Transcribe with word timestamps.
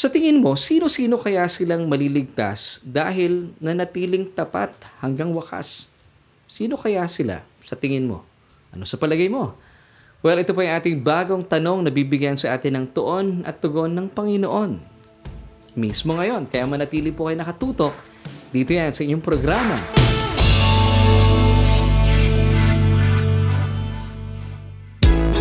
Sa 0.00 0.08
tingin 0.08 0.40
mo, 0.40 0.56
sino-sino 0.56 1.20
kaya 1.20 1.44
silang 1.44 1.84
maliligtas 1.84 2.80
dahil 2.80 3.52
nanatiling 3.60 4.32
tapat 4.32 4.72
hanggang 5.04 5.28
wakas? 5.36 5.92
Sino 6.48 6.80
kaya 6.80 7.04
sila 7.04 7.44
sa 7.60 7.76
tingin 7.76 8.08
mo? 8.08 8.24
Ano 8.72 8.88
sa 8.88 8.96
palagay 8.96 9.28
mo? 9.28 9.52
Well, 10.24 10.40
ito 10.40 10.56
po 10.56 10.64
yung 10.64 10.72
ating 10.72 11.04
bagong 11.04 11.44
tanong 11.44 11.84
na 11.84 11.92
bibigyan 11.92 12.40
sa 12.40 12.56
atin 12.56 12.80
ng 12.80 12.86
tuon 12.96 13.44
at 13.44 13.60
tugon 13.60 13.92
ng 13.92 14.08
Panginoon. 14.08 14.80
Mismo 15.76 16.16
ngayon, 16.16 16.48
kaya 16.48 16.64
manatili 16.64 17.12
po 17.12 17.28
kayo 17.28 17.36
nakatutok 17.36 17.92
dito 18.56 18.72
yan 18.72 18.96
sa 18.96 19.04
inyong 19.04 19.20
programa. 19.20 19.99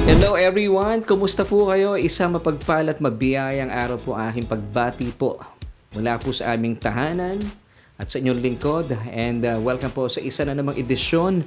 Hello 0.09 0.33
everyone! 0.33 1.05
Kumusta 1.05 1.45
po 1.45 1.69
kayo? 1.69 1.93
Isa 1.93 2.25
mapagpalat 2.25 2.97
mabiyayang 2.97 3.69
araw 3.69 4.01
po 4.01 4.17
aking 4.17 4.49
pagbati 4.49 5.05
po 5.13 5.37
mula 5.93 6.17
po 6.17 6.33
sa 6.33 6.57
aming 6.57 6.73
tahanan 6.81 7.37
at 7.93 8.09
sa 8.09 8.17
inyong 8.17 8.41
lingkod. 8.41 8.89
And 9.13 9.45
uh, 9.45 9.61
welcome 9.61 9.93
po 9.93 10.09
sa 10.09 10.17
isa 10.17 10.49
na 10.49 10.57
namang 10.57 10.81
edisyon 10.81 11.45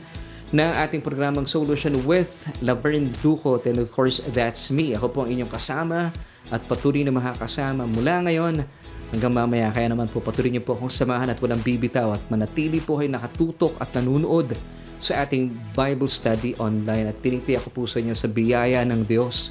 ng 0.55 0.73
ating 0.79 1.03
programang 1.03 1.51
Solution 1.51 2.07
with 2.07 2.31
Laverne 2.63 3.11
Ducot. 3.19 3.67
And 3.67 3.83
of 3.83 3.91
course, 3.91 4.23
that's 4.31 4.71
me. 4.71 4.95
Ako 4.95 5.11
po 5.11 5.27
ang 5.27 5.35
inyong 5.35 5.51
kasama 5.51 6.15
at 6.47 6.63
patuloy 6.71 7.03
na 7.03 7.11
makakasama 7.11 7.83
mula 7.91 8.31
ngayon 8.31 8.63
hanggang 9.11 9.35
mamaya. 9.35 9.75
Kaya 9.75 9.91
naman 9.91 10.07
po 10.07 10.23
patuloy 10.23 10.55
niyo 10.55 10.63
po 10.63 10.79
akong 10.79 10.87
samahan 10.87 11.35
at 11.35 11.43
walang 11.43 11.59
bibitaw 11.67 12.15
at 12.15 12.23
manatili 12.31 12.79
po 12.79 13.03
kayo 13.03 13.11
nakatutok 13.11 13.75
at 13.83 13.91
nanunood 13.99 14.55
sa 15.03 15.27
ating 15.27 15.51
Bible 15.75 16.07
study 16.07 16.55
online 16.63 17.11
at 17.11 17.19
tinitiyak 17.19 17.67
ko 17.67 17.71
po 17.75 17.83
sa 17.91 17.99
inyo 17.99 18.15
sa 18.15 18.31
biyaya 18.31 18.87
ng 18.87 19.03
Diyos. 19.03 19.51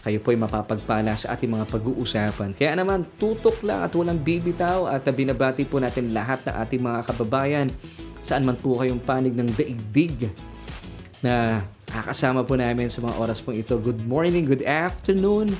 Kayo 0.00 0.24
po'y 0.24 0.40
mapapagpala 0.40 1.12
sa 1.18 1.36
ating 1.36 1.52
mga 1.52 1.68
pag-uusapan. 1.68 2.56
Kaya 2.56 2.72
naman, 2.78 3.04
tutok 3.20 3.60
lang 3.60 3.84
at 3.84 3.92
walang 3.92 4.16
bibitaw 4.16 4.88
at 4.88 5.04
binabati 5.04 5.68
po 5.68 5.76
natin 5.76 6.16
lahat 6.16 6.40
ng 6.48 6.54
ating 6.56 6.80
mga 6.80 7.00
kababayan 7.12 7.68
saan 8.24 8.42
man 8.42 8.56
po 8.58 8.80
kayong 8.80 8.98
panig 8.98 9.36
ng 9.36 9.52
daigdig 9.54 10.32
na 11.22 11.62
kakasama 11.86 12.42
po 12.42 12.58
namin 12.58 12.90
sa 12.90 12.98
mga 13.04 13.14
oras 13.20 13.38
pong 13.38 13.60
ito. 13.60 13.78
Good 13.78 14.02
morning, 14.02 14.48
good 14.48 14.66
afternoon, 14.66 15.54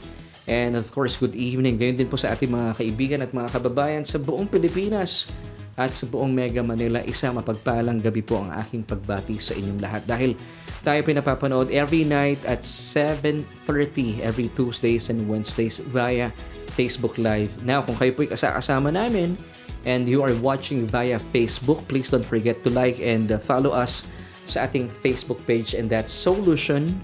and 0.51 0.75
of 0.75 0.91
course, 0.91 1.15
good 1.15 1.39
evening. 1.39 1.79
Gayon 1.79 1.95
din 2.01 2.11
po 2.11 2.19
sa 2.19 2.35
ating 2.35 2.51
mga 2.51 2.71
kaibigan 2.75 3.21
at 3.23 3.31
mga 3.31 3.55
kababayan 3.55 4.03
sa 4.03 4.19
buong 4.19 4.51
Pilipinas 4.51 5.31
at 5.77 5.93
sa 5.93 6.09
buong 6.09 6.33
Mega 6.33 6.65
Manila, 6.65 7.05
isang 7.05 7.37
mapagpalang 7.37 8.01
gabi 8.01 8.25
po 8.25 8.41
ang 8.41 8.49
aking 8.57 8.81
pagbati 8.81 9.37
sa 9.37 9.53
inyong 9.53 9.77
lahat. 9.77 10.03
Dahil 10.09 10.33
tayo 10.81 11.01
pinapapanood 11.05 11.69
every 11.69 12.01
night 12.09 12.41
at 12.49 12.65
7.30 12.65 14.25
every 14.25 14.49
Tuesdays 14.57 15.13
and 15.13 15.29
Wednesdays 15.29 15.85
via 15.93 16.33
Facebook 16.73 17.21
Live. 17.21 17.61
Now, 17.61 17.85
kung 17.85 18.01
kayo 18.01 18.17
po'y 18.17 18.33
kasama 18.33 18.89
namin 18.89 19.37
and 19.85 20.09
you 20.09 20.25
are 20.25 20.33
watching 20.41 20.89
via 20.89 21.21
Facebook, 21.37 21.85
please 21.93 22.09
don't 22.09 22.25
forget 22.25 22.65
to 22.65 22.73
like 22.73 22.97
and 23.05 23.29
uh, 23.29 23.37
follow 23.37 23.77
us 23.77 24.09
sa 24.49 24.65
ating 24.65 24.89
Facebook 25.05 25.45
page 25.45 25.77
and 25.77 25.93
that's 25.93 26.15
Solution 26.15 26.97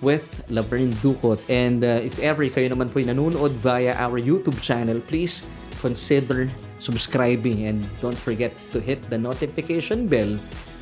with 0.00 0.24
Laverne 0.48 0.96
Ducot. 1.04 1.44
And 1.52 1.84
uh, 1.84 2.00
if 2.00 2.16
ever 2.24 2.48
kayo 2.48 2.72
naman 2.72 2.88
po'y 2.88 3.04
nanonood 3.04 3.52
via 3.60 3.92
our 4.00 4.16
YouTube 4.16 4.56
channel, 4.64 5.04
please 5.04 5.44
consider 5.84 6.48
subscribing 6.80 7.68
and 7.68 7.84
don't 8.00 8.16
forget 8.16 8.50
to 8.72 8.80
hit 8.80 8.98
the 9.12 9.20
notification 9.20 10.08
bell 10.08 10.34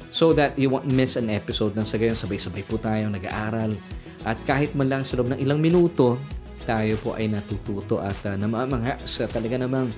so 0.09 0.33
that 0.33 0.57
you 0.57 0.73
won't 0.73 0.89
miss 0.89 1.19
an 1.21 1.29
episode 1.29 1.77
ng 1.77 1.85
sa 1.85 2.01
gayon 2.01 2.17
sabay-sabay 2.17 2.65
po 2.65 2.81
tayo 2.81 3.11
nag-aaral 3.13 3.77
at 4.25 4.39
kahit 4.49 4.73
man 4.73 4.89
lang 4.89 5.03
sa 5.05 5.19
loob 5.21 5.35
ng 5.35 5.41
ilang 5.43 5.61
minuto 5.61 6.17
tayo 6.65 6.97
po 7.01 7.17
ay 7.19 7.29
natututo 7.29 8.01
at 8.01 8.17
uh, 8.25 8.37
namamangha 8.37 9.01
sa 9.05 9.29
talaga 9.29 9.57
namang 9.61 9.89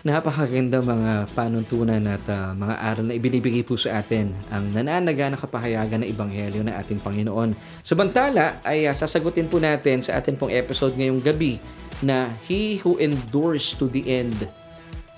napakaganda 0.00 0.80
mga 0.80 1.28
panuntunan 1.36 2.00
at 2.08 2.24
uh, 2.24 2.56
mga 2.56 2.74
aral 2.80 3.04
na 3.04 3.14
ibinibigay 3.14 3.60
po 3.60 3.76
sa 3.76 4.00
atin 4.00 4.32
ang 4.48 4.72
nananaga 4.72 5.28
na 5.28 5.36
kapahayagan 5.36 6.00
ng 6.00 6.08
Ebanghelyo 6.08 6.64
ng 6.64 6.72
ating 6.72 7.04
Panginoon. 7.04 7.52
Samantala 7.84 8.64
ay 8.64 8.88
uh, 8.88 8.96
sasagutin 8.96 9.46
po 9.46 9.60
natin 9.60 10.00
sa 10.00 10.16
ating 10.16 10.40
pong 10.40 10.56
episode 10.56 10.96
ngayong 10.96 11.20
gabi 11.20 11.60
na 12.00 12.32
He 12.48 12.80
who 12.80 12.96
endures 12.96 13.76
to 13.76 13.92
the 13.92 14.02
end 14.08 14.48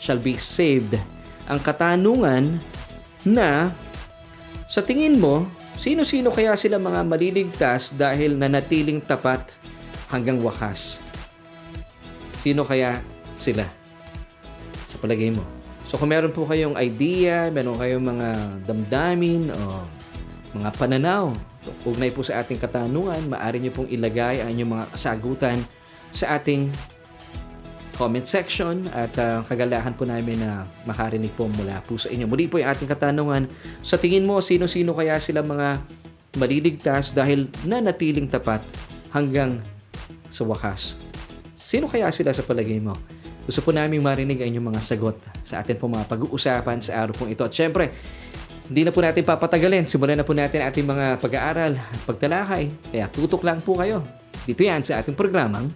shall 0.02 0.18
be 0.18 0.34
saved. 0.34 0.98
Ang 1.46 1.62
katanungan 1.62 2.58
na 3.22 3.70
sa 4.66 4.82
tingin 4.82 5.22
mo, 5.22 5.46
sino-sino 5.78 6.34
kaya 6.34 6.58
sila 6.58 6.82
mga 6.82 7.06
maliligtas 7.06 7.94
dahil 7.94 8.34
nanatiling 8.34 8.98
tapat 8.98 9.54
hanggang 10.10 10.42
wakas? 10.42 10.98
Sino 12.42 12.66
kaya 12.66 12.98
sila? 13.38 13.62
Sa 14.90 14.98
palagay 14.98 15.30
mo. 15.30 15.46
So 15.86 15.94
kung 16.00 16.10
meron 16.10 16.34
po 16.34 16.48
kayong 16.50 16.74
idea, 16.82 17.46
meron 17.54 17.78
kayong 17.78 18.02
mga 18.02 18.28
damdamin 18.66 19.54
o 19.54 19.86
mga 20.58 20.70
pananaw, 20.74 21.30
ugnay 21.86 22.10
po 22.10 22.26
sa 22.26 22.42
ating 22.42 22.58
katanungan, 22.58 23.30
maaari 23.30 23.62
nyo 23.62 23.72
pong 23.72 23.92
ilagay 23.92 24.42
ang 24.42 24.50
inyong 24.50 24.72
mga 24.72 24.86
kasagutan 24.96 25.58
sa 26.10 26.36
ating 26.36 26.68
comment 28.02 28.26
section 28.26 28.90
at 28.90 29.14
uh, 29.22 29.46
kagalahan 29.46 29.94
po 29.94 30.02
namin 30.02 30.42
na 30.42 30.66
makarinig 30.82 31.30
po 31.38 31.46
mula 31.46 31.78
po 31.86 31.94
sa 31.94 32.10
inyo. 32.10 32.26
Muli 32.26 32.50
po 32.50 32.58
yung 32.58 32.66
ating 32.74 32.90
katanungan. 32.90 33.46
Sa 33.78 33.94
tingin 33.94 34.26
mo, 34.26 34.42
sino-sino 34.42 34.90
kaya 34.90 35.22
sila 35.22 35.38
mga 35.38 35.78
maliligtas 36.34 37.14
dahil 37.14 37.46
nanatiling 37.62 38.26
tapat 38.26 38.58
hanggang 39.14 39.62
sa 40.26 40.42
wakas? 40.42 40.98
Sino 41.54 41.86
kaya 41.86 42.10
sila 42.10 42.34
sa 42.34 42.42
palagay 42.42 42.82
mo? 42.82 42.98
Gusto 43.46 43.62
po 43.62 43.70
namin 43.70 44.02
marinig 44.02 44.42
ang 44.42 44.50
inyong 44.50 44.74
mga 44.74 44.82
sagot 44.82 45.22
sa 45.46 45.62
atin 45.62 45.78
po 45.78 45.86
mga 45.86 46.10
pag-uusapan 46.10 46.82
sa 46.82 47.06
araw 47.06 47.14
pong 47.14 47.30
ito. 47.30 47.46
At 47.46 47.54
syempre, 47.54 47.94
hindi 48.66 48.82
na 48.82 48.90
po 48.90 48.98
natin 48.98 49.22
papatagalin. 49.22 49.86
Simulan 49.86 50.18
na 50.18 50.26
po 50.26 50.34
natin 50.34 50.66
ating 50.66 50.86
mga 50.90 51.22
pag-aaral 51.22 51.78
pagtalakay. 52.02 52.66
Kaya 52.90 53.06
tutok 53.14 53.46
lang 53.46 53.62
po 53.62 53.78
kayo. 53.78 54.02
Dito 54.42 54.66
yan 54.66 54.82
sa 54.82 54.98
ating 54.98 55.14
programang 55.14 55.70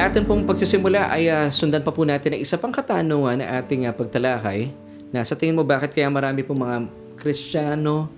Sa 0.00 0.08
atin 0.08 0.24
pong 0.24 0.48
pagsisimula 0.48 1.12
ay 1.12 1.28
uh, 1.28 1.52
sundan 1.52 1.84
pa 1.84 1.92
po 1.92 2.08
natin 2.08 2.32
ang 2.32 2.40
isa 2.40 2.56
pang 2.56 2.72
katanungan 2.72 3.36
na 3.36 3.60
ating 3.60 3.84
uh, 3.84 3.92
pagtalakay 3.92 4.72
na 5.12 5.20
sa 5.28 5.36
tingin 5.36 5.52
mo 5.52 5.60
bakit 5.60 5.92
kaya 5.92 6.08
marami 6.08 6.40
pong 6.40 6.64
mga 6.64 6.76
Kristiyano 7.20 8.08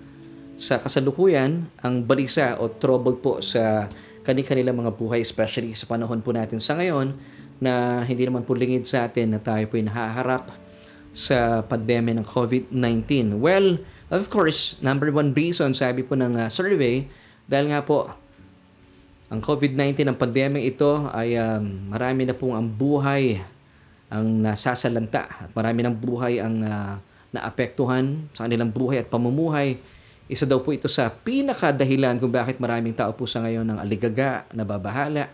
sa 0.55 0.79
kasalukuyan 0.79 1.67
ang 1.83 2.07
balisa 2.07 2.55
o 2.63 2.71
trouble 2.71 3.19
po 3.19 3.43
sa 3.43 3.91
kani-kanilang 4.23 4.79
mga 4.79 4.95
buhay 4.95 5.27
especially 5.27 5.75
sa 5.75 5.91
panahon 5.91 6.23
po 6.23 6.31
natin 6.31 6.63
sa 6.63 6.79
ngayon 6.79 7.19
na 7.59 8.07
hindi 8.07 8.31
naman 8.31 8.47
po 8.47 8.55
lingid 8.55 8.87
sa 8.87 9.11
atin 9.11 9.35
na 9.35 9.43
tayo 9.43 9.67
po 9.67 9.75
nahaharap 9.75 10.55
sa 11.11 11.67
pandemya 11.67 12.23
ng 12.23 12.27
COVID-19. 12.31 13.43
Well, 13.43 13.83
of 14.07 14.31
course, 14.31 14.79
number 14.87 15.11
one 15.11 15.35
reason 15.35 15.75
sabi 15.75 16.07
po 16.07 16.15
ng 16.15 16.39
uh, 16.39 16.47
survey 16.47 17.11
dahil 17.51 17.75
nga 17.75 17.83
po 17.83 18.22
ang 19.33 19.41
COVID-19, 19.41 20.05
ang 20.05 20.19
pandemya 20.21 20.61
ito 20.61 21.09
ay 21.09 21.41
um, 21.41 21.89
marami 21.89 22.29
na 22.29 22.37
pong 22.37 22.53
ang 22.53 22.69
buhay 22.69 23.41
ang 24.13 24.45
nasasalanta 24.45 25.25
at 25.25 25.49
marami 25.57 25.81
ng 25.81 25.97
buhay 25.97 26.37
ang 26.37 26.61
uh, 26.61 27.01
naapektuhan 27.33 28.29
sa 28.37 28.45
kanilang 28.45 28.69
buhay 28.69 29.01
at 29.01 29.09
pamumuhay. 29.09 29.81
Isa 30.29 30.45
daw 30.45 30.61
po 30.61 30.77
ito 30.77 30.85
sa 30.85 31.09
pinakadahilan 31.09 32.21
kung 32.21 32.29
bakit 32.29 32.61
maraming 32.61 32.93
tao 32.93 33.17
po 33.17 33.25
sa 33.25 33.41
ngayon 33.41 33.65
ng 33.73 33.81
aligaga, 33.81 34.45
nababahala 34.53 35.33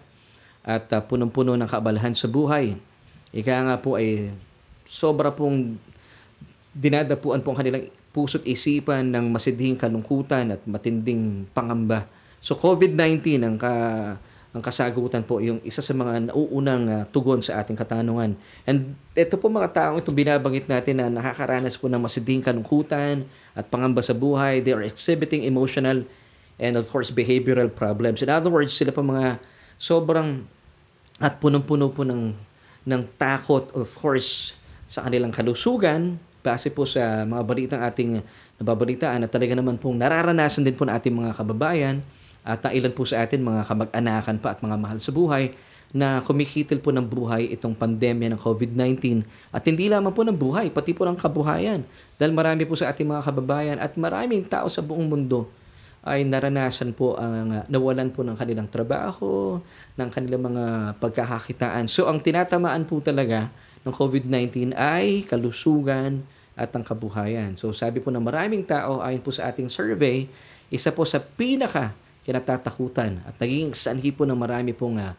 at 0.63 0.87
uh, 0.95 1.03
punong-puno 1.03 1.59
ng 1.59 1.67
kaabalahan 1.67 2.15
sa 2.15 2.31
buhay. 2.31 2.79
Ika 3.35 3.67
nga 3.67 3.83
po 3.83 3.99
ay 3.99 4.31
sobra 4.87 5.35
pong 5.35 5.75
dinadapuan 6.71 7.43
po 7.43 7.51
ang 7.51 7.59
kanilang 7.59 7.91
puso't 8.15 8.47
isipan 8.47 9.11
ng 9.11 9.27
masidhing 9.27 9.75
kalungkutan 9.75 10.55
at 10.55 10.63
matinding 10.71 11.51
pangamba 11.51 12.07
So 12.39 12.55
COVID-19 12.55 13.43
ang 13.43 13.57
ka 13.59 13.75
ang 14.49 14.65
kasagutan 14.65 15.21
po 15.21 15.45
yung 15.45 15.61
isa 15.61 15.85
sa 15.85 15.93
mga 15.93 16.33
nauunang 16.33 16.85
uh, 16.89 17.05
tugon 17.13 17.45
sa 17.45 17.61
ating 17.61 17.77
katanungan. 17.77 18.33
And 18.65 18.97
ito 19.13 19.37
po 19.37 19.53
mga 19.53 19.77
taong 19.77 20.01
itong 20.01 20.17
binabanggit 20.17 20.73
natin 20.73 21.05
na 21.05 21.13
nakakaranas 21.13 21.77
po 21.77 21.87
ng 21.87 22.01
masiding 22.01 22.41
kalungkutan 22.41 23.29
at 23.53 23.69
pangamba 23.69 24.01
sa 24.01 24.17
buhay. 24.17 24.65
They 24.65 24.73
are 24.73 24.83
exhibiting 24.83 25.45
emotional 25.45 26.09
and 26.57 26.75
of 26.81 26.89
course 26.89 27.13
behavioral 27.13 27.69
problems. 27.69 28.25
In 28.25 28.33
other 28.33 28.49
words, 28.49 28.73
sila 28.73 28.89
pa 28.89 29.05
mga 29.05 29.37
sobrang 29.77 30.49
at 31.21 31.37
punong-puno 31.39 31.93
po 31.93 32.09
ng, 32.09 32.33
ng 32.89 33.03
takot 33.21 33.69
of 33.77 33.91
course 34.01 34.57
sa 34.89 35.05
kanilang 35.05 35.31
kalusugan 35.31 36.17
base 36.41 36.73
po 36.73 36.89
sa 36.89 37.29
mga 37.29 37.43
balitang 37.45 37.83
ating 37.85 38.25
nababalitaan 38.57 39.27
at 39.27 39.31
talaga 39.31 39.53
naman 39.53 39.77
pong 39.77 40.01
nararanasan 40.01 40.65
din 40.65 40.73
po 40.73 40.89
ng 40.89 40.95
ating 40.97 41.13
mga 41.13 41.37
kababayan 41.37 42.01
at 42.49 42.65
uh, 42.65 42.73
ilan 42.73 42.97
po 42.97 43.05
sa 43.05 43.21
atin 43.29 43.45
mga 43.45 43.69
kamag-anakan 43.69 44.41
pa 44.41 44.57
at 44.57 44.65
mga 44.65 44.77
mahal 44.81 44.97
sa 44.97 45.13
buhay 45.13 45.53
na 45.93 46.21
kumikitil 46.25 46.81
po 46.81 46.93
ng 46.93 47.05
buhay 47.05 47.49
itong 47.53 47.77
pandemya 47.77 48.33
ng 48.33 48.41
COVID-19 48.41 49.25
at 49.53 49.65
hindi 49.69 49.89
lamang 49.89 50.13
po 50.13 50.25
ng 50.25 50.37
buhay, 50.37 50.73
pati 50.73 50.93
po 50.97 51.05
ng 51.05 51.17
kabuhayan. 51.17 51.85
Dahil 52.17 52.33
marami 52.33 52.65
po 52.65 52.77
sa 52.77 52.93
ating 52.93 53.09
mga 53.09 53.23
kababayan 53.25 53.77
at 53.81 53.97
maraming 53.97 54.45
tao 54.49 54.69
sa 54.69 54.81
buong 54.81 55.09
mundo 55.09 55.49
ay 56.05 56.25
naranasan 56.25 56.97
po 56.97 57.21
ang 57.21 57.53
uh, 57.53 57.65
nawalan 57.69 58.09
po 58.09 58.25
ng 58.25 58.37
kanilang 58.37 58.69
trabaho, 58.69 59.61
ng 59.97 60.09
kanilang 60.09 60.49
mga 60.49 60.65
pagkakakitaan. 61.01 61.85
So 61.85 62.09
ang 62.09 62.25
tinatamaan 62.25 62.89
po 62.89 63.01
talaga 63.05 63.53
ng 63.85 63.93
COVID-19 63.93 64.73
ay 64.77 65.29
kalusugan 65.29 66.25
at 66.57 66.73
ang 66.73 66.85
kabuhayan. 66.85 67.61
So 67.61 67.73
sabi 67.77 68.01
po 68.01 68.09
ng 68.09 68.25
maraming 68.25 68.65
tao 68.65 69.05
ayon 69.05 69.21
po 69.21 69.33
sa 69.33 69.53
ating 69.53 69.69
survey, 69.69 70.29
isa 70.69 70.93
po 70.93 71.05
sa 71.09 71.21
pinaka 71.21 71.97
kinatatakutan 72.29 73.25
at 73.25 73.41
naging 73.41 73.73
sanhi 73.73 74.13
po 74.13 74.29
ng 74.29 74.37
marami 74.37 74.77
pong 74.77 75.01
uh, 75.01 75.17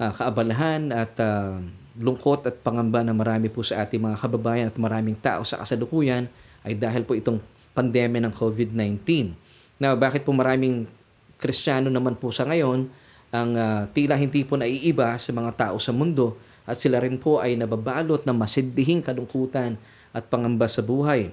uh, 0.00 0.12
kaabalahan 0.16 0.88
at 0.96 1.12
uh, 1.20 1.60
lungkot 2.00 2.48
at 2.48 2.56
pangamba 2.64 3.04
na 3.04 3.12
marami 3.12 3.52
po 3.52 3.60
sa 3.60 3.84
ating 3.84 4.00
mga 4.00 4.16
kababayan 4.16 4.66
at 4.72 4.76
maraming 4.80 5.12
tao 5.20 5.44
sa 5.44 5.60
kasalukuyan 5.60 6.24
ay 6.64 6.72
dahil 6.72 7.04
po 7.04 7.12
itong 7.12 7.36
pandemya 7.76 8.24
ng 8.24 8.32
COVID-19. 8.32 9.04
Now, 9.76 9.92
bakit 10.00 10.24
po 10.24 10.32
maraming 10.32 10.88
Kristiyano 11.38 11.92
naman 11.92 12.16
po 12.16 12.32
sa 12.32 12.48
ngayon 12.48 12.88
ang 13.28 13.50
uh, 13.52 13.84
tila 13.92 14.16
hindi 14.16 14.42
po 14.42 14.56
naiiba 14.56 15.20
sa 15.20 15.30
mga 15.36 15.52
tao 15.54 15.76
sa 15.76 15.92
mundo 15.92 16.40
at 16.64 16.80
sila 16.80 16.98
rin 16.98 17.20
po 17.20 17.44
ay 17.44 17.60
nababalot 17.60 18.24
ng 18.24 18.36
masidihing 18.36 19.04
kalungkutan 19.04 19.76
at 20.16 20.24
pangamba 20.32 20.64
sa 20.64 20.80
buhay. 20.80 21.28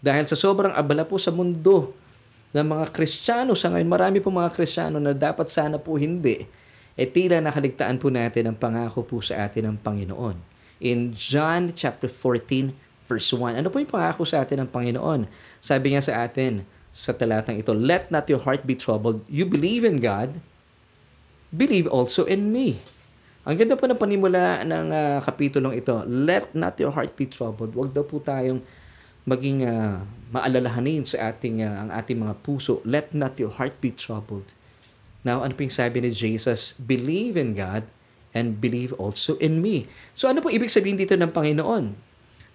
Dahil 0.00 0.24
sa 0.24 0.36
sobrang 0.36 0.72
abala 0.72 1.04
po 1.04 1.20
sa 1.20 1.28
mundo 1.30 1.92
ng 2.54 2.66
mga 2.70 2.94
Kristiyano 2.94 3.58
sa 3.58 3.74
ngayon, 3.74 3.90
marami 3.90 4.22
po 4.22 4.30
mga 4.30 4.54
Kristiyano 4.54 5.02
na 5.02 5.10
dapat 5.10 5.50
sana 5.50 5.76
po 5.76 5.98
hindi 5.98 6.46
eh 6.94 7.10
tila 7.10 7.42
nakaligtaan 7.42 7.98
po 7.98 8.06
natin 8.06 8.50
ang 8.50 8.56
pangako 8.58 9.02
po 9.02 9.18
sa 9.18 9.46
atin 9.46 9.74
ng 9.74 9.76
Panginoon. 9.82 10.38
In 10.78 11.10
John 11.14 11.74
chapter 11.74 12.06
14 12.06 12.70
verse 13.10 13.30
1, 13.34 13.58
ano 13.58 13.68
po 13.68 13.82
yung 13.82 13.90
pangako 13.90 14.22
sa 14.22 14.46
atin 14.46 14.62
ng 14.64 14.70
Panginoon? 14.70 15.26
Sabi 15.58 15.94
niya 15.94 16.06
sa 16.06 16.22
atin 16.22 16.62
sa 16.94 17.10
talatang 17.10 17.58
ito, 17.58 17.74
Let 17.74 18.14
not 18.14 18.30
your 18.30 18.38
heart 18.46 18.62
be 18.62 18.78
troubled. 18.78 19.26
You 19.26 19.42
believe 19.42 19.82
in 19.82 19.98
God, 19.98 20.38
believe 21.50 21.90
also 21.90 22.22
in 22.30 22.54
me. 22.54 22.78
Ang 23.44 23.60
ganda 23.60 23.76
po 23.76 23.84
ng 23.90 23.98
panimula 23.98 24.62
ng 24.62 24.86
uh, 24.94 25.18
kapitulong 25.26 25.74
ito, 25.74 26.06
Let 26.06 26.54
not 26.54 26.78
your 26.78 26.94
heart 26.94 27.18
be 27.18 27.26
troubled. 27.26 27.74
Huwag 27.74 27.90
daw 27.90 28.06
po 28.06 28.22
tayong 28.22 28.62
maging 29.24 29.64
uh, 29.64 30.04
maalalahanin 30.32 31.08
sa 31.08 31.32
ating 31.32 31.64
uh, 31.64 31.86
ang 31.86 31.88
ating 31.92 32.20
mga 32.20 32.34
puso. 32.44 32.84
Let 32.84 33.16
not 33.16 33.40
your 33.40 33.52
heart 33.52 33.80
be 33.80 33.92
troubled. 33.92 34.52
Now, 35.24 35.40
ano 35.40 35.56
po 35.56 35.64
yung 35.64 35.72
sabi 35.72 36.04
ni 36.04 36.12
Jesus? 36.12 36.76
Believe 36.76 37.40
in 37.40 37.56
God 37.56 37.88
and 38.36 38.60
believe 38.60 38.92
also 39.00 39.38
in 39.40 39.64
me. 39.64 39.86
So 40.12 40.26
ano 40.26 40.42
po 40.44 40.50
ibig 40.50 40.68
sabihin 40.68 40.98
dito 40.98 41.14
ng 41.14 41.30
Panginoon? 41.30 41.94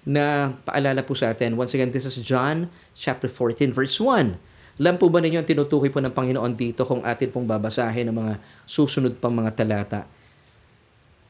Na 0.05 0.53
paalala 0.67 1.01
po 1.01 1.15
sa 1.15 1.31
atin. 1.31 1.55
Once 1.55 1.73
again, 1.73 1.89
this 1.89 2.05
is 2.05 2.19
John 2.19 2.67
chapter 2.93 3.31
14 3.31 3.71
verse 3.71 3.97
1. 3.97 4.37
Alam 4.79 4.95
po 4.95 5.11
ba 5.11 5.19
ninyo 5.19 5.43
ang 5.43 5.47
tinutukoy 5.47 5.91
po 5.91 5.99
ng 6.03 6.13
Panginoon 6.13 6.55
dito 6.55 6.87
kung 6.87 7.03
atin 7.03 7.31
pong 7.31 7.47
babasahin 7.47 8.11
ng 8.11 8.15
mga 8.15 8.33
susunod 8.63 9.17
pang 9.19 9.33
mga 9.33 9.51
talata? 9.55 10.07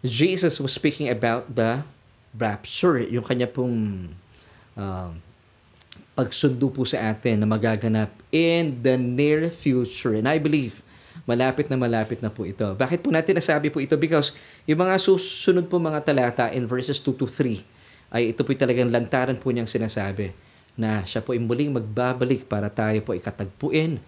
Jesus 0.06 0.62
was 0.62 0.74
speaking 0.74 1.10
about 1.10 1.50
the 1.50 1.82
rapture, 2.38 3.02
yung 3.02 3.26
kanya 3.26 3.50
pong 3.50 4.10
uh, 4.78 5.12
pagsundo 6.20 6.68
po 6.68 6.84
sa 6.84 7.16
atin 7.16 7.40
na 7.40 7.48
magaganap 7.48 8.12
in 8.36 8.84
the 8.84 9.00
near 9.00 9.48
future. 9.48 10.20
And 10.20 10.28
I 10.28 10.36
believe 10.36 10.84
Malapit 11.30 11.70
na 11.70 11.78
malapit 11.78 12.26
na 12.26 12.34
po 12.34 12.42
ito. 12.42 12.66
Bakit 12.74 13.06
po 13.06 13.14
natin 13.14 13.38
nasabi 13.38 13.70
po 13.70 13.78
ito? 13.78 13.94
Because 14.02 14.34
yung 14.66 14.82
mga 14.82 14.98
susunod 14.98 15.70
po 15.70 15.78
mga 15.78 16.02
talata 16.02 16.50
in 16.50 16.66
verses 16.66 16.98
2 16.98 17.22
to 17.22 17.30
3 17.30 17.62
ay 18.10 18.34
ito 18.34 18.42
po 18.42 18.50
talagang 18.58 18.90
lantaran 18.90 19.38
po 19.38 19.54
niyang 19.54 19.70
sinasabi 19.70 20.34
na 20.74 21.06
siya 21.06 21.22
po 21.22 21.38
muling 21.38 21.70
magbabalik 21.70 22.50
para 22.50 22.66
tayo 22.74 23.06
po 23.06 23.14
ikatagpuin 23.14 24.02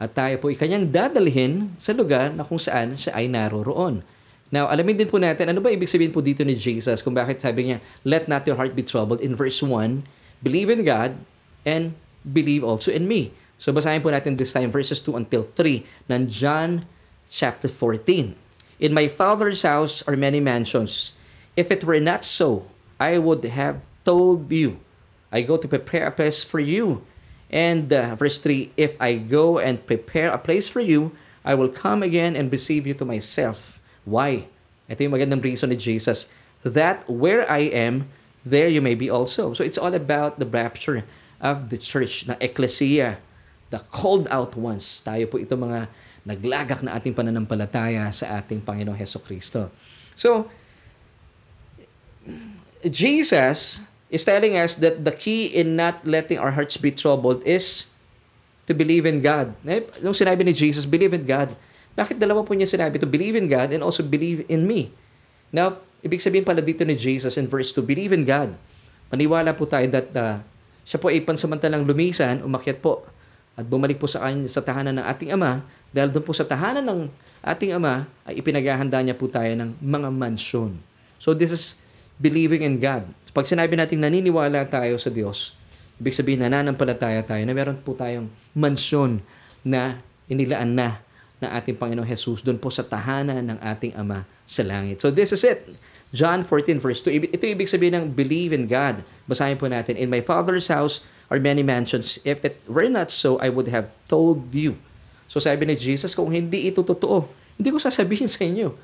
at 0.00 0.16
tayo 0.16 0.40
po 0.40 0.48
ikanyang 0.48 0.88
dadalhin 0.88 1.68
sa 1.76 1.92
lugar 1.92 2.32
na 2.32 2.40
kung 2.40 2.56
saan 2.56 2.96
siya 2.96 3.20
ay 3.20 3.28
naroroon. 3.28 4.00
Now, 4.48 4.72
alamin 4.72 4.96
din 4.96 5.12
po 5.12 5.20
natin, 5.20 5.52
ano 5.52 5.60
ba 5.60 5.68
ibig 5.68 5.92
sabihin 5.92 6.12
po 6.12 6.24
dito 6.24 6.40
ni 6.40 6.56
Jesus 6.56 7.04
kung 7.04 7.12
bakit 7.12 7.36
sabi 7.44 7.68
niya, 7.68 7.84
let 8.00 8.32
not 8.32 8.48
your 8.48 8.56
heart 8.56 8.72
be 8.72 8.80
troubled 8.80 9.20
in 9.20 9.36
verse 9.36 9.60
1, 9.60 10.08
believe 10.40 10.72
in 10.72 10.88
God 10.88 11.20
and 11.64 11.94
believe 12.22 12.62
also 12.62 12.90
in 12.90 13.06
me. 13.06 13.32
So 13.58 13.70
basahin 13.70 14.02
po 14.02 14.10
natin 14.10 14.38
this 14.38 14.52
time 14.52 14.74
verses 14.74 14.98
2 15.00 15.14
until 15.14 15.46
3 15.46 15.86
ng 16.10 16.26
John 16.26 16.86
chapter 17.30 17.70
14. 17.70 18.34
In 18.82 18.90
my 18.90 19.06
Father's 19.06 19.62
house 19.62 20.02
are 20.10 20.18
many 20.18 20.42
mansions. 20.42 21.14
If 21.54 21.70
it 21.70 21.86
were 21.86 22.02
not 22.02 22.26
so, 22.26 22.66
I 22.98 23.22
would 23.22 23.46
have 23.46 23.78
told 24.02 24.50
you. 24.50 24.82
I 25.30 25.46
go 25.46 25.56
to 25.56 25.70
prepare 25.70 26.10
a 26.10 26.14
place 26.14 26.42
for 26.42 26.58
you. 26.58 27.06
And 27.52 27.92
uh, 27.92 28.16
verse 28.16 28.42
3, 28.42 28.72
if 28.76 28.98
I 28.98 29.14
go 29.16 29.62
and 29.62 29.84
prepare 29.86 30.32
a 30.32 30.42
place 30.42 30.66
for 30.66 30.80
you, 30.80 31.14
I 31.44 31.54
will 31.54 31.68
come 31.68 32.02
again 32.02 32.34
and 32.34 32.50
receive 32.50 32.86
you 32.86 32.94
to 32.94 33.04
myself. 33.04 33.78
Why? 34.04 34.50
Ito 34.90 35.06
yung 35.06 35.14
magandang 35.14 35.44
reason 35.44 35.70
ni 35.70 35.78
Jesus. 35.78 36.26
That 36.66 37.06
where 37.06 37.46
I 37.46 37.70
am, 37.70 38.10
there 38.42 38.68
you 38.68 38.82
may 38.82 38.94
be 38.94 39.10
also. 39.10 39.54
So 39.54 39.62
it's 39.62 39.78
all 39.78 39.94
about 39.94 40.38
the 40.38 40.46
rapture 40.46 41.06
of 41.42 41.74
the 41.74 41.76
church, 41.76 42.24
ng 42.30 42.38
ecclesia 42.38 43.18
the 43.72 43.80
called 43.90 44.28
out 44.28 44.54
ones. 44.54 45.00
Tayo 45.00 45.26
po 45.26 45.40
ito 45.40 45.56
mga 45.56 45.88
naglagak 46.22 46.84
na 46.84 46.94
ating 46.94 47.16
pananampalataya 47.16 48.06
sa 48.14 48.38
ating 48.38 48.62
Panginoong 48.62 48.94
Heso 48.94 49.18
Kristo. 49.18 49.72
So, 50.14 50.46
Jesus 52.86 53.82
is 54.12 54.22
telling 54.22 54.54
us 54.60 54.76
that 54.78 55.02
the 55.02 55.10
key 55.10 55.48
in 55.48 55.74
not 55.74 56.04
letting 56.04 56.36
our 56.36 56.52
hearts 56.52 56.76
be 56.76 56.92
troubled 56.92 57.40
is 57.48 57.90
to 58.68 58.76
believe 58.76 59.08
in 59.08 59.24
God. 59.24 59.56
Eh, 59.66 59.82
nung 60.04 60.14
sinabi 60.14 60.44
ni 60.46 60.54
Jesus, 60.54 60.86
believe 60.86 61.16
in 61.16 61.24
God. 61.24 61.56
Bakit 61.96 62.20
dalawa 62.20 62.44
po 62.44 62.52
niya 62.54 62.68
sinabi 62.68 63.00
to 63.00 63.08
believe 63.08 63.34
in 63.34 63.48
God 63.48 63.72
and 63.72 63.80
also 63.82 64.04
believe 64.04 64.44
in 64.46 64.68
me? 64.68 64.92
Now, 65.50 65.80
ibig 66.04 66.22
sabihin 66.22 66.44
pala 66.44 66.60
dito 66.60 66.84
ni 66.84 66.94
Jesus 66.94 67.40
in 67.40 67.48
verse 67.48 67.72
2, 67.74 67.82
believe 67.82 68.12
in 68.12 68.28
God. 68.28 68.54
Maniwala 69.08 69.56
po 69.56 69.64
tayo 69.64 69.88
that 69.90 70.08
uh, 70.12 70.44
siya 70.82 70.98
po 70.98 71.10
ay 71.10 71.22
pansamantalang 71.22 71.86
lumisan, 71.86 72.42
umakyat 72.42 72.82
po 72.82 73.06
at 73.52 73.68
bumalik 73.68 74.00
po 74.00 74.08
sa, 74.08 74.24
sa 74.48 74.60
tahanan 74.64 74.98
ng 74.98 75.06
ating 75.06 75.30
Ama 75.36 75.62
dahil 75.92 76.08
doon 76.08 76.24
po 76.24 76.32
sa 76.32 76.42
tahanan 76.48 76.82
ng 76.82 77.00
ating 77.44 77.76
Ama 77.76 78.08
ay 78.24 78.40
ipinaghahanda 78.40 78.98
niya 79.04 79.16
po 79.16 79.28
tayo 79.28 79.52
ng 79.52 79.76
mga 79.78 80.08
mansyon. 80.08 80.80
So 81.20 81.36
this 81.36 81.52
is 81.52 81.64
believing 82.16 82.64
in 82.64 82.80
God. 82.80 83.06
Pag 83.32 83.48
sinabi 83.48 83.76
natin 83.76 84.00
naniniwala 84.00 84.68
tayo 84.68 84.96
sa 85.00 85.08
Diyos, 85.08 85.56
ibig 85.96 86.16
sabihin 86.16 86.44
nananampalataya 86.44 87.24
tayo 87.24 87.42
na 87.44 87.54
meron 87.54 87.78
po 87.80 87.96
tayong 87.96 88.28
mansyon 88.52 89.22
na 89.62 90.00
inilaan 90.26 90.74
na 90.74 91.00
ng 91.42 91.50
ating 91.50 91.76
Panginoong 91.78 92.06
Jesus 92.06 92.40
doon 92.40 92.58
po 92.58 92.70
sa 92.70 92.86
tahanan 92.86 93.42
ng 93.42 93.58
ating 93.58 93.98
Ama 93.98 94.24
sa 94.46 94.62
langit. 94.62 95.02
So 95.02 95.10
this 95.10 95.34
is 95.34 95.42
it. 95.42 95.66
John 96.12 96.44
14 96.44 96.76
verse 96.76 97.00
2. 97.00 97.32
Ito 97.32 97.44
ibig 97.48 97.72
sabihin 97.72 97.96
ng 97.96 98.06
believe 98.12 98.52
in 98.52 98.68
God. 98.68 99.00
Basahin 99.24 99.56
po 99.56 99.66
natin. 99.66 99.96
In 99.96 100.12
my 100.12 100.20
Father's 100.20 100.68
house 100.68 101.00
or 101.32 101.40
many 101.40 101.64
mansions. 101.64 102.20
If 102.22 102.44
it 102.44 102.60
were 102.68 102.92
not 102.92 103.08
so, 103.08 103.40
I 103.40 103.48
would 103.48 103.72
have 103.72 103.88
told 104.12 104.52
you. 104.52 104.76
So 105.24 105.40
sabi 105.40 105.64
ni 105.64 105.72
Jesus, 105.72 106.12
kung 106.12 106.28
hindi 106.28 106.68
ito 106.68 106.84
totoo, 106.84 107.24
hindi 107.56 107.72
ko 107.72 107.80
sasabihin 107.80 108.28
sa 108.28 108.44
inyo. 108.44 108.76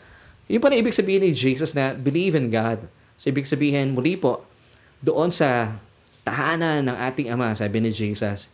Yung 0.49 0.65
pa 0.65 0.73
na 0.73 0.81
ibig 0.81 0.97
sabihin 0.97 1.29
ni 1.29 1.37
Jesus 1.37 1.77
na 1.77 1.93
believe 1.93 2.33
in 2.33 2.49
God. 2.49 2.89
So 3.21 3.29
ibig 3.29 3.45
sabihin, 3.45 3.93
muli 3.93 4.17
po, 4.17 4.49
doon 5.05 5.29
sa 5.29 5.77
tahanan 6.25 6.89
ng 6.89 6.97
ating 6.97 7.29
Ama, 7.29 7.53
sabi 7.53 7.85
ni 7.85 7.93
Jesus, 7.93 8.49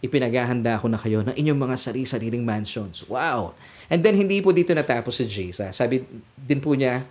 ipinaghahanda 0.00 0.80
ko 0.80 0.88
na 0.88 0.96
kayo 0.96 1.20
ng 1.20 1.36
inyong 1.36 1.60
mga 1.60 1.76
sarili-sariling 1.76 2.40
mansions. 2.40 3.04
Wow! 3.04 3.52
And 3.92 4.00
then, 4.00 4.16
hindi 4.16 4.40
po 4.40 4.54
dito 4.54 4.72
natapos 4.72 5.20
si 5.20 5.28
Jesus. 5.28 5.76
Sabi 5.76 6.00
din 6.38 6.60
po 6.62 6.72
niya, 6.72 7.04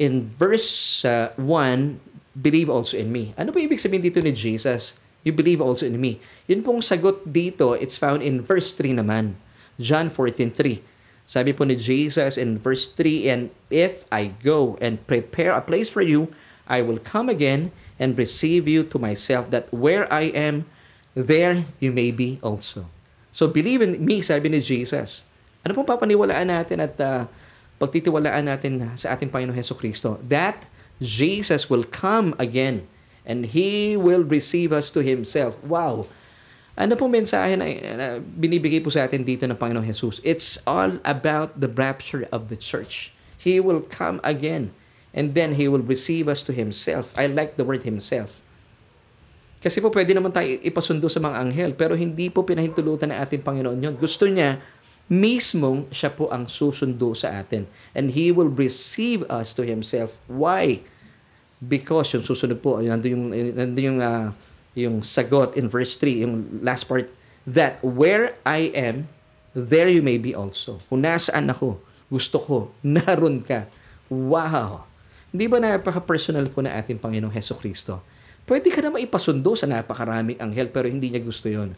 in 0.00 0.32
verse 0.40 1.04
uh, 1.04 1.36
1, 1.36 2.00
believe 2.32 2.72
also 2.72 2.96
in 2.96 3.12
me. 3.12 3.36
Ano 3.36 3.52
po 3.52 3.60
ibig 3.60 3.76
sabihin 3.76 4.00
dito 4.00 4.24
ni 4.24 4.32
Jesus? 4.32 4.96
you 5.22 5.32
believe 5.32 5.60
also 5.60 5.86
in 5.86 6.00
me. 6.00 6.20
Yun 6.48 6.64
pong 6.64 6.80
sagot 6.80 7.28
dito, 7.28 7.76
it's 7.76 8.00
found 8.00 8.24
in 8.24 8.40
verse 8.40 8.72
3 8.72 8.96
naman. 8.96 9.36
John 9.80 10.08
14.3. 10.08 10.80
Sabi 11.28 11.54
po 11.54 11.62
ni 11.64 11.76
Jesus 11.78 12.34
in 12.34 12.58
verse 12.58 12.88
3, 12.90 13.28
And 13.30 13.42
if 13.70 14.04
I 14.10 14.34
go 14.42 14.76
and 14.82 14.98
prepare 15.06 15.54
a 15.54 15.62
place 15.62 15.88
for 15.88 16.02
you, 16.02 16.32
I 16.66 16.82
will 16.82 16.98
come 16.98 17.28
again 17.28 17.70
and 18.00 18.16
receive 18.16 18.66
you 18.66 18.82
to 18.88 18.96
myself, 18.98 19.52
that 19.52 19.68
where 19.70 20.08
I 20.10 20.32
am, 20.32 20.64
there 21.12 21.68
you 21.78 21.92
may 21.92 22.10
be 22.10 22.40
also. 22.40 22.88
So 23.30 23.46
believe 23.46 23.84
in 23.84 24.00
me, 24.02 24.24
sabi 24.24 24.50
ni 24.50 24.58
Jesus. 24.58 25.28
Ano 25.62 25.76
pong 25.76 25.86
papaniwalaan 25.86 26.48
natin 26.48 26.80
at 26.82 26.96
uh, 26.98 27.28
pagtitiwalaan 27.80 28.44
natin 28.44 28.92
sa 28.94 29.16
ating 29.16 29.32
Panginoon 29.32 29.56
Heso 29.56 29.72
Kristo? 29.72 30.20
That 30.28 30.68
Jesus 31.00 31.72
will 31.72 31.88
come 31.88 32.36
again 32.36 32.84
and 33.24 33.56
He 33.56 33.96
will 33.96 34.22
receive 34.22 34.70
us 34.70 34.92
to 34.92 35.00
Himself. 35.00 35.56
Wow! 35.64 36.04
Ano 36.76 36.96
pong 36.96 37.12
mensahe 37.16 37.56
na, 37.56 37.66
binibigay 38.20 38.80
po 38.80 38.92
sa 38.92 39.08
atin 39.08 39.24
dito 39.24 39.48
ng 39.48 39.56
Panginoong 39.56 39.88
Jesus? 39.88 40.20
It's 40.20 40.60
all 40.68 41.00
about 41.02 41.58
the 41.58 41.68
rapture 41.68 42.28
of 42.28 42.52
the 42.52 42.56
church. 42.56 43.16
He 43.40 43.56
will 43.58 43.80
come 43.80 44.20
again 44.20 44.76
and 45.16 45.32
then 45.32 45.56
He 45.56 45.64
will 45.66 45.82
receive 45.82 46.28
us 46.28 46.44
to 46.46 46.52
Himself. 46.52 47.16
I 47.16 47.28
like 47.28 47.56
the 47.56 47.64
word 47.64 47.88
Himself. 47.88 48.44
Kasi 49.60 49.84
po 49.84 49.92
pwede 49.92 50.16
naman 50.16 50.32
tayo 50.32 50.48
ipasundo 50.64 51.04
sa 51.12 51.20
mga 51.20 51.36
anghel 51.36 51.72
pero 51.76 51.92
hindi 51.92 52.32
po 52.32 52.48
pinahintulutan 52.48 53.12
ng 53.12 53.18
ating 53.28 53.44
Panginoon 53.44 53.76
yun. 53.76 53.94
Gusto 54.00 54.24
niya 54.24 54.56
mismong 55.10 55.90
siya 55.90 56.14
po 56.14 56.30
ang 56.30 56.46
susundo 56.46 57.10
sa 57.18 57.42
atin. 57.42 57.66
And 57.90 58.14
He 58.14 58.30
will 58.30 58.48
receive 58.48 59.26
us 59.26 59.50
to 59.58 59.66
Himself. 59.66 60.22
Why? 60.30 60.86
Because 61.58 62.14
yung 62.14 62.22
susunod 62.22 62.62
po, 62.62 62.78
nandun 62.78 63.10
yung, 63.10 63.26
nandun 63.34 63.84
yung, 63.84 64.00
uh, 64.00 64.30
yung 64.78 65.02
sagot 65.02 65.58
in 65.58 65.66
verse 65.66 65.98
3, 65.98 66.22
yung 66.24 66.62
last 66.62 66.86
part, 66.86 67.10
that 67.42 67.82
where 67.82 68.38
I 68.46 68.70
am, 68.70 69.10
there 69.50 69.90
you 69.90 70.00
may 70.00 70.16
be 70.16 70.30
also. 70.30 70.78
Kung 70.86 71.02
nasaan 71.02 71.50
ako, 71.50 71.82
gusto 72.06 72.38
ko, 72.38 72.56
naroon 72.86 73.42
ka. 73.42 73.66
Wow! 74.06 74.86
Hindi 75.34 75.46
ba 75.50 75.58
napaka-personal 75.58 76.46
po 76.54 76.62
na 76.62 76.78
ating 76.78 77.02
Panginoong 77.02 77.34
Heso 77.34 77.58
Kristo? 77.58 78.02
Pwede 78.46 78.66
ka 78.70 78.82
na 78.82 78.90
maipasundo 78.90 79.54
sa 79.54 79.66
napakaraming 79.66 80.38
anghel 80.42 80.70
pero 80.74 80.90
hindi 80.90 81.10
niya 81.10 81.22
gusto 81.22 81.46
yon. 81.46 81.74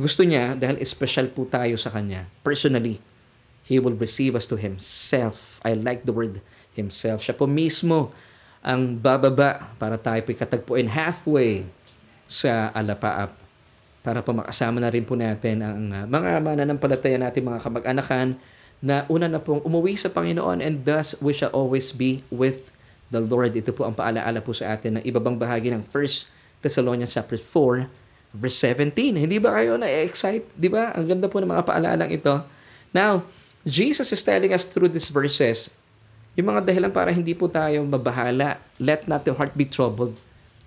Gusto 0.00 0.24
niya 0.24 0.56
dahil 0.56 0.80
special 0.80 1.28
po 1.28 1.44
tayo 1.44 1.76
sa 1.76 1.92
Kanya. 1.92 2.24
Personally, 2.40 3.04
He 3.68 3.76
will 3.76 4.00
receive 4.00 4.32
us 4.32 4.48
to 4.48 4.56
Himself. 4.56 5.60
I 5.60 5.76
like 5.76 6.08
the 6.08 6.16
word 6.16 6.40
Himself. 6.72 7.20
Siya 7.20 7.36
po 7.36 7.44
mismo 7.44 8.08
ang 8.64 8.96
bababa 8.96 9.76
para 9.76 10.00
tayo 10.00 10.24
po 10.24 10.32
katagpuin 10.32 10.88
halfway 10.88 11.68
sa 12.24 12.72
alapaap 12.72 13.36
para 14.00 14.24
po 14.24 14.32
makasama 14.32 14.80
na 14.80 14.88
rin 14.88 15.04
po 15.04 15.12
natin 15.12 15.60
ang 15.60 15.92
uh, 15.92 16.04
mga 16.08 16.40
mananampalataya 16.40 17.20
natin, 17.20 17.44
mga 17.44 17.60
kamag-anakan 17.60 18.40
na 18.80 19.04
una 19.12 19.28
na 19.28 19.36
pong 19.36 19.60
umuwi 19.60 20.00
sa 20.00 20.08
Panginoon 20.08 20.64
and 20.64 20.88
thus 20.88 21.12
we 21.20 21.36
shall 21.36 21.52
always 21.52 21.92
be 21.92 22.24
with 22.32 22.72
the 23.12 23.20
Lord. 23.20 23.52
Ito 23.52 23.76
po 23.76 23.84
ang 23.84 23.92
paalaala 23.92 24.40
po 24.40 24.56
sa 24.56 24.72
atin 24.72 24.96
ng 24.96 25.04
ibabang 25.04 25.36
bahagi 25.36 25.68
ng 25.68 25.84
1 25.84 26.64
Thessalonians 26.64 27.12
chapter 27.12 27.36
4 27.36 28.09
verse 28.34 28.58
17. 28.62 29.18
Hindi 29.18 29.36
ba 29.42 29.54
kayo 29.58 29.74
na-excite? 29.76 30.46
Di 30.54 30.70
ba? 30.70 30.94
Ang 30.94 31.06
ganda 31.10 31.26
po 31.26 31.42
ng 31.42 31.50
mga 31.50 31.66
paalalang 31.66 32.10
ito. 32.10 32.42
Now, 32.94 33.26
Jesus 33.66 34.10
is 34.10 34.22
telling 34.24 34.54
us 34.54 34.64
through 34.64 34.90
these 34.90 35.12
verses, 35.12 35.68
yung 36.38 36.54
mga 36.54 36.70
dahilan 36.70 36.92
para 36.94 37.10
hindi 37.10 37.34
po 37.34 37.50
tayo 37.50 37.82
mabahala. 37.84 38.62
Let 38.78 39.10
not 39.10 39.26
the 39.26 39.34
heart 39.34 39.52
be 39.58 39.66
troubled. 39.66 40.16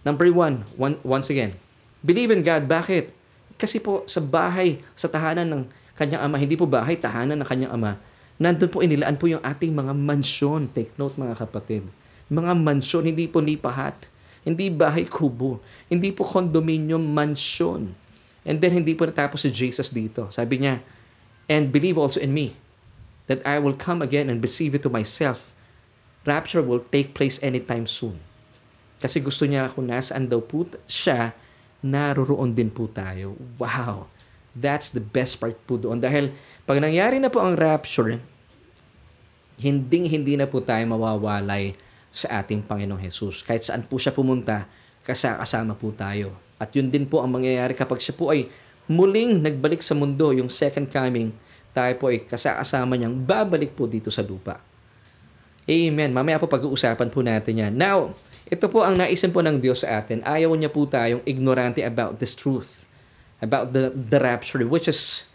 Number 0.03 0.27
one, 0.29 0.67
one 0.75 0.99
once 1.01 1.31
again, 1.31 1.55
believe 2.03 2.29
in 2.29 2.43
God. 2.43 2.67
Bakit? 2.67 3.15
Kasi 3.55 3.79
po 3.79 4.03
sa 4.05 4.19
bahay, 4.19 4.83
sa 4.93 5.07
tahanan 5.07 5.47
ng 5.47 5.61
kanyang 5.95 6.21
ama, 6.27 6.35
hindi 6.35 6.59
po 6.59 6.67
bahay, 6.67 6.99
tahanan 6.99 7.39
ng 7.39 7.47
kanyang 7.47 7.71
ama, 7.71 7.91
nandun 8.35 8.67
po 8.67 8.83
inilaan 8.83 9.15
po 9.15 9.31
yung 9.31 9.39
ating 9.39 9.71
mga 9.71 9.95
mansyon. 9.95 10.67
Take 10.75 10.91
note 10.99 11.15
mga 11.15 11.39
kapatid. 11.39 11.87
Mga 12.27 12.51
mansyon, 12.59 13.07
hindi 13.07 13.25
po 13.31 13.39
lipahat. 13.39 13.95
Hindi 14.43 14.67
bahay 14.67 15.07
kubo. 15.07 15.63
Hindi 15.87 16.11
po 16.11 16.27
condominium 16.27 17.01
mansyon. 17.01 17.95
And 18.43 18.59
then 18.59 18.75
hindi 18.75 18.91
po 18.91 19.07
natapos 19.07 19.47
si 19.47 19.49
Jesus 19.51 19.87
dito. 19.87 20.27
Sabi 20.31 20.59
niya, 20.59 20.83
and 21.47 21.71
believe 21.71 21.95
also 21.95 22.19
in 22.19 22.35
me 22.35 22.55
that 23.31 23.39
I 23.47 23.59
will 23.59 23.75
come 23.75 24.03
again 24.03 24.27
and 24.27 24.43
receive 24.43 24.75
you 24.75 24.81
to 24.83 24.91
myself. 24.91 25.55
Rapture 26.27 26.63
will 26.63 26.83
take 26.83 27.15
place 27.15 27.39
anytime 27.39 27.87
soon. 27.87 28.19
Kasi 28.99 29.19
gusto 29.19 29.43
niya 29.47 29.71
kung 29.71 29.91
nasaan 29.91 30.27
daw 30.27 30.39
po 30.39 30.67
siya, 30.87 31.35
naroroon 31.83 32.55
din 32.55 32.71
po 32.71 32.87
tayo. 32.87 33.35
Wow! 33.59 34.07
That's 34.55 34.91
the 34.91 35.03
best 35.03 35.39
part 35.39 35.59
po 35.67 35.75
doon. 35.75 35.99
Dahil 35.99 36.31
pag 36.63 36.79
nangyari 36.79 37.19
na 37.19 37.27
po 37.27 37.43
ang 37.43 37.59
rapture, 37.59 38.23
hinding 39.59 40.07
hindi 40.07 40.39
na 40.39 40.47
po 40.47 40.63
tayo 40.63 40.83
mawawalay 40.87 41.75
sa 42.13 42.45
ating 42.45 42.61
Panginoong 42.61 43.01
Jesus. 43.01 43.41
Kahit 43.41 43.65
saan 43.65 43.81
po 43.89 43.97
siya 43.97 44.13
pumunta, 44.13 44.69
kasama 45.01 45.73
po 45.73 45.89
tayo. 45.89 46.37
At 46.61 46.69
yun 46.77 46.93
din 46.93 47.09
po 47.09 47.25
ang 47.25 47.33
mangyayari 47.33 47.73
kapag 47.73 47.97
siya 47.97 48.13
po 48.13 48.29
ay 48.29 48.53
muling 48.85 49.41
nagbalik 49.41 49.81
sa 49.81 49.97
mundo, 49.97 50.29
yung 50.29 50.47
second 50.47 50.85
coming, 50.93 51.33
tayo 51.73 51.89
po 51.97 52.13
ay 52.13 52.21
kasama 52.29 52.93
niyang 52.93 53.17
babalik 53.17 53.73
po 53.73 53.89
dito 53.89 54.13
sa 54.13 54.21
lupa. 54.21 54.61
Amen. 55.65 56.13
Mamaya 56.13 56.37
po 56.37 56.45
pag-uusapan 56.45 57.09
po 57.09 57.25
natin 57.25 57.57
yan. 57.57 57.73
Now, 57.73 58.13
ito 58.45 58.69
po 58.69 58.85
ang 58.85 58.93
naisin 58.93 59.33
po 59.33 59.41
ng 59.41 59.57
Diyos 59.57 59.81
sa 59.81 59.97
atin. 60.03 60.21
Ayaw 60.21 60.53
niya 60.53 60.69
po 60.69 60.85
tayong 60.85 61.25
ignorante 61.25 61.81
about 61.81 62.21
this 62.21 62.37
truth. 62.37 62.85
About 63.41 63.73
the, 63.73 63.89
the 63.91 64.21
rapture, 64.21 64.63
which 64.63 64.87
is 64.87 65.27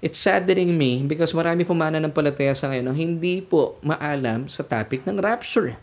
it's 0.00 0.20
saddening 0.20 0.76
me 0.76 1.04
because 1.04 1.36
marami 1.36 1.64
po 1.64 1.76
mana 1.76 2.00
ng 2.00 2.12
palataya 2.12 2.56
sa 2.56 2.72
ngayon 2.72 2.84
na 2.88 2.96
hindi 2.96 3.44
po 3.44 3.76
maalam 3.84 4.48
sa 4.48 4.64
topic 4.64 5.04
ng 5.04 5.20
rapture. 5.20 5.76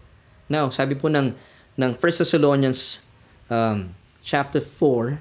Now, 0.48 0.72
sabi 0.72 0.96
po 0.96 1.12
ng, 1.12 1.36
ng 1.76 1.92
1 1.96 2.00
Thessalonians 2.00 3.04
um, 3.52 3.92
chapter 4.24 4.64
4, 4.64 5.20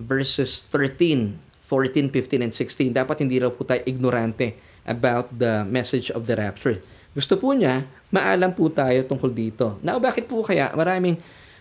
verses 0.00 0.64
13, 0.68 1.36
14, 1.64 2.08
15, 2.08 2.44
and 2.44 2.52
16, 2.56 2.96
dapat 2.96 3.20
hindi 3.20 3.36
raw 3.38 3.52
po 3.52 3.62
tayo 3.68 3.84
ignorante 3.84 4.56
about 4.88 5.28
the 5.30 5.62
message 5.68 6.08
of 6.10 6.24
the 6.24 6.34
rapture. 6.34 6.80
Gusto 7.12 7.36
po 7.36 7.52
niya, 7.52 7.84
maalam 8.08 8.56
po 8.56 8.72
tayo 8.72 9.04
tungkol 9.04 9.30
dito. 9.30 9.76
Now, 9.84 10.00
bakit 10.00 10.24
po 10.24 10.40
kaya 10.40 10.72
maraming 10.72 11.20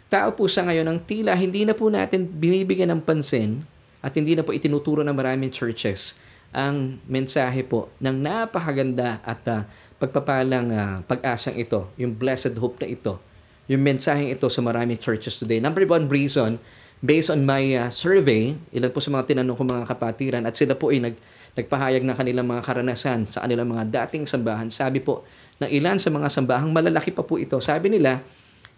tao 0.10 0.34
po 0.34 0.50
sa 0.50 0.66
ngayon 0.66 0.88
ang 0.90 1.00
tila 1.04 1.38
hindi 1.38 1.68
na 1.68 1.78
po 1.78 1.92
natin 1.92 2.26
binibigyan 2.26 2.90
ng 2.98 3.02
pansin 3.06 3.62
at 4.02 4.16
hindi 4.18 4.34
na 4.34 4.42
po 4.42 4.56
itinuturo 4.56 5.06
ng 5.06 5.14
maraming 5.14 5.54
churches 5.54 6.18
ang 6.50 6.98
mensahe 7.06 7.62
po 7.62 7.94
ng 8.02 8.16
napakaganda 8.26 9.22
at 9.22 9.42
uh, 9.46 9.62
pagpapalang 10.02 10.74
uh, 10.74 10.96
pag-asang 11.06 11.54
ito, 11.58 11.90
yung 12.00 12.18
blessed 12.18 12.58
hope 12.58 12.82
na 12.82 12.90
ito, 12.90 13.22
yung 13.70 13.86
mensaheng 13.86 14.34
ito 14.34 14.50
sa 14.50 14.62
maraming 14.66 14.98
churches 14.98 15.38
today. 15.38 15.62
Number 15.62 15.86
one 15.86 16.10
reason, 16.10 16.58
based 17.06 17.30
on 17.30 17.46
my 17.46 17.62
uh, 17.78 17.90
survey, 17.94 18.58
ilan 18.74 18.90
po 18.90 18.98
sa 18.98 19.14
mga 19.14 19.30
tinanong 19.30 19.56
ko 19.56 19.64
mga 19.64 19.86
kapatiran 19.86 20.44
at 20.50 20.58
sila 20.58 20.74
po 20.74 20.90
ay 20.90 21.00
nag, 21.00 21.16
nagpahayag 21.54 22.02
ng 22.02 22.16
kanilang 22.18 22.48
mga 22.50 22.66
karanasan 22.66 23.30
sa 23.30 23.46
kanilang 23.46 23.70
mga 23.70 23.86
dating 23.88 24.26
sambahan. 24.26 24.74
Sabi 24.74 25.00
po 25.00 25.22
ng 25.62 25.70
ilan 25.70 26.02
sa 26.02 26.10
mga 26.10 26.28
sambahang 26.34 26.72
malalaki 26.74 27.14
pa 27.14 27.22
po 27.22 27.38
ito. 27.38 27.62
Sabi 27.62 27.94
nila, 27.94 28.26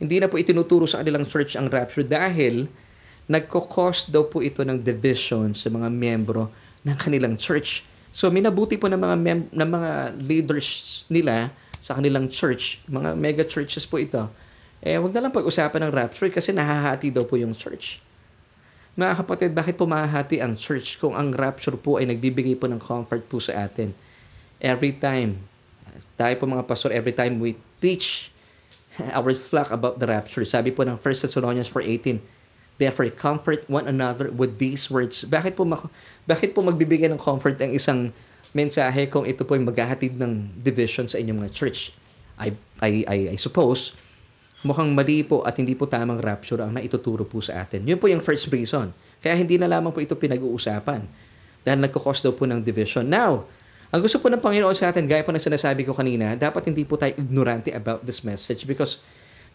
hindi 0.02 0.18
na 0.18 0.28
po 0.28 0.36
itinuturo 0.36 0.90
sa 0.90 1.00
kanilang 1.06 1.24
church 1.30 1.56
ang 1.56 1.70
rapture 1.70 2.04
dahil 2.04 2.68
nagko-cause 3.30 4.10
daw 4.10 4.28
po 4.28 4.42
ito 4.42 4.66
ng 4.66 4.82
division 4.82 5.54
sa 5.54 5.70
mga 5.70 5.88
miyembro 5.88 6.50
ng 6.86 6.98
kanilang 6.98 7.38
church. 7.38 7.86
So 8.12 8.28
minabuti 8.28 8.76
po 8.76 8.92
ng 8.92 9.00
mga 9.00 9.16
mem- 9.18 9.52
ng 9.52 9.70
mga 9.70 9.92
leaders 10.20 11.04
nila 11.08 11.54
sa 11.82 11.98
kanilang 11.98 12.30
church, 12.30 12.84
mga 12.86 13.18
mega 13.18 13.44
churches 13.46 13.88
po 13.88 13.98
ito. 13.98 14.30
Eh 14.82 14.98
wag 14.98 15.14
na 15.14 15.26
lang 15.26 15.34
pag-usapan 15.34 15.90
ng 15.90 15.92
rapture 15.94 16.30
kasi 16.30 16.54
nahahati 16.54 17.14
daw 17.14 17.26
po 17.26 17.38
yung 17.38 17.54
church. 17.54 18.02
Mga 18.92 19.24
kapatid, 19.24 19.52
bakit 19.56 19.80
po 19.80 19.88
mahahati 19.88 20.44
ang 20.44 20.60
church 20.60 21.00
kung 21.00 21.16
ang 21.16 21.32
rapture 21.32 21.80
po 21.80 21.96
ay 21.96 22.12
nagbibigay 22.12 22.60
po 22.60 22.68
ng 22.68 22.82
comfort 22.82 23.24
po 23.24 23.40
sa 23.40 23.64
atin? 23.64 23.96
Every 24.60 24.92
time, 24.92 25.40
tayo 26.20 26.36
po 26.36 26.44
mga 26.44 26.68
pastor, 26.68 26.92
every 26.92 27.16
time 27.16 27.40
we 27.40 27.56
teach 27.80 28.36
our 29.16 29.32
flock 29.32 29.72
about 29.72 29.96
the 29.96 30.12
rapture, 30.12 30.44
sabi 30.44 30.76
po 30.76 30.84
ng 30.84 31.00
1 31.00 31.24
Thessalonians 31.24 31.72
4.18, 31.72 32.20
Therefore, 32.78 33.08
comfort 33.14 33.68
one 33.70 33.86
another 33.86 34.32
with 34.32 34.58
these 34.58 34.90
words. 34.90 35.24
Bakit 35.28 35.54
po, 35.54 35.68
bakit 36.26 36.56
po 36.56 36.66
magbibigay 36.66 37.12
ng 37.12 37.22
comfort 37.22 37.60
ang 37.62 37.72
isang 37.76 38.16
mensahe 38.52 39.08
kung 39.08 39.24
ito 39.24 39.48
po 39.48 39.56
ay 39.56 39.64
maghahatid 39.64 40.20
ng 40.20 40.60
division 40.60 41.08
sa 41.08 41.22
inyong 41.22 41.46
mga 41.46 41.52
church? 41.54 41.94
I, 42.42 42.58
I, 42.82 42.92
I, 43.06 43.18
I 43.34 43.38
suppose, 43.38 43.94
mukhang 44.66 44.94
mali 44.94 45.22
po 45.22 45.46
at 45.46 45.58
hindi 45.58 45.78
po 45.78 45.86
tamang 45.86 46.22
rapture 46.22 46.62
ang 46.62 46.74
naituturo 46.74 47.26
po 47.26 47.42
sa 47.42 47.62
atin. 47.62 47.86
Yun 47.86 48.02
po 48.02 48.10
yung 48.10 48.22
first 48.22 48.50
reason. 48.50 48.94
Kaya 49.22 49.38
hindi 49.38 49.58
na 49.62 49.70
lamang 49.70 49.94
po 49.94 50.02
ito 50.02 50.18
pinag-uusapan. 50.18 51.06
Dahil 51.62 51.80
nagkakos 51.86 52.26
daw 52.26 52.34
po 52.34 52.50
ng 52.50 52.66
division. 52.66 53.06
Now, 53.06 53.46
ang 53.92 54.02
gusto 54.02 54.18
po 54.24 54.32
ng 54.32 54.42
Panginoon 54.42 54.74
sa 54.74 54.90
atin, 54.90 55.06
gaya 55.06 55.22
po 55.22 55.36
ng 55.36 55.44
sinasabi 55.44 55.86
ko 55.86 55.92
kanina, 55.92 56.34
dapat 56.34 56.72
hindi 56.72 56.88
po 56.88 56.98
tayo 56.98 57.12
ignorante 57.14 57.76
about 57.76 58.02
this 58.08 58.24
message 58.26 58.66
because 58.66 59.04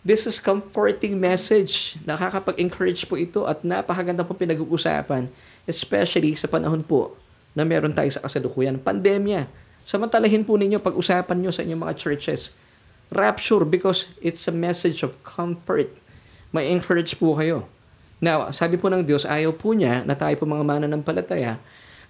This 0.06 0.22
is 0.22 0.38
comforting 0.38 1.18
message. 1.18 1.98
Nakakapag-encourage 2.06 3.10
po 3.10 3.18
ito 3.18 3.42
at 3.42 3.66
napakaganda 3.66 4.22
po 4.22 4.38
pinag-uusapan, 4.38 5.26
especially 5.66 6.38
sa 6.38 6.46
panahon 6.46 6.86
po 6.86 7.18
na 7.58 7.66
meron 7.66 7.90
tayo 7.90 8.06
sa 8.14 8.22
kasalukuyan, 8.22 8.78
pandemya. 8.78 9.50
Samantalahin 9.82 10.46
po 10.46 10.54
ninyo, 10.54 10.78
pag-usapan 10.78 11.42
nyo 11.42 11.50
sa 11.50 11.66
inyong 11.66 11.90
mga 11.90 11.98
churches, 11.98 12.54
rapture 13.10 13.66
because 13.66 14.06
it's 14.22 14.46
a 14.46 14.54
message 14.54 15.02
of 15.02 15.18
comfort. 15.26 15.90
May 16.54 16.70
encourage 16.70 17.18
po 17.18 17.34
kayo. 17.34 17.66
Now, 18.22 18.54
sabi 18.54 18.78
po 18.78 18.86
ng 18.86 19.02
Diyos, 19.02 19.26
ayaw 19.26 19.58
po 19.58 19.74
niya 19.74 20.06
na 20.06 20.14
tayo 20.14 20.38
po 20.38 20.46
mga 20.46 20.62
mananampalataya, 20.62 21.58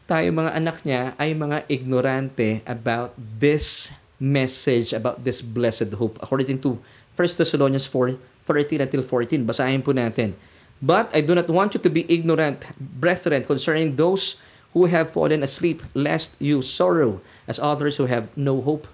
tayo 0.04 0.28
mga 0.36 0.52
anak 0.52 0.84
niya 0.84 1.16
ay 1.16 1.32
mga 1.32 1.64
ignorante 1.72 2.60
about 2.68 3.16
this 3.16 3.88
message, 4.20 4.92
about 4.92 5.24
this 5.24 5.40
blessed 5.40 5.96
hope. 5.96 6.20
According 6.20 6.60
to 6.60 6.76
1 7.16 7.40
Thessalonians 7.40 7.88
4, 7.88 8.20
13 8.44 8.84
until 8.84 9.02
14. 9.02 9.48
Basahin 9.48 9.80
po 9.80 9.96
natin. 9.96 10.36
But 10.84 11.08
I 11.16 11.24
do 11.24 11.32
not 11.32 11.48
want 11.48 11.72
you 11.72 11.80
to 11.80 11.88
be 11.88 12.04
ignorant, 12.12 12.68
brethren, 12.76 13.48
concerning 13.48 13.96
those 13.96 14.36
who 14.76 14.84
have 14.92 15.16
fallen 15.16 15.40
asleep, 15.40 15.80
lest 15.96 16.36
you 16.36 16.60
sorrow 16.60 17.24
as 17.48 17.56
others 17.56 17.96
who 17.96 18.04
have 18.04 18.28
no 18.36 18.60
hope. 18.60 18.84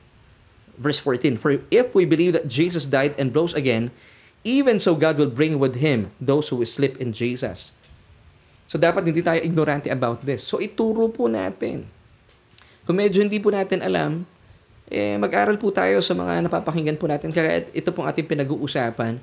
Verse 0.79 1.03
14, 1.03 1.37
For 1.43 1.59
if 1.75 1.91
we 1.91 2.07
believe 2.07 2.39
that 2.39 2.47
Jesus 2.47 2.87
died 2.87 3.19
and 3.19 3.35
rose 3.35 3.53
again, 3.53 3.91
even 4.47 4.79
so 4.79 4.95
God 4.95 5.19
will 5.19 5.31
bring 5.31 5.59
with 5.59 5.83
Him 5.83 6.15
those 6.23 6.55
who 6.55 6.63
sleep 6.63 7.03
in 7.03 7.11
Jesus. 7.11 7.75
So 8.71 8.79
dapat 8.79 9.05
hindi 9.05 9.21
tayo 9.21 9.43
ignorante 9.43 9.91
about 9.91 10.23
this. 10.23 10.47
So 10.47 10.63
ituro 10.63 11.11
po 11.11 11.27
natin. 11.27 11.91
Kung 12.87 12.99
medyo 12.99 13.21
hindi 13.21 13.43
po 13.43 13.51
natin 13.51 13.83
alam, 13.83 14.25
eh, 14.93 15.17
mag-aral 15.17 15.57
po 15.57 15.73
tayo 15.73 16.05
sa 16.05 16.13
mga 16.13 16.45
napapakinggan 16.45 17.01
po 17.01 17.09
natin. 17.09 17.33
Kaya 17.33 17.65
ito 17.73 17.89
pong 17.97 18.05
ating 18.13 18.29
pinag-uusapan, 18.29 19.17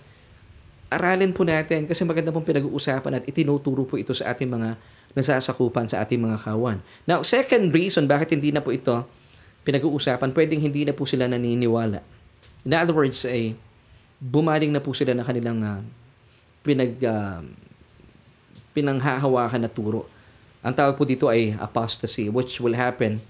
aralin 0.89 1.29
po 1.29 1.45
natin 1.45 1.85
kasi 1.85 2.01
maganda 2.01 2.33
pong 2.33 2.41
pinag-uusapan 2.41 3.21
at 3.21 3.23
itinuturo 3.29 3.85
po 3.85 4.01
ito 4.01 4.09
sa 4.17 4.33
ating 4.33 4.49
mga 4.49 4.73
nasasakupan 5.13 5.85
sa 5.85 6.01
ating 6.01 6.17
mga 6.17 6.41
kawan. 6.41 6.81
Now, 7.05 7.21
second 7.21 7.69
reason 7.69 8.09
bakit 8.09 8.33
hindi 8.33 8.49
na 8.49 8.65
po 8.65 8.73
ito 8.73 9.05
pinag-uusapan, 9.61 10.33
pwedeng 10.33 10.61
hindi 10.65 10.89
na 10.89 10.93
po 10.97 11.05
sila 11.05 11.29
naniniwala. 11.29 12.01
In 12.65 12.73
other 12.73 12.97
words, 12.97 13.21
ay 13.29 13.53
bumaling 14.17 14.73
na 14.73 14.81
po 14.81 14.97
sila 14.97 15.13
ng 15.13 15.25
kanilang 15.25 15.59
uh, 15.61 15.81
pinag 16.65 16.97
uh, 17.05 17.45
pinanghahawakan 18.73 19.61
na 19.65 19.69
turo. 19.69 20.09
Ang 20.65 20.73
tawag 20.75 20.97
po 20.97 21.05
dito 21.05 21.29
ay 21.29 21.55
apostasy, 21.57 22.27
which 22.27 22.57
will 22.59 22.75
happen, 22.75 23.21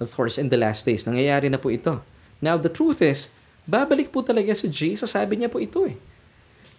of 0.00 0.10
course, 0.16 0.40
in 0.40 0.48
the 0.48 0.56
last 0.56 0.88
days. 0.88 1.04
Nangyayari 1.04 1.52
na 1.52 1.60
po 1.60 1.68
ito. 1.68 2.00
Now, 2.40 2.56
the 2.56 2.72
truth 2.72 3.04
is, 3.04 3.28
babalik 3.68 4.10
po 4.10 4.24
talaga 4.24 4.56
si 4.56 4.66
Jesus. 4.72 5.12
Sabi 5.12 5.38
niya 5.38 5.52
po 5.52 5.60
ito 5.60 5.84
eh. 5.84 6.00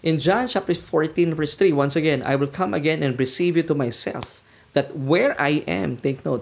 In 0.01 0.17
John 0.17 0.49
chapter 0.49 0.73
14 0.73 1.37
verse 1.37 1.53
3, 1.53 1.69
once 1.77 1.93
again, 1.93 2.25
I 2.25 2.33
will 2.33 2.49
come 2.49 2.73
again 2.73 3.05
and 3.05 3.13
receive 3.21 3.53
you 3.53 3.61
to 3.69 3.77
myself, 3.77 4.41
that 4.73 4.97
where 4.97 5.37
I 5.37 5.61
am, 5.69 6.01
take 6.01 6.25
note, 6.25 6.41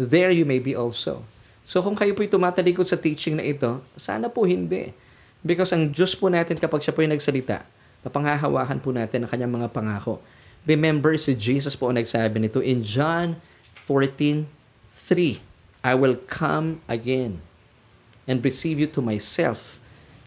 there 0.00 0.32
you 0.32 0.48
may 0.48 0.56
be 0.56 0.72
also. 0.72 1.28
So 1.68 1.84
kung 1.84 2.00
kayo 2.00 2.16
po'y 2.16 2.32
tumatalikod 2.32 2.88
sa 2.88 2.96
teaching 2.96 3.36
na 3.36 3.44
ito, 3.44 3.84
sana 3.92 4.32
po 4.32 4.48
hindi. 4.48 4.96
Because 5.44 5.76
ang 5.76 5.92
Diyos 5.92 6.16
po 6.16 6.32
natin 6.32 6.56
kapag 6.56 6.80
siya 6.80 6.96
po'y 6.96 7.04
nagsalita, 7.04 7.68
napanghahawakan 8.00 8.80
po 8.80 8.88
natin 8.96 9.24
ang 9.24 9.30
kanyang 9.32 9.52
mga 9.52 9.68
pangako. 9.68 10.24
Remember, 10.64 11.12
si 11.20 11.36
Jesus 11.36 11.76
po 11.76 11.92
ang 11.92 12.00
nagsabi 12.00 12.40
nito 12.40 12.64
in 12.64 12.80
John 12.80 13.36
14:3, 13.84 15.44
I 15.84 15.92
will 15.92 16.16
come 16.24 16.80
again 16.88 17.44
and 18.24 18.40
receive 18.40 18.80
you 18.80 18.88
to 18.96 19.04
myself. 19.04 19.76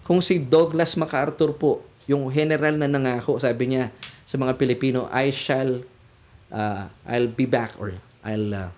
Kung 0.06 0.22
si 0.22 0.38
Douglas 0.38 0.94
MacArthur 0.94 1.58
po 1.58 1.82
yung 2.06 2.30
general 2.30 2.78
na 2.78 2.86
nangako, 2.86 3.42
sabi 3.42 3.74
niya 3.74 3.90
sa 4.22 4.38
mga 4.38 4.54
Pilipino, 4.54 5.10
I 5.10 5.34
shall, 5.34 5.82
uh, 6.54 6.94
I'll 7.10 7.34
be 7.34 7.50
back 7.50 7.74
or 7.82 7.98
I'll, 8.22 8.54
uh, 8.54 8.70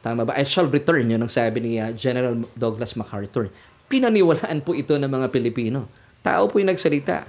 tama 0.00 0.22
ba? 0.22 0.38
I 0.38 0.46
shall 0.46 0.70
return, 0.70 1.10
yun 1.10 1.20
ang 1.20 1.28
sabi 1.28 1.58
ni 1.58 1.72
uh, 1.82 1.90
General 1.90 2.38
Douglas 2.54 2.94
MacArthur. 2.94 3.50
Pinaniwalaan 3.90 4.62
po 4.62 4.78
ito 4.78 4.94
ng 4.94 5.10
mga 5.10 5.34
Pilipino. 5.34 5.90
Tao 6.22 6.46
po 6.46 6.62
yung 6.62 6.70
nagsalita. 6.70 7.26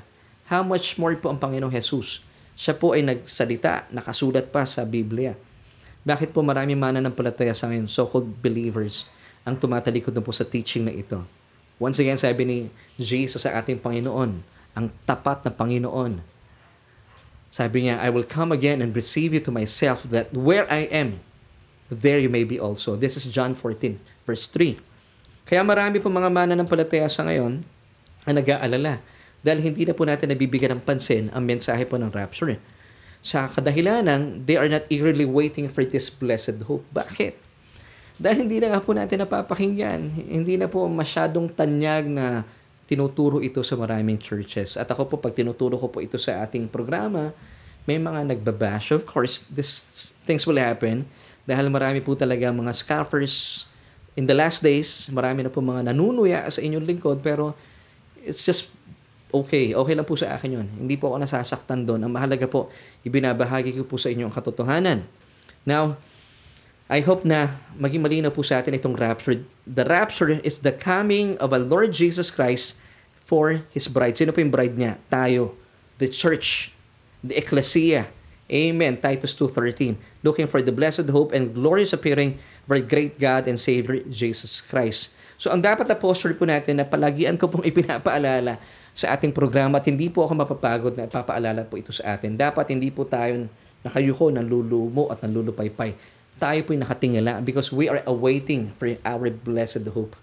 How 0.54 0.62
much 0.62 1.02
more 1.02 1.18
po 1.18 1.34
ang 1.34 1.42
Panginoong 1.42 1.74
Jesus? 1.74 2.22
Siya 2.54 2.78
po 2.78 2.94
ay 2.94 3.02
nagsalita, 3.02 3.90
nakasulat 3.90 4.54
pa 4.54 4.70
sa 4.70 4.86
Biblia. 4.86 5.34
Bakit 6.08 6.32
po 6.32 6.40
marami 6.40 6.80
mana 6.80 7.04
ng 7.04 7.12
palataya 7.12 7.52
sa 7.52 7.68
ngayon, 7.68 7.92
so-called 7.92 8.30
believers, 8.40 9.04
ang 9.44 9.60
tumatalikod 9.60 10.16
na 10.16 10.24
po 10.24 10.32
sa 10.32 10.48
teaching 10.48 10.88
na 10.88 10.96
ito? 10.96 11.20
Once 11.76 12.00
again, 12.00 12.20
sabi 12.20 12.44
ni 12.48 12.58
Jesus 12.96 13.44
sa 13.44 13.56
ating 13.60 13.80
Panginoon, 13.80 14.40
ang 14.76 14.86
tapat 15.04 15.44
na 15.44 15.52
Panginoon. 15.52 16.24
Sabi 17.52 17.88
niya, 17.88 18.00
I 18.00 18.14
will 18.14 18.24
come 18.24 18.56
again 18.56 18.80
and 18.80 18.96
receive 18.96 19.36
you 19.36 19.44
to 19.44 19.52
myself 19.52 20.08
that 20.08 20.32
where 20.32 20.64
I 20.72 20.88
am, 20.88 21.20
there 21.92 22.22
you 22.22 22.30
may 22.30 22.48
be 22.48 22.62
also. 22.62 22.96
This 22.96 23.18
is 23.20 23.28
John 23.28 23.58
14, 23.58 24.00
verse 24.24 24.48
3. 24.48 24.80
Kaya 25.50 25.66
marami 25.66 25.98
po 25.98 26.08
mga 26.08 26.30
mana 26.30 26.54
ng 26.54 26.70
palataya 26.70 27.10
sa 27.10 27.26
ngayon 27.26 27.66
ang 28.24 28.36
nag-aalala 28.38 29.02
dahil 29.42 29.60
hindi 29.66 29.84
na 29.84 29.98
po 29.98 30.06
natin 30.06 30.30
nabibigyan 30.30 30.78
ng 30.78 30.82
pansin 30.86 31.34
ang 31.34 31.44
mensahe 31.44 31.84
po 31.90 31.98
ng 31.98 32.14
rapture. 32.14 32.62
Sa 33.20 33.46
kadahilan 33.52 34.08
ng 34.08 34.48
they 34.48 34.56
are 34.56 34.72
not 34.72 34.88
eagerly 34.88 35.28
waiting 35.28 35.68
for 35.68 35.84
this 35.84 36.08
blessed 36.08 36.64
hope. 36.66 36.88
Bakit? 36.96 37.36
Dahil 38.20 38.48
hindi 38.48 38.60
na 38.60 38.76
nga 38.76 38.84
po 38.84 38.92
natin 38.92 39.24
napapakinggan. 39.24 40.12
Hindi 40.12 40.60
na 40.60 40.68
po 40.68 40.84
masyadong 40.92 41.48
tanyag 41.56 42.12
na 42.12 42.44
tinuturo 42.90 43.40
ito 43.40 43.64
sa 43.64 43.78
maraming 43.80 44.18
churches. 44.18 44.76
At 44.76 44.90
ako 44.92 45.14
po, 45.14 45.16
pag 45.22 45.38
tinuturo 45.38 45.78
ko 45.78 45.88
po 45.88 46.02
ito 46.02 46.18
sa 46.18 46.42
ating 46.44 46.68
programa, 46.68 47.32
may 47.86 48.02
mga 48.02 48.34
nagbabash. 48.34 48.92
Of 48.92 49.06
course, 49.06 49.46
this 49.48 50.12
things 50.28 50.44
will 50.50 50.60
happen 50.60 51.06
dahil 51.46 51.70
marami 51.70 52.02
po 52.02 52.18
talaga 52.18 52.50
mga 52.50 52.74
scoffers 52.76 53.66
in 54.20 54.26
the 54.26 54.36
last 54.36 54.66
days. 54.66 55.08
Marami 55.14 55.46
na 55.46 55.54
po 55.54 55.62
mga 55.62 55.94
nanunuya 55.94 56.50
sa 56.50 56.60
inyong 56.60 56.86
lingkod 56.86 57.22
pero 57.24 57.54
it's 58.20 58.44
just 58.44 58.74
okay. 59.30 59.74
Okay 59.74 59.94
lang 59.96 60.06
po 60.06 60.18
sa 60.18 60.36
akin 60.36 60.62
yun. 60.62 60.68
Hindi 60.68 60.98
po 60.98 61.14
ako 61.14 61.24
nasasaktan 61.24 61.86
doon. 61.86 62.06
Ang 62.06 62.12
mahalaga 62.14 62.46
po, 62.50 62.70
ibinabahagi 63.06 63.78
ko 63.78 63.86
po 63.86 63.98
sa 63.98 64.10
inyo 64.10 64.30
ang 64.30 64.34
katotohanan. 64.34 65.06
Now, 65.66 65.98
I 66.90 67.06
hope 67.06 67.22
na 67.22 67.62
maging 67.78 68.02
malinaw 68.02 68.34
po 68.34 68.42
sa 68.42 68.58
atin 68.58 68.74
itong 68.74 68.98
rapture. 68.98 69.46
The 69.70 69.86
rapture 69.86 70.42
is 70.42 70.66
the 70.66 70.74
coming 70.74 71.38
of 71.38 71.54
our 71.54 71.62
Lord 71.62 71.94
Jesus 71.94 72.34
Christ 72.34 72.82
for 73.22 73.62
His 73.70 73.86
bride. 73.86 74.18
Sino 74.18 74.34
po 74.34 74.42
yung 74.42 74.50
bride 74.50 74.74
niya? 74.74 74.98
Tayo. 75.06 75.54
The 76.02 76.10
church. 76.10 76.74
The 77.22 77.38
ecclesia. 77.38 78.10
Amen. 78.50 78.98
Titus 78.98 79.38
2.13 79.38 80.02
Looking 80.26 80.50
for 80.50 80.66
the 80.66 80.74
blessed 80.74 81.06
hope 81.14 81.30
and 81.30 81.54
glorious 81.54 81.94
appearing 81.94 82.42
of 82.66 82.74
our 82.74 82.82
great 82.82 83.22
God 83.22 83.46
and 83.46 83.62
Savior 83.62 84.02
Jesus 84.10 84.66
Christ. 84.66 85.14
So 85.38 85.54
ang 85.54 85.62
dapat 85.62 85.86
na 85.86 85.96
posture 85.96 86.34
po 86.34 86.50
natin 86.50 86.82
na 86.82 86.86
palagian 86.90 87.38
ko 87.38 87.48
pong 87.48 87.64
ipinapaalala 87.70 88.58
sa 89.00 89.16
ating 89.16 89.32
programa 89.32 89.80
at 89.80 89.88
hindi 89.88 90.12
po 90.12 90.28
ako 90.28 90.44
mapapagod 90.44 90.94
na 91.00 91.08
ipapaalala 91.08 91.64
po 91.64 91.80
ito 91.80 91.96
sa 91.96 92.20
atin. 92.20 92.36
Dapat 92.36 92.76
hindi 92.76 92.92
po 92.92 93.08
tayo 93.08 93.48
nakayuko, 93.80 94.28
nanlulumo 94.28 95.08
at 95.08 95.24
nanlulupaypay 95.24 96.20
tayo 96.40 96.64
po'y 96.64 96.80
nakatingala 96.80 97.44
because 97.44 97.70
we 97.70 97.92
are 97.92 98.00
awaiting 98.08 98.72
for 98.80 98.88
our 99.04 99.28
blessed 99.28 99.84
hope. 99.92 100.16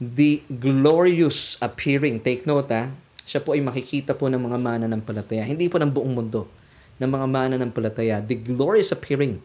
The 0.00 0.40
glorious 0.48 1.60
appearing, 1.60 2.24
take 2.24 2.48
note 2.48 2.72
ha, 2.72 2.90
siya 3.28 3.44
po 3.44 3.52
ay 3.52 3.60
makikita 3.60 4.16
po 4.16 4.32
ng 4.32 4.40
mga 4.40 4.58
mana 4.58 4.86
ng 4.88 5.04
palataya, 5.04 5.44
hindi 5.44 5.68
po 5.68 5.76
ng 5.76 5.92
buong 5.92 6.16
mundo, 6.16 6.48
ng 6.96 7.10
mga 7.12 7.26
mana 7.28 7.54
ng 7.60 7.70
palataya. 7.70 8.24
The 8.24 8.36
glorious 8.36 8.90
appearing, 8.90 9.44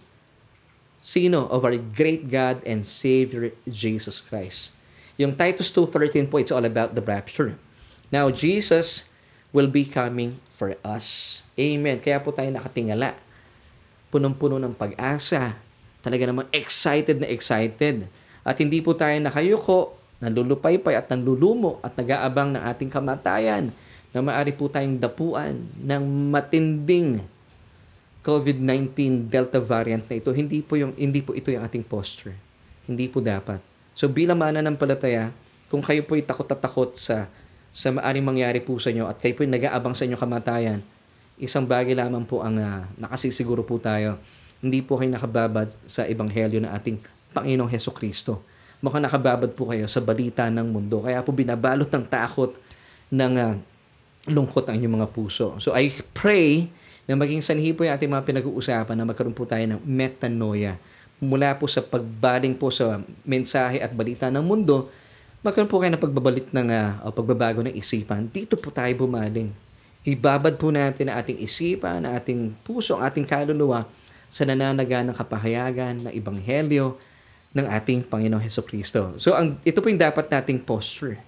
sino? 1.04 1.52
Of 1.52 1.68
our 1.68 1.76
great 1.76 2.32
God 2.32 2.64
and 2.64 2.88
Savior, 2.88 3.52
Jesus 3.68 4.24
Christ. 4.24 4.72
Yung 5.20 5.36
Titus 5.36 5.70
2.13 5.76 6.32
po, 6.32 6.40
it's 6.40 6.56
all 6.56 6.64
about 6.64 6.96
the 6.96 7.04
rapture. 7.04 7.60
Now, 8.12 8.28
Jesus 8.30 9.08
will 9.56 9.72
be 9.72 9.88
coming 9.88 10.36
for 10.52 10.76
us. 10.84 11.42
Amen. 11.56 11.98
Kaya 12.04 12.20
po 12.20 12.36
tayo 12.36 12.52
nakatingala. 12.52 13.16
Punong-puno 14.12 14.60
ng 14.60 14.76
pag-asa, 14.76 15.56
talaga 16.04 16.28
namang 16.28 16.52
excited 16.52 17.24
na 17.24 17.32
excited. 17.32 18.12
At 18.44 18.60
hindi 18.60 18.84
po 18.84 18.92
tayo 18.92 19.16
nakayuko, 19.18 19.96
nalulupaypay 20.20 20.94
at 21.00 21.08
nanlulumo 21.08 21.80
at 21.82 21.96
nag-aabang 21.96 22.54
ng 22.54 22.64
ating 22.68 22.92
kamatayan 22.92 23.74
na 24.12 24.20
maaari 24.20 24.52
po 24.52 24.68
tayong 24.68 25.00
dapuan 25.00 25.64
ng 25.80 26.04
matinding 26.30 27.24
COVID-19 28.22 29.32
Delta 29.32 29.58
variant 29.58 30.04
na 30.06 30.20
ito. 30.20 30.30
Hindi 30.30 30.62
po, 30.62 30.78
yung, 30.78 30.94
hindi 30.94 31.24
po 31.26 31.34
ito 31.34 31.50
yung 31.50 31.64
ating 31.66 31.82
posture. 31.82 32.38
Hindi 32.86 33.10
po 33.10 33.24
dapat. 33.24 33.64
So 33.98 34.06
bilang 34.12 34.38
mana 34.38 34.62
ng 34.62 34.78
palataya, 34.78 35.34
kung 35.72 35.82
kayo 35.82 36.04
po'y 36.06 36.22
takot 36.22 36.46
at 36.52 36.60
takot 36.60 36.92
sa, 37.00 37.32
sa 37.72 37.92
maaring 37.92 38.24
mangyari 38.24 38.60
po 38.60 38.76
sa 38.78 38.92
inyo 38.92 39.08
at 39.08 39.20
kayo 39.20 39.36
po'y 39.36 39.48
nag-aabang 39.48 39.96
sa 39.96 40.04
inyong 40.04 40.20
kamatayan, 40.20 40.80
isang 41.40 41.64
bagay 41.64 41.96
lamang 41.96 42.28
po 42.28 42.44
ang 42.44 42.60
uh, 42.60 42.84
nakasisiguro 43.00 43.64
po 43.64 43.80
tayo 43.80 44.20
hindi 44.62 44.86
po 44.86 45.02
kayo 45.02 45.10
nakababad 45.10 45.74
sa 45.90 46.06
ebanghelyo 46.06 46.62
ng 46.62 46.72
ating 46.72 47.02
Panginoong 47.34 47.70
Heso 47.74 47.90
Kristo. 47.90 48.46
Mukhang 48.82 49.02
nakababad 49.02 49.50
po 49.58 49.70
kayo 49.70 49.90
sa 49.90 50.02
balita 50.02 50.46
ng 50.54 50.70
mundo. 50.70 51.02
Kaya 51.02 51.26
po 51.26 51.34
binabalot 51.34 51.90
ng 51.90 52.06
takot 52.06 52.54
ng 53.10 53.34
uh, 53.42 53.54
lungkot 54.30 54.70
ang 54.70 54.78
inyong 54.78 55.02
mga 55.02 55.10
puso. 55.10 55.58
So 55.58 55.74
I 55.74 55.90
pray 56.14 56.70
na 57.10 57.18
maging 57.18 57.42
sanhi 57.42 57.74
po 57.74 57.82
yung 57.82 57.98
ating 57.98 58.10
mga 58.10 58.26
pinag-uusapan 58.26 58.94
na 58.94 59.06
magkaroon 59.10 59.34
po 59.34 59.50
tayo 59.50 59.66
ng 59.66 59.82
metanoia. 59.82 60.78
Mula 61.18 61.58
po 61.58 61.66
sa 61.66 61.82
pagbaling 61.82 62.54
po 62.54 62.70
sa 62.70 63.02
mensahe 63.26 63.82
at 63.82 63.94
balita 63.94 64.30
ng 64.30 64.46
mundo, 64.46 64.94
magkaroon 65.42 65.70
po 65.70 65.82
kayo 65.82 65.90
ng 65.94 66.02
pagbabalit 66.02 66.48
ng 66.54 66.70
uh, 66.70 67.06
o 67.06 67.14
pagbabago 67.14 67.66
ng 67.66 67.74
isipan. 67.74 68.30
Dito 68.30 68.54
po 68.58 68.70
tayo 68.70 68.94
bumaling. 68.94 69.50
Ibabad 70.06 70.58
po 70.58 70.70
natin 70.70 71.10
ang 71.10 71.22
ating 71.22 71.42
isipan, 71.42 72.06
ang 72.06 72.14
ating 72.18 72.54
puso, 72.62 72.98
ang 72.98 73.06
ating 73.06 73.26
kaluluwa 73.26 73.86
sa 74.30 74.46
nananaga 74.46 75.02
ng 75.02 75.14
kapahayagan 75.18 76.10
ng 76.10 76.14
Ibanghelyo 76.14 76.98
ng 77.52 77.68
ating 77.68 78.08
Panginoong 78.08 78.42
Heso 78.42 78.64
Kristo. 78.64 79.18
So, 79.20 79.36
ang, 79.36 79.60
ito 79.68 79.84
po 79.84 79.92
yung 79.92 80.00
dapat 80.00 80.32
nating 80.32 80.64
posture. 80.64 81.20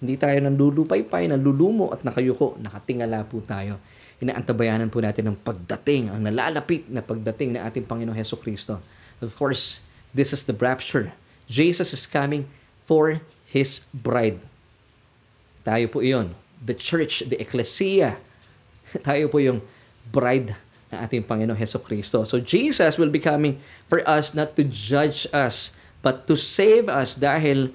Hindi 0.00 0.16
tayo 0.16 0.38
nanlulupay-pay, 0.40 1.28
nanlulumo 1.28 1.92
at 1.92 2.00
nakayuko. 2.00 2.56
Nakatingala 2.56 3.28
po 3.28 3.44
tayo. 3.44 3.76
Inaantabayanan 4.22 4.88
po 4.88 5.04
natin 5.04 5.28
ang 5.28 5.36
pagdating, 5.36 6.08
ang 6.08 6.24
nalalapit 6.24 6.88
na 6.88 7.04
pagdating 7.04 7.60
ng 7.60 7.62
ating 7.62 7.84
Panginoong 7.84 8.16
Heso 8.16 8.40
Kristo. 8.40 8.80
Of 9.20 9.36
course, 9.36 9.84
this 10.16 10.32
is 10.32 10.48
the 10.48 10.56
rapture. 10.56 11.12
Jesus 11.44 11.92
is 11.92 12.08
coming 12.08 12.48
for 12.80 13.20
His 13.56 13.88
bride. 13.96 14.44
Tayo 15.64 15.88
po 15.88 16.04
iyon. 16.04 16.36
The 16.60 16.76
church, 16.76 17.24
the 17.24 17.40
ecclesia. 17.40 18.20
Tayo 19.08 19.32
po 19.32 19.40
yung 19.40 19.64
bride 20.12 20.52
ng 20.92 20.98
ating 21.00 21.24
Panginoon 21.24 21.56
Heso 21.56 21.80
Kristo. 21.80 22.28
So 22.28 22.36
Jesus 22.36 23.00
will 23.00 23.08
be 23.08 23.16
coming 23.16 23.56
for 23.88 24.04
us 24.04 24.36
not 24.36 24.52
to 24.60 24.62
judge 24.68 25.24
us, 25.32 25.72
but 26.04 26.28
to 26.28 26.36
save 26.36 26.92
us 26.92 27.16
dahil 27.16 27.72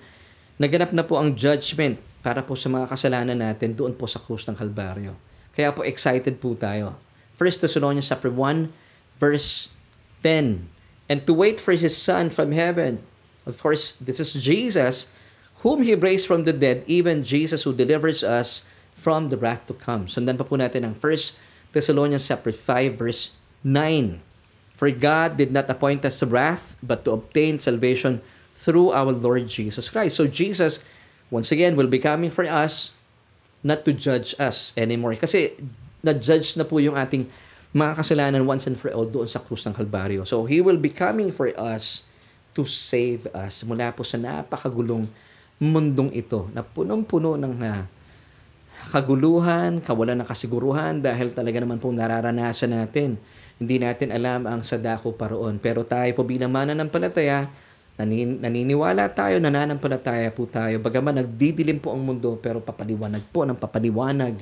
naganap 0.61 0.93
na 0.93 1.01
po 1.01 1.17
ang 1.17 1.33
judgment 1.33 1.97
para 2.21 2.45
po 2.45 2.53
sa 2.53 2.69
mga 2.69 2.85
kasalanan 2.85 3.41
natin 3.41 3.73
doon 3.73 3.97
po 3.97 4.05
sa 4.05 4.21
krus 4.21 4.45
ng 4.45 4.53
Kalbaryo. 4.53 5.17
Kaya 5.57 5.73
po 5.73 5.81
excited 5.81 6.37
po 6.37 6.53
tayo. 6.53 7.01
1 7.41 7.65
Thessalonians 7.65 8.05
chapter 8.05 8.29
1 8.29 8.69
verse 9.17 9.73
10. 10.21 10.69
And 11.09 11.25
to 11.25 11.33
wait 11.33 11.57
for 11.57 11.73
His 11.73 11.97
Son 11.97 12.29
from 12.29 12.53
heaven. 12.53 13.01
Of 13.49 13.57
course, 13.57 13.97
this 13.97 14.21
is 14.21 14.37
Jesus 14.37 15.09
whom 15.61 15.85
He 15.85 15.93
raised 15.93 16.25
from 16.25 16.43
the 16.45 16.53
dead, 16.53 16.83
even 16.85 17.23
Jesus 17.25 17.63
who 17.63 17.73
delivers 17.73 18.25
us 18.25 18.65
from 18.93 19.29
the 19.29 19.37
wrath 19.37 19.65
to 19.69 19.73
come. 19.73 20.05
Sundan 20.05 20.37
pa 20.37 20.45
po 20.45 20.57
natin 20.57 20.85
ang 20.85 20.95
1 20.97 21.73
Thessalonians 21.73 22.27
chapter 22.27 22.53
5 22.53 22.97
verse 22.97 23.33
9. 23.63 24.21
For 24.77 24.89
God 24.89 25.37
did 25.37 25.53
not 25.53 25.69
appoint 25.69 26.01
us 26.05 26.17
to 26.19 26.25
wrath, 26.25 26.73
but 26.81 27.05
to 27.05 27.13
obtain 27.13 27.61
salvation 27.61 28.21
through 28.57 28.89
our 28.89 29.13
Lord 29.13 29.45
Jesus 29.45 29.89
Christ. 29.89 30.17
So 30.17 30.25
Jesus, 30.25 30.81
once 31.29 31.53
again, 31.53 31.77
will 31.77 31.89
be 31.89 32.01
coming 32.01 32.33
for 32.33 32.45
us 32.45 32.93
not 33.61 33.85
to 33.85 33.93
judge 33.93 34.33
us 34.41 34.73
anymore. 34.73 35.13
Kasi 35.17 35.53
na-judge 36.01 36.57
na 36.57 36.65
po 36.65 36.81
yung 36.81 36.97
ating 36.97 37.29
mga 37.71 38.01
kasalanan 38.01 38.49
once 38.49 38.65
and 38.65 38.75
for 38.75 38.89
all 38.89 39.05
doon 39.05 39.29
sa 39.29 39.37
krus 39.37 39.69
ng 39.69 39.77
Kalbaryo. 39.77 40.25
So 40.25 40.49
He 40.49 40.59
will 40.59 40.81
be 40.81 40.89
coming 40.89 41.29
for 41.29 41.53
us 41.53 42.09
to 42.57 42.65
save 42.65 43.29
us 43.31 43.63
mula 43.63 43.93
po 43.93 44.01
sa 44.01 44.17
napakagulong 44.17 45.07
mundong 45.61 46.09
ito 46.17 46.49
na 46.57 46.65
punong-puno 46.65 47.37
ng 47.37 47.53
uh, 47.61 47.85
kaguluhan, 48.89 49.77
kawalan 49.85 50.25
ng 50.25 50.27
kasiguruhan 50.27 51.05
dahil 51.05 51.29
talaga 51.37 51.61
naman 51.61 51.77
po 51.77 51.93
nararanasan 51.93 52.73
natin. 52.73 53.21
Hindi 53.61 53.77
natin 53.77 54.09
alam 54.09 54.49
ang 54.49 54.65
sadako 54.65 55.13
paroon. 55.13 55.61
Pero 55.61 55.85
tayo 55.85 56.09
po 56.17 56.25
bilang 56.25 56.49
mananampalataya, 56.49 57.45
nanin, 58.01 58.41
naniniwala 58.41 59.05
tayo, 59.13 59.37
nananampalataya 59.37 60.33
po 60.33 60.49
tayo. 60.49 60.81
Bagaman 60.81 61.21
nagdidilim 61.21 61.77
po 61.77 61.93
ang 61.93 62.01
mundo, 62.01 62.41
pero 62.41 62.57
papaliwanag 62.57 63.21
po 63.29 63.45
ng 63.45 63.53
papaliwanag 63.53 64.41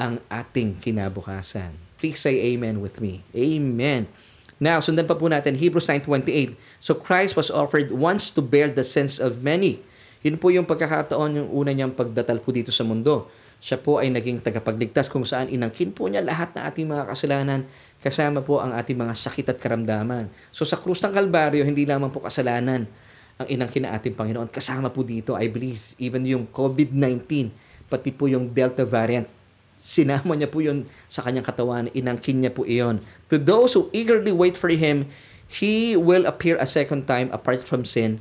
ang 0.00 0.16
ating 0.32 0.80
kinabukasan. 0.80 1.76
Please 2.00 2.16
say 2.16 2.56
amen 2.56 2.80
with 2.80 3.04
me. 3.04 3.20
Amen. 3.36 4.08
Now, 4.56 4.80
sundan 4.80 5.04
pa 5.04 5.12
po 5.12 5.28
natin 5.28 5.60
Hebrews 5.60 5.84
9.28. 5.84 6.56
So 6.80 6.96
Christ 6.96 7.36
was 7.36 7.52
offered 7.52 7.92
once 7.92 8.32
to 8.32 8.40
bear 8.40 8.72
the 8.72 8.84
sins 8.84 9.20
of 9.20 9.44
many. 9.44 9.84
Yun 10.26 10.42
po 10.42 10.50
yung 10.50 10.66
pagkakataon 10.66 11.38
yung 11.38 11.48
una 11.54 11.70
niyang 11.70 11.94
pagdatal 11.94 12.42
po 12.42 12.50
dito 12.50 12.74
sa 12.74 12.82
mundo. 12.82 13.30
Siya 13.62 13.78
po 13.78 14.02
ay 14.02 14.10
naging 14.10 14.42
tagapagligtas 14.42 15.06
kung 15.06 15.22
saan 15.22 15.46
inangkin 15.46 15.94
po 15.94 16.10
niya 16.10 16.18
lahat 16.18 16.50
ng 16.58 16.62
ating 16.66 16.86
mga 16.90 17.04
kasalanan 17.06 17.60
kasama 18.02 18.42
po 18.42 18.58
ang 18.58 18.74
ating 18.74 18.98
mga 18.98 19.14
sakit 19.14 19.54
at 19.54 19.58
karamdaman. 19.62 20.26
So 20.50 20.66
sa 20.66 20.82
krus 20.82 20.98
ng 21.06 21.14
Kalbaryo, 21.14 21.62
hindi 21.62 21.86
lamang 21.86 22.10
po 22.10 22.26
kasalanan 22.26 22.90
ang 23.38 23.46
inangkin 23.46 23.86
na 23.86 23.94
ating 23.94 24.18
Panginoon. 24.18 24.50
Kasama 24.50 24.90
po 24.90 25.06
dito, 25.06 25.38
I 25.38 25.46
believe, 25.46 25.94
even 26.02 26.26
yung 26.26 26.50
COVID-19, 26.50 27.54
pati 27.86 28.10
po 28.10 28.26
yung 28.26 28.50
Delta 28.50 28.82
variant, 28.82 29.30
sinama 29.78 30.34
niya 30.34 30.50
po 30.50 30.58
yun 30.58 30.90
sa 31.06 31.22
kanyang 31.22 31.46
katawan, 31.46 31.86
inangkin 31.94 32.42
niya 32.42 32.50
po 32.50 32.66
iyon. 32.66 32.98
To 33.30 33.38
those 33.38 33.78
who 33.78 33.86
eagerly 33.94 34.34
wait 34.34 34.58
for 34.58 34.74
Him, 34.74 35.06
He 35.46 35.94
will 35.94 36.26
appear 36.26 36.58
a 36.58 36.66
second 36.66 37.06
time 37.06 37.30
apart 37.30 37.62
from 37.62 37.86
sin 37.86 38.18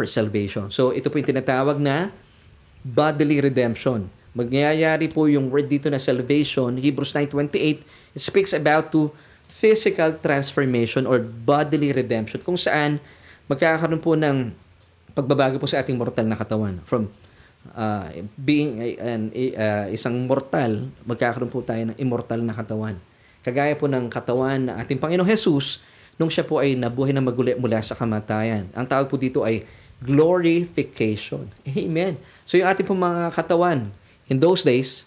for 0.00 0.08
salvation. 0.08 0.72
So 0.72 0.96
ito 0.96 1.12
po 1.12 1.20
yung 1.20 1.28
tinatawag 1.28 1.76
na 1.76 2.08
bodily 2.80 3.44
redemption. 3.44 4.08
Magyayari 4.32 5.12
po 5.12 5.28
yung 5.28 5.52
word 5.52 5.68
dito 5.68 5.92
na 5.92 6.00
salvation, 6.00 6.80
Hebrews 6.80 7.12
9.28, 7.12 8.16
it 8.16 8.22
speaks 8.24 8.56
about 8.56 8.88
to 8.96 9.12
physical 9.44 10.16
transformation 10.16 11.04
or 11.04 11.20
bodily 11.20 11.92
redemption 11.92 12.40
kung 12.40 12.56
saan 12.56 12.96
magkakaroon 13.44 14.00
po 14.00 14.16
ng 14.16 14.56
pagbabago 15.12 15.60
po 15.60 15.68
sa 15.68 15.84
ating 15.84 16.00
mortal 16.00 16.24
na 16.24 16.38
katawan 16.38 16.80
from 16.88 17.12
uh, 17.76 18.08
being 18.40 18.80
an, 18.96 19.28
uh, 19.34 19.86
isang 19.92 20.24
mortal, 20.24 20.88
magkakaroon 21.04 21.52
po 21.52 21.60
tayo 21.60 21.92
ng 21.92 21.96
immortal 22.00 22.40
na 22.40 22.56
katawan. 22.56 22.96
Kagaya 23.44 23.76
po 23.76 23.84
ng 23.84 24.08
katawan 24.08 24.72
ng 24.72 24.76
ating 24.80 24.96
Panginoong 24.96 25.28
Jesus 25.28 25.84
nung 26.16 26.30
siya 26.32 26.46
po 26.46 26.62
ay 26.62 26.78
nabuhay 26.78 27.12
na 27.12 27.20
maguli 27.20 27.52
mula 27.58 27.82
sa 27.82 27.98
kamatayan. 27.98 28.70
Ang 28.72 28.86
tawag 28.88 29.10
po 29.10 29.20
dito 29.20 29.44
ay 29.44 29.66
glorification. 30.00 31.52
Amen. 31.68 32.16
So 32.48 32.56
yung 32.56 32.68
ating 32.68 32.88
po 32.88 32.96
mga 32.96 33.32
katawan, 33.36 33.92
in 34.26 34.40
those 34.40 34.64
days, 34.64 35.04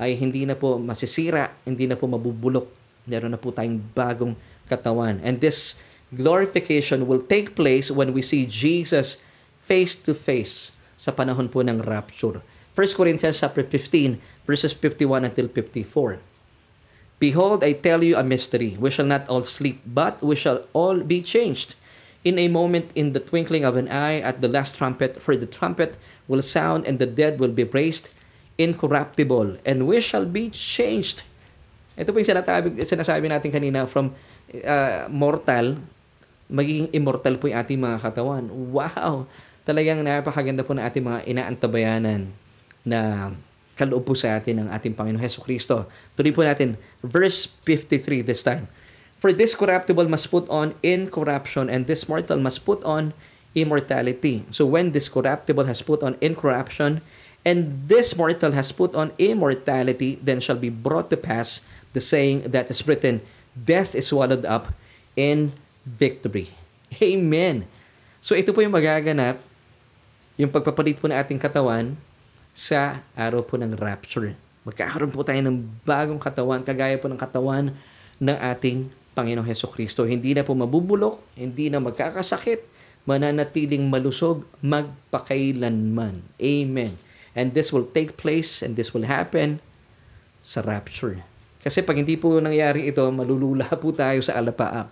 ay 0.00 0.16
hindi 0.16 0.48
na 0.48 0.56
po 0.56 0.80
masisira, 0.80 1.52
hindi 1.66 1.84
na 1.84 1.98
po 1.98 2.08
mabubulok. 2.08 2.70
Meron 3.04 3.34
na 3.34 3.40
po 3.40 3.52
tayong 3.52 3.82
bagong 3.92 4.32
katawan. 4.64 5.20
And 5.20 5.42
this 5.42 5.76
glorification 6.14 7.04
will 7.04 7.20
take 7.20 7.52
place 7.52 7.90
when 7.92 8.16
we 8.16 8.22
see 8.24 8.48
Jesus 8.48 9.20
face 9.68 9.94
to 10.06 10.16
face 10.16 10.72
sa 10.96 11.12
panahon 11.12 11.50
po 11.52 11.60
ng 11.60 11.84
rapture. 11.84 12.40
1 12.72 12.96
Corinthians 12.96 13.42
chapter 13.42 13.66
15 13.66 14.22
verses 14.46 14.72
51 14.72 15.26
until 15.26 15.50
54. 15.52 16.22
Behold, 17.20 17.60
I 17.60 17.76
tell 17.76 18.00
you 18.00 18.16
a 18.16 18.24
mystery. 18.24 18.80
We 18.80 18.88
shall 18.88 19.04
not 19.04 19.28
all 19.28 19.44
sleep, 19.44 19.84
but 19.84 20.24
we 20.24 20.32
shall 20.32 20.64
all 20.72 21.04
be 21.04 21.20
changed. 21.20 21.76
In 22.20 22.36
a 22.36 22.48
moment, 22.52 22.92
in 22.92 23.16
the 23.16 23.22
twinkling 23.22 23.64
of 23.64 23.80
an 23.80 23.88
eye, 23.88 24.20
at 24.20 24.44
the 24.44 24.48
last 24.48 24.76
trumpet, 24.76 25.24
for 25.24 25.36
the 25.36 25.48
trumpet 25.48 25.96
will 26.28 26.44
sound, 26.44 26.84
and 26.84 27.00
the 27.00 27.08
dead 27.08 27.40
will 27.40 27.52
be 27.52 27.64
raised 27.64 28.12
incorruptible, 28.60 29.56
and 29.64 29.88
we 29.88 30.04
shall 30.04 30.28
be 30.28 30.52
changed. 30.52 31.24
Ito 31.96 32.12
po 32.12 32.20
yung 32.20 32.28
sinasabi, 32.28 32.76
sinasabi 32.84 33.26
natin 33.32 33.48
kanina 33.48 33.88
from 33.88 34.12
uh, 34.52 35.08
mortal, 35.08 35.80
magiging 36.52 36.92
immortal 36.92 37.40
po 37.40 37.48
yung 37.48 37.56
ating 37.56 37.80
mga 37.80 37.98
katawan. 38.04 38.52
Wow! 38.52 39.24
Talagang 39.64 40.04
napakaganda 40.04 40.60
po 40.60 40.76
ng 40.76 40.84
ating 40.84 41.04
mga 41.04 41.20
inaantabayanan 41.24 42.28
na 42.84 43.32
kaloob 43.80 44.04
po 44.04 44.12
sa 44.12 44.36
atin 44.36 44.64
ng 44.64 44.68
ating 44.68 44.92
Panginoon 44.92 45.24
Heso 45.24 45.40
Kristo. 45.40 45.88
Tuloy 46.12 46.36
po 46.36 46.44
natin, 46.44 46.76
verse 47.00 47.48
53 47.64 48.20
this 48.20 48.44
time. 48.44 48.68
For 49.20 49.36
this 49.36 49.52
corruptible 49.52 50.08
must 50.08 50.32
put 50.32 50.48
on 50.48 50.72
incorruption, 50.80 51.68
and 51.68 51.84
this 51.84 52.08
mortal 52.08 52.40
must 52.40 52.64
put 52.64 52.80
on 52.88 53.12
immortality. 53.52 54.48
So 54.48 54.64
when 54.64 54.96
this 54.96 55.12
corruptible 55.12 55.68
has 55.68 55.84
put 55.84 56.00
on 56.00 56.16
incorruption, 56.24 57.04
and 57.44 57.84
this 57.84 58.16
mortal 58.16 58.56
has 58.56 58.72
put 58.72 58.96
on 58.96 59.12
immortality, 59.20 60.16
then 60.24 60.40
shall 60.40 60.56
be 60.56 60.72
brought 60.72 61.12
to 61.12 61.20
pass 61.20 61.68
the 61.92 62.00
saying 62.00 62.48
that 62.48 62.72
is 62.72 62.88
written, 62.88 63.20
Death 63.52 63.92
is 63.92 64.08
swallowed 64.08 64.48
up 64.48 64.72
in 65.20 65.52
victory. 65.84 66.56
Amen. 67.04 67.68
So 68.24 68.32
ito 68.32 68.56
po 68.56 68.64
yung 68.64 68.72
magaganap, 68.72 69.36
yung 70.40 70.48
pagpapalit 70.48 70.96
po 70.96 71.12
ng 71.12 71.20
ating 71.20 71.36
katawan 71.36 71.92
sa 72.56 73.04
araw 73.12 73.44
po 73.44 73.60
ng 73.60 73.76
rapture. 73.76 74.32
Magkakaroon 74.64 75.12
po 75.12 75.20
tayo 75.24 75.44
ng 75.44 75.60
bagong 75.84 76.20
katawan, 76.20 76.64
kagaya 76.64 76.96
po 76.96 77.04
ng 77.04 77.20
katawan 77.20 77.76
ng 78.20 78.36
ating 78.36 78.92
Panginoong 79.14 79.46
Heso 79.46 79.66
Kristo. 79.66 80.06
Hindi 80.06 80.34
na 80.34 80.46
po 80.46 80.54
mabubulok, 80.54 81.18
hindi 81.34 81.68
na 81.68 81.82
magkakasakit, 81.82 82.62
mananatiling 83.08 83.86
malusog 83.90 84.46
magpakailanman. 84.62 86.22
Amen. 86.38 86.94
And 87.34 87.54
this 87.54 87.70
will 87.70 87.86
take 87.86 88.18
place 88.18 88.60
and 88.62 88.74
this 88.74 88.90
will 88.90 89.06
happen 89.06 89.62
sa 90.42 90.62
rapture. 90.62 91.22
Kasi 91.60 91.84
pag 91.84 92.00
hindi 92.00 92.16
po 92.16 92.40
nangyari 92.40 92.88
ito, 92.88 93.04
malulula 93.12 93.68
po 93.76 93.92
tayo 93.92 94.24
sa 94.24 94.40
alapaap. 94.40 94.88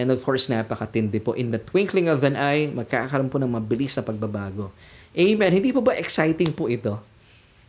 And 0.00 0.08
of 0.08 0.24
course, 0.24 0.48
napakatindi 0.48 1.20
po. 1.20 1.36
In 1.36 1.52
the 1.52 1.60
twinkling 1.60 2.08
of 2.08 2.24
an 2.24 2.38
eye, 2.38 2.70
magkakaroon 2.70 3.28
po 3.28 3.36
ng 3.36 3.50
mabilis 3.50 3.92
na 3.98 4.06
pagbabago. 4.06 4.72
Amen. 5.12 5.52
Hindi 5.52 5.68
po 5.74 5.84
ba 5.84 5.92
exciting 5.92 6.56
po 6.56 6.72
ito? 6.72 6.96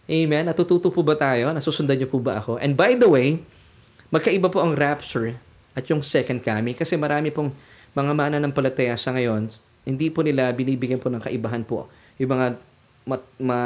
Amen. 0.07 0.47
Natututo 0.47 0.87
po 0.87 1.03
ba 1.03 1.19
tayo? 1.19 1.51
Nasusundan 1.51 1.99
niyo 1.99 2.07
po 2.07 2.23
ba 2.23 2.39
ako? 2.39 2.59
And 2.63 2.79
by 2.79 2.95
the 2.95 3.11
way, 3.11 3.43
magkaiba 4.13 4.47
po 4.47 4.63
ang 4.63 4.75
rapture 4.75 5.35
at 5.73 5.83
yung 5.89 6.05
second 6.05 6.41
coming 6.41 6.77
kasi 6.77 6.93
marami 6.97 7.33
pong 7.33 7.53
mga 7.93 8.11
mananampalataya 8.13 8.97
sa 8.97 9.13
ngayon, 9.13 9.49
hindi 9.85 10.07
po 10.09 10.25
nila 10.25 10.49
binibigyan 10.53 11.01
po 11.01 11.11
ng 11.11 11.21
kaibahan 11.21 11.65
po 11.65 11.89
yung 12.17 12.31
mga 12.33 12.47
ma, 13.03 13.17
ma 13.41 13.59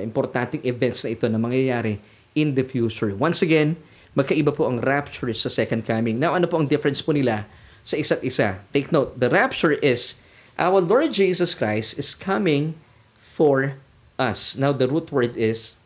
importanteng 0.00 0.62
events 0.64 1.04
na 1.04 1.10
ito 1.12 1.26
na 1.28 1.36
mangyayari 1.36 2.00
in 2.32 2.54
the 2.54 2.64
future. 2.64 3.12
Once 3.12 3.42
again, 3.42 3.76
magkaiba 4.14 4.54
po 4.54 4.66
ang 4.66 4.82
rapture 4.82 5.30
sa 5.34 5.50
second 5.50 5.86
coming. 5.86 6.18
Now, 6.18 6.34
ano 6.34 6.50
po 6.50 6.58
ang 6.58 6.66
difference 6.66 7.02
po 7.02 7.14
nila 7.14 7.46
sa 7.82 7.98
isa't 7.98 8.22
isa? 8.22 8.62
Take 8.74 8.90
note, 8.90 9.18
the 9.18 9.30
rapture 9.30 9.74
is 9.78 10.18
our 10.58 10.82
Lord 10.82 11.14
Jesus 11.14 11.54
Christ 11.54 11.98
is 11.98 12.14
coming 12.14 12.78
for 13.16 13.78
us. 14.18 14.58
Now, 14.58 14.74
the 14.74 14.90
root 14.90 15.14
word 15.14 15.38
is 15.38 15.78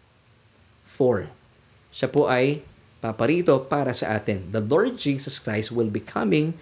for. 0.82 1.28
Siya 1.94 2.10
po 2.10 2.26
ay 2.26 2.66
paparito 3.04 3.52
para 3.68 3.92
sa 3.92 4.16
atin. 4.16 4.48
The 4.48 4.64
Lord 4.64 4.96
Jesus 4.96 5.36
Christ 5.36 5.68
will 5.68 5.92
be 5.92 6.00
coming 6.00 6.56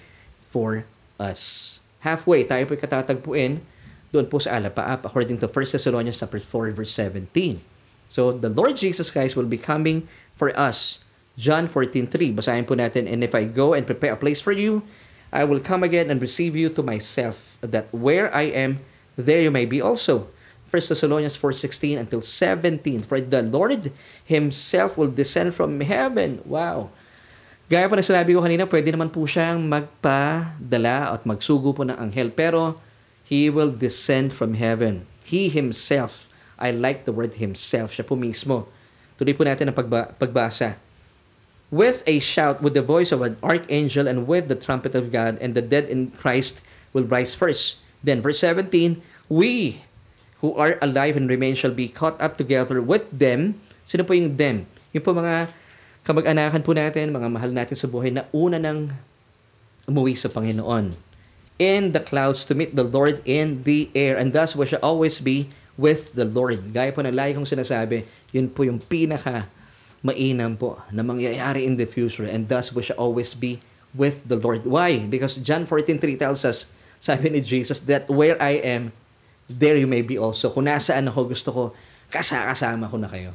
for 0.51 0.83
us. 1.23 1.79
Halfway, 2.03 2.43
tayo 2.43 2.67
po 2.67 2.75
katatagpuin 2.75 3.63
doon 4.11 4.27
po 4.27 4.43
sa 4.43 4.59
alapaap 4.59 5.07
according 5.07 5.39
to 5.39 5.47
1 5.47 5.55
Thessalonians 5.79 6.19
chapter 6.19 6.43
4 6.43 6.75
verse 6.75 6.91
17. 6.99 7.63
So, 8.11 8.35
the 8.35 8.51
Lord 8.51 8.75
Jesus 8.75 9.15
Christ 9.15 9.39
will 9.39 9.47
be 9.47 9.57
coming 9.57 10.11
for 10.35 10.51
us. 10.59 11.01
John 11.39 11.65
14.3, 11.65 12.13
basahin 12.37 12.69
po 12.69 12.77
natin, 12.77 13.09
And 13.09 13.25
if 13.25 13.33
I 13.33 13.49
go 13.49 13.73
and 13.73 13.89
prepare 13.89 14.13
a 14.13 14.21
place 14.21 14.43
for 14.43 14.53
you, 14.53 14.85
I 15.33 15.49
will 15.49 15.65
come 15.65 15.81
again 15.81 16.13
and 16.13 16.21
receive 16.21 16.53
you 16.53 16.69
to 16.77 16.85
myself, 16.85 17.57
that 17.65 17.89
where 17.89 18.29
I 18.37 18.53
am, 18.53 18.85
there 19.17 19.41
you 19.41 19.49
may 19.49 19.65
be 19.65 19.81
also. 19.81 20.29
1 20.73 20.89
Thessalonians 20.89 21.37
4.16 21.37 22.01
until 22.01 22.25
17, 22.25 23.05
For 23.05 23.21
the 23.21 23.45
Lord 23.45 23.93
Himself 24.25 24.97
will 24.97 25.13
descend 25.13 25.53
from 25.53 25.77
heaven. 25.85 26.41
Wow! 26.49 26.89
Gaya 27.69 27.85
pa 27.93 28.01
na 28.01 28.01
sinabi 28.01 28.33
ko 28.33 28.41
kanina, 28.41 28.65
pwede 28.65 28.89
naman 28.89 29.13
po 29.13 29.29
siyang 29.29 29.69
magpadala 29.69 31.13
at 31.13 31.29
magsugo 31.29 31.77
po 31.77 31.85
ng 31.85 31.93
anghel. 31.93 32.33
Pero, 32.33 32.81
He 33.21 33.53
will 33.53 33.69
descend 33.69 34.33
from 34.33 34.57
heaven. 34.57 35.05
He 35.29 35.53
Himself. 35.53 36.33
I 36.57 36.73
like 36.73 37.05
the 37.05 37.13
word 37.13 37.37
Himself. 37.37 37.93
Siya 37.93 38.09
po 38.09 38.17
mismo. 38.17 38.65
Tuloy 39.21 39.37
po 39.37 39.45
natin 39.45 39.69
ang 39.69 39.77
pagba- 39.77 40.17
pagbasa. 40.17 40.81
With 41.69 42.01
a 42.09 42.17
shout, 42.17 42.65
with 42.65 42.73
the 42.73 42.85
voice 42.85 43.13
of 43.13 43.21
an 43.21 43.37
archangel, 43.45 44.09
and 44.09 44.25
with 44.25 44.49
the 44.49 44.57
trumpet 44.57 44.97
of 44.97 45.13
God, 45.13 45.37
and 45.37 45.53
the 45.53 45.65
dead 45.65 45.93
in 45.93 46.17
Christ 46.17 46.65
will 46.97 47.05
rise 47.05 47.37
first. 47.37 47.85
Then, 48.01 48.25
verse 48.25 48.41
17, 48.41 49.05
We 49.29 49.85
who 50.43 50.53
are 50.59 50.77
alive 50.83 51.15
and 51.15 51.31
remain 51.31 51.55
shall 51.55 51.73
be 51.73 51.87
caught 51.87 52.19
up 52.19 52.35
together 52.35 52.83
with 52.83 53.07
them. 53.15 53.57
Sino 53.87 54.03
po 54.03 54.13
yung 54.13 54.35
them? 54.35 54.67
Yung 54.91 55.07
po 55.07 55.15
mga 55.15 55.49
kamag-anakan 56.03 56.67
po 56.67 56.75
natin, 56.75 57.15
mga 57.15 57.29
mahal 57.31 57.55
natin 57.55 57.79
sa 57.79 57.87
buhay 57.87 58.11
na 58.11 58.27
una 58.35 58.59
nang 58.59 58.91
umuwi 59.87 60.19
sa 60.19 60.27
Panginoon. 60.27 60.99
In 61.63 61.95
the 61.95 62.03
clouds 62.03 62.43
to 62.51 62.59
meet 62.59 62.75
the 62.75 62.83
Lord 62.83 63.23
in 63.23 63.63
the 63.63 63.87
air. 63.95 64.19
And 64.19 64.35
thus 64.35 64.59
we 64.59 64.67
shall 64.67 64.83
always 64.83 65.23
be 65.23 65.47
with 65.79 66.19
the 66.19 66.27
Lord. 66.27 66.75
Gaya 66.75 66.91
po 66.91 67.07
ng 67.07 67.15
lagi 67.15 67.39
kong 67.39 67.47
sinasabi, 67.47 68.03
yun 68.35 68.51
po 68.51 68.67
yung 68.67 68.83
pinaka 68.83 69.47
mainam 70.03 70.59
po 70.59 70.83
na 70.91 71.07
mangyayari 71.07 71.63
in 71.63 71.79
the 71.79 71.87
future. 71.87 72.27
And 72.27 72.51
thus 72.51 72.75
we 72.75 72.83
shall 72.83 72.99
always 72.99 73.39
be 73.39 73.63
with 73.95 74.27
the 74.27 74.35
Lord. 74.35 74.67
Why? 74.67 75.07
Because 75.07 75.39
John 75.39 75.71
14.3 75.71 76.19
tells 76.19 76.43
us, 76.43 76.67
sabi 76.99 77.31
ni 77.31 77.39
Jesus, 77.39 77.79
that 77.87 78.11
where 78.11 78.35
I 78.43 78.59
am, 78.59 78.91
there 79.49 79.79
you 79.79 79.87
may 79.89 80.03
be 80.03 80.19
also. 80.19 80.51
Kung 80.51 80.67
nasaan 80.67 81.09
ako, 81.09 81.33
gusto 81.33 81.51
ko, 81.51 81.63
kasakasama 82.13 82.87
ko 82.87 82.97
na 83.01 83.09
kayo. 83.09 83.33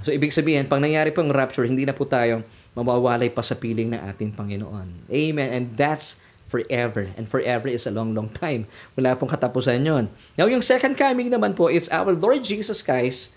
So, 0.00 0.10
ibig 0.10 0.32
sabihin, 0.32 0.64
pag 0.64 0.80
nangyari 0.80 1.12
pong 1.12 1.28
rapture, 1.28 1.68
hindi 1.68 1.84
na 1.84 1.92
po 1.92 2.08
tayo 2.08 2.40
mawawalay 2.72 3.28
pa 3.28 3.44
sa 3.44 3.52
piling 3.52 3.92
ng 3.92 4.00
ating 4.08 4.32
Panginoon. 4.32 5.12
Amen. 5.12 5.48
And 5.52 5.64
that's 5.76 6.16
forever. 6.48 7.12
And 7.14 7.28
forever 7.28 7.68
is 7.68 7.84
a 7.84 7.92
long, 7.92 8.16
long 8.16 8.32
time. 8.32 8.64
Wala 8.96 9.14
pong 9.14 9.28
katapusan 9.28 9.84
yon. 9.84 10.08
Now, 10.40 10.48
yung 10.48 10.64
second 10.64 10.96
coming 10.96 11.28
naman 11.28 11.52
po, 11.52 11.68
it's 11.68 11.92
our 11.92 12.16
Lord 12.16 12.42
Jesus 12.42 12.80
Christ 12.80 13.30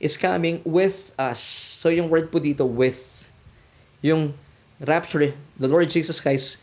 is 0.00 0.16
coming 0.16 0.64
with 0.64 1.12
us. 1.20 1.38
So, 1.78 1.92
yung 1.92 2.08
word 2.08 2.32
po 2.32 2.40
dito, 2.40 2.64
with. 2.64 3.30
Yung 4.00 4.32
rapture, 4.80 5.34
the 5.58 5.68
Lord 5.68 5.90
Jesus 5.90 6.22
Christ 6.22 6.62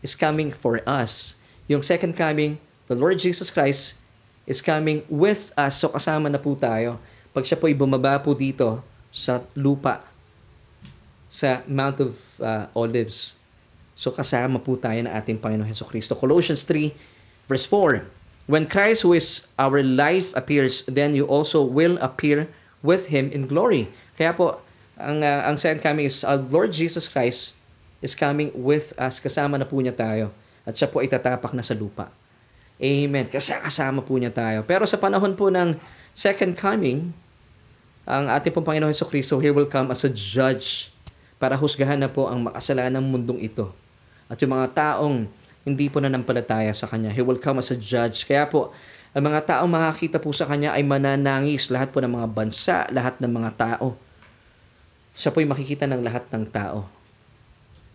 is 0.00 0.14
coming 0.14 0.54
for 0.54 0.80
us. 0.86 1.36
Yung 1.66 1.82
second 1.82 2.14
coming, 2.14 2.62
the 2.86 2.94
Lord 2.94 3.18
Jesus 3.18 3.50
Christ 3.50 3.98
is 4.46 4.62
coming 4.62 5.02
with 5.10 5.50
us. 5.58 5.82
So, 5.82 5.90
kasama 5.92 6.30
na 6.30 6.38
po 6.40 6.56
tayo 6.56 7.02
pag 7.36 7.44
siya 7.44 7.60
po 7.60 7.68
ay 7.68 7.76
bumaba 7.76 8.16
po 8.16 8.32
dito 8.32 8.80
sa 9.12 9.44
lupa, 9.52 10.00
sa 11.28 11.60
Mount 11.68 12.00
of 12.00 12.16
uh, 12.40 12.72
Olives. 12.72 13.36
So 13.92 14.08
kasama 14.08 14.56
po 14.56 14.80
tayo 14.80 15.04
ng 15.04 15.12
ating 15.12 15.44
Panginoon 15.44 15.68
Heso 15.68 15.84
Kristo. 15.84 16.16
Colossians 16.16 16.64
3 16.64 16.96
verse 17.44 17.68
4. 17.68 18.08
When 18.48 18.64
Christ 18.64 19.04
who 19.04 19.12
is 19.12 19.44
our 19.60 19.84
life 19.84 20.32
appears, 20.32 20.80
then 20.88 21.12
you 21.12 21.28
also 21.28 21.60
will 21.60 22.00
appear 22.00 22.48
with 22.80 23.12
Him 23.12 23.28
in 23.28 23.44
glory. 23.44 23.92
Kaya 24.16 24.32
po, 24.32 24.64
ang, 24.96 25.20
uh, 25.20 25.44
ang 25.44 25.60
second 25.60 25.84
coming 25.84 26.08
is 26.08 26.24
our 26.24 26.40
Lord 26.40 26.72
Jesus 26.72 27.04
Christ 27.04 27.52
is 28.00 28.16
coming 28.16 28.48
with 28.56 28.96
us. 28.96 29.20
Kasama 29.20 29.60
na 29.60 29.68
po 29.68 29.76
niya 29.84 29.92
tayo. 29.92 30.32
At 30.64 30.80
siya 30.80 30.88
po 30.88 31.04
itatapak 31.04 31.52
na 31.52 31.60
sa 31.60 31.76
lupa. 31.76 32.08
Amen. 32.76 33.24
Kasi 33.32 33.56
kasama 33.56 34.04
po 34.04 34.20
niya 34.20 34.32
tayo. 34.32 34.60
Pero 34.68 34.84
sa 34.84 35.00
panahon 35.00 35.32
po 35.32 35.48
ng 35.48 35.76
second 36.12 36.52
coming, 36.52 37.12
ang 38.04 38.28
ating 38.30 38.52
pong 38.52 38.66
Panginoon 38.68 38.92
Heso 38.92 39.08
Kristo, 39.08 39.40
He 39.40 39.48
will 39.48 39.68
come 39.68 39.90
as 39.90 40.04
a 40.04 40.12
judge 40.12 40.92
para 41.40 41.56
husgahan 41.56 42.00
na 42.00 42.08
po 42.08 42.28
ang 42.28 42.44
makasalanang 42.46 43.02
mundong 43.02 43.40
ito. 43.40 43.72
At 44.28 44.38
yung 44.40 44.52
mga 44.54 44.72
taong 44.76 45.26
hindi 45.66 45.90
po 45.90 45.98
nanampalataya 45.98 46.70
sa 46.70 46.86
Kanya, 46.86 47.10
He 47.10 47.24
will 47.24 47.40
come 47.40 47.58
as 47.58 47.72
a 47.72 47.78
judge. 47.78 48.28
Kaya 48.28 48.46
po, 48.46 48.70
ang 49.16 49.24
mga 49.32 49.56
taong 49.56 49.70
makakita 49.72 50.20
po 50.20 50.30
sa 50.36 50.44
Kanya 50.44 50.76
ay 50.76 50.84
mananangis. 50.84 51.72
Lahat 51.72 51.88
po 51.88 52.04
ng 52.04 52.12
mga 52.12 52.28
bansa, 52.28 52.84
lahat 52.92 53.16
ng 53.18 53.32
mga 53.32 53.50
tao. 53.56 53.96
Siya 55.16 55.32
po 55.32 55.40
ay 55.40 55.48
makikita 55.48 55.88
ng 55.88 56.04
lahat 56.04 56.28
ng 56.28 56.44
tao. 56.52 56.84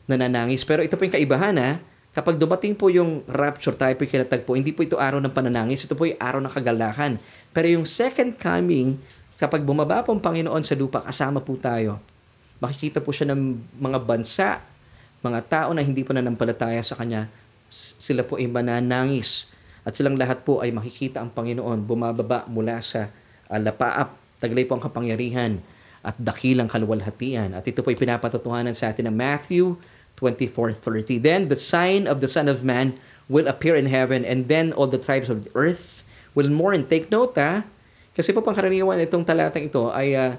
Nananangis. 0.09 0.65
Pero 0.65 0.81
ito 0.81 0.97
po 0.97 1.05
yung 1.05 1.13
kaibahan 1.13 1.55
ha. 1.61 1.71
Kapag 2.11 2.35
dumating 2.35 2.75
po 2.75 2.91
yung 2.91 3.23
rapture, 3.23 3.71
tayo 3.71 3.95
po 3.95 4.03
kinatagpo, 4.03 4.51
hindi 4.51 4.75
po 4.75 4.83
ito 4.83 4.99
araw 4.99 5.23
ng 5.23 5.31
pananangis, 5.31 5.87
ito 5.87 5.95
po 5.95 6.03
yung 6.03 6.19
araw 6.19 6.43
ng 6.43 6.51
kagalakan. 6.51 7.15
Pero 7.55 7.71
yung 7.71 7.87
second 7.87 8.35
coming, 8.35 8.99
kapag 9.39 9.63
bumaba 9.63 10.03
po 10.03 10.11
ang 10.11 10.19
Panginoon 10.19 10.59
sa 10.67 10.75
lupa, 10.75 10.99
kasama 10.99 11.39
po 11.39 11.55
tayo. 11.55 12.03
Makikita 12.59 12.99
po 12.99 13.15
siya 13.15 13.31
ng 13.31 13.63
mga 13.79 13.99
bansa, 14.03 14.59
mga 15.23 15.39
tao 15.47 15.69
na 15.71 15.79
hindi 15.79 16.03
po 16.03 16.11
nanampalataya 16.11 16.83
sa 16.83 16.99
Kanya, 16.99 17.31
sila 17.71 18.27
po 18.27 18.35
ay 18.35 18.51
mananangis. 18.51 19.47
At 19.87 19.95
silang 19.95 20.19
lahat 20.19 20.43
po 20.43 20.59
ay 20.59 20.75
makikita 20.75 21.23
ang 21.23 21.31
Panginoon 21.31 21.87
bumababa 21.87 22.43
mula 22.51 22.83
sa 22.83 23.07
uh, 23.47 23.55
lapaap. 23.55 24.11
Taglay 24.43 24.67
po 24.67 24.75
ang 24.75 24.83
kapangyarihan 24.83 25.63
at 26.03 26.19
dakilang 26.19 26.67
kaluwalhatian. 26.67 27.55
At 27.55 27.63
ito 27.63 27.79
po 27.79 27.87
ay 27.87 27.95
pinapatotohanan 27.95 28.75
sa 28.75 28.91
atin 28.91 29.07
ng 29.07 29.15
Matthew 29.15 29.79
24.30. 30.21 31.17
Then 31.17 31.49
the 31.49 31.57
sign 31.57 32.05
of 32.05 32.21
the 32.21 32.29
Son 32.29 32.45
of 32.45 32.61
Man 32.61 32.95
will 33.25 33.49
appear 33.49 33.73
in 33.73 33.89
heaven 33.89 34.21
and 34.21 34.45
then 34.47 34.71
all 34.71 34.85
the 34.85 35.01
tribes 35.01 35.27
of 35.27 35.49
the 35.49 35.51
earth 35.57 36.05
will 36.37 36.47
mourn. 36.47 36.85
Take 36.85 37.09
note 37.09 37.35
ha, 37.41 37.65
kasi 38.13 38.31
po 38.31 38.45
pangkaraniwan 38.45 39.01
itong 39.01 39.25
talatang 39.25 39.67
ito 39.67 39.89
ay 39.89 40.13
uh, 40.13 40.37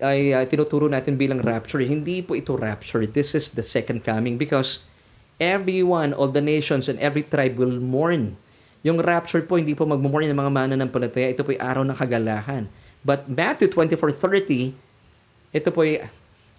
ay 0.00 0.32
uh, 0.32 0.44
tinuturo 0.48 0.88
natin 0.88 1.16
bilang 1.16 1.40
rapture. 1.40 1.80
Hindi 1.80 2.20
po 2.20 2.36
ito 2.36 2.56
rapture. 2.56 3.08
This 3.08 3.32
is 3.32 3.52
the 3.56 3.64
second 3.64 4.04
coming 4.04 4.36
because 4.36 4.84
everyone, 5.38 6.12
all 6.12 6.28
the 6.28 6.42
nations 6.42 6.90
and 6.90 6.98
every 6.98 7.22
tribe 7.22 7.56
will 7.56 7.78
mourn. 7.78 8.34
Yung 8.82 8.98
rapture 9.02 9.42
po, 9.42 9.58
hindi 9.58 9.74
po 9.74 9.86
magmumorn 9.86 10.30
ng 10.30 10.38
mga 10.38 10.52
mananampalataya. 10.54 11.34
Ito 11.34 11.42
po 11.42 11.50
ay 11.54 11.60
araw 11.60 11.82
ng 11.86 11.98
kagalahan. 11.98 12.64
But 13.02 13.26
Matthew 13.30 13.70
24.30, 13.70 14.74
ito 15.54 15.68
po 15.70 15.82
ay 15.86 16.06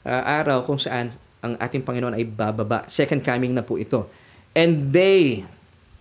uh, 0.03 0.23
araw 0.23 0.63
kung 0.63 0.79
saan 0.79 1.15
ang 1.39 1.55
ating 1.59 1.83
Panginoon 1.83 2.15
ay 2.15 2.27
bababa. 2.27 2.83
Second 2.91 3.23
coming 3.23 3.55
na 3.55 3.63
po 3.63 3.79
ito. 3.79 4.07
And 4.51 4.91
they 4.91 5.47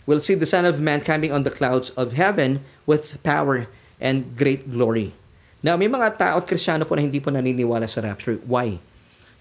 will 0.09 0.25
see 0.25 0.35
the 0.35 0.49
Son 0.49 0.65
of 0.65 0.81
Man 0.83 1.05
coming 1.05 1.31
on 1.31 1.45
the 1.45 1.53
clouds 1.53 1.93
of 1.95 2.17
heaven 2.17 2.65
with 2.89 3.21
power 3.23 3.69
and 4.03 4.35
great 4.35 4.67
glory. 4.67 5.13
Now, 5.61 5.75
may 5.75 5.91
mga 5.91 6.17
tao 6.17 6.39
at 6.39 6.47
krisyano 6.47 6.87
po 6.87 6.95
na 6.95 7.03
hindi 7.03 7.19
po 7.19 7.35
naniniwala 7.35 7.91
sa 7.91 8.03
rapture. 8.03 8.39
Why? 8.47 8.79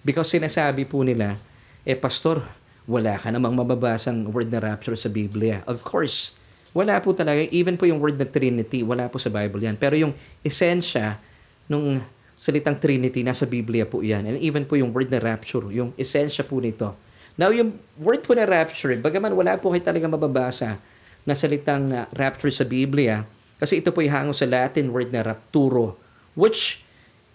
Because 0.01 0.33
sinasabi 0.33 0.89
po 0.89 1.05
nila, 1.05 1.37
eh 1.85 1.93
pastor, 1.93 2.41
wala 2.89 3.15
ka 3.21 3.29
namang 3.29 3.53
mababasang 3.53 4.27
word 4.33 4.49
na 4.49 4.59
rapture 4.59 4.97
sa 4.97 5.07
Biblia. 5.07 5.61
Of 5.69 5.85
course, 5.85 6.33
wala 6.73 6.97
po 6.99 7.13
talaga. 7.13 7.45
Even 7.53 7.77
po 7.77 7.85
yung 7.85 8.01
word 8.01 8.17
na 8.17 8.25
Trinity, 8.25 8.81
wala 8.81 9.07
po 9.07 9.21
sa 9.21 9.29
Bible 9.29 9.61
yan. 9.61 9.77
Pero 9.77 9.93
yung 9.95 10.11
esensya 10.41 11.21
nung 11.69 12.01
salitang 12.37 12.77
Trinity, 12.77 13.25
nasa 13.25 13.49
Biblia 13.49 13.89
po 13.89 14.05
yan. 14.05 14.29
And 14.29 14.37
even 14.37 14.69
po 14.69 14.77
yung 14.77 14.93
word 14.93 15.09
na 15.09 15.17
rapture, 15.17 15.65
yung 15.73 15.91
esensya 15.97 16.45
po 16.45 16.61
nito. 16.61 16.93
Now, 17.33 17.49
yung 17.49 17.81
word 17.97 18.21
po 18.21 18.37
na 18.37 18.45
rapture, 18.45 18.93
bagaman 18.93 19.33
wala 19.33 19.57
po 19.57 19.73
kayo 19.73 19.81
talaga 19.81 20.05
mababasa 20.05 20.77
na 21.25 21.33
salitang 21.33 21.89
uh, 21.89 22.05
rapture 22.13 22.53
sa 22.53 22.63
Biblia, 22.63 23.25
kasi 23.57 23.81
ito 23.81 23.89
po 23.89 24.05
yung 24.05 24.13
hango 24.13 24.33
sa 24.37 24.45
Latin 24.45 24.93
word 24.93 25.09
na 25.09 25.25
rapturo, 25.25 25.97
which 26.37 26.85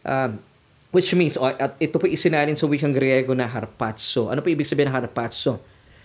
um, 0.07 0.39
which 0.95 1.11
means, 1.19 1.35
uh, 1.35 1.57
at 1.57 1.75
ito 1.83 1.99
po 1.99 2.07
isinalin 2.07 2.55
sa 2.55 2.69
wikang 2.71 2.95
Griego 2.95 3.35
na 3.35 3.49
harpazo. 3.49 4.31
Ano 4.31 4.45
po 4.45 4.53
ibig 4.53 4.69
sabihin 4.69 4.93
ng 4.93 4.97
harpazo? 5.03 5.59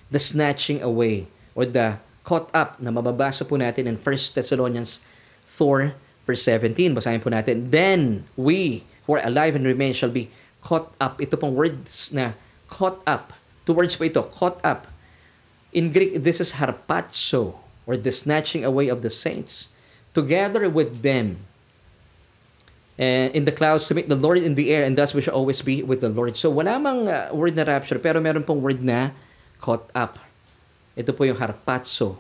The 0.10 0.18
snatching 0.18 0.80
away 0.82 1.28
or 1.54 1.68
the 1.68 2.00
caught 2.24 2.48
up 2.56 2.80
na 2.80 2.90
mababasa 2.92 3.44
po 3.44 3.60
natin 3.60 3.88
in 3.88 3.96
1 4.00 4.36
Thessalonians 4.36 5.04
4 5.44 6.07
verse 6.28 6.44
17. 6.44 6.92
Basahin 6.92 7.24
po 7.24 7.32
natin. 7.32 7.72
Then 7.72 8.28
we 8.36 8.84
who 9.08 9.16
are 9.16 9.24
alive 9.24 9.56
and 9.56 9.64
remain 9.64 9.96
shall 9.96 10.12
be 10.12 10.28
caught 10.60 10.92
up. 11.00 11.24
Ito 11.24 11.40
pong 11.40 11.56
words 11.56 12.12
na 12.12 12.36
caught 12.68 13.00
up. 13.08 13.32
Two 13.64 13.74
words 13.74 13.96
po 13.96 14.04
ito, 14.04 14.28
caught 14.36 14.60
up. 14.68 14.92
In 15.72 15.96
Greek, 15.96 16.20
this 16.20 16.44
is 16.44 16.60
harpazo 16.60 17.64
or 17.88 17.96
the 17.96 18.12
snatching 18.12 18.68
away 18.68 18.92
of 18.92 19.00
the 19.00 19.10
saints 19.10 19.72
together 20.12 20.68
with 20.68 21.02
them 21.02 21.48
and 22.98 23.30
in 23.32 23.46
the 23.46 23.54
clouds 23.54 23.88
to 23.88 23.94
meet 23.94 24.10
the 24.10 24.18
Lord 24.18 24.42
in 24.42 24.58
the 24.58 24.74
air 24.74 24.84
and 24.84 24.98
thus 24.98 25.14
we 25.14 25.22
shall 25.22 25.38
always 25.38 25.62
be 25.62 25.86
with 25.86 26.02
the 26.02 26.10
Lord. 26.10 26.36
So 26.36 26.50
wala 26.50 26.82
mang 26.82 27.08
uh, 27.08 27.30
word 27.32 27.56
na 27.56 27.64
rapture 27.64 28.02
pero 28.02 28.20
meron 28.20 28.44
pong 28.44 28.60
word 28.60 28.82
na 28.84 29.14
caught 29.62 29.88
up. 29.94 30.20
Ito 30.98 31.14
po 31.14 31.30
yung 31.30 31.38
harpazo, 31.38 32.18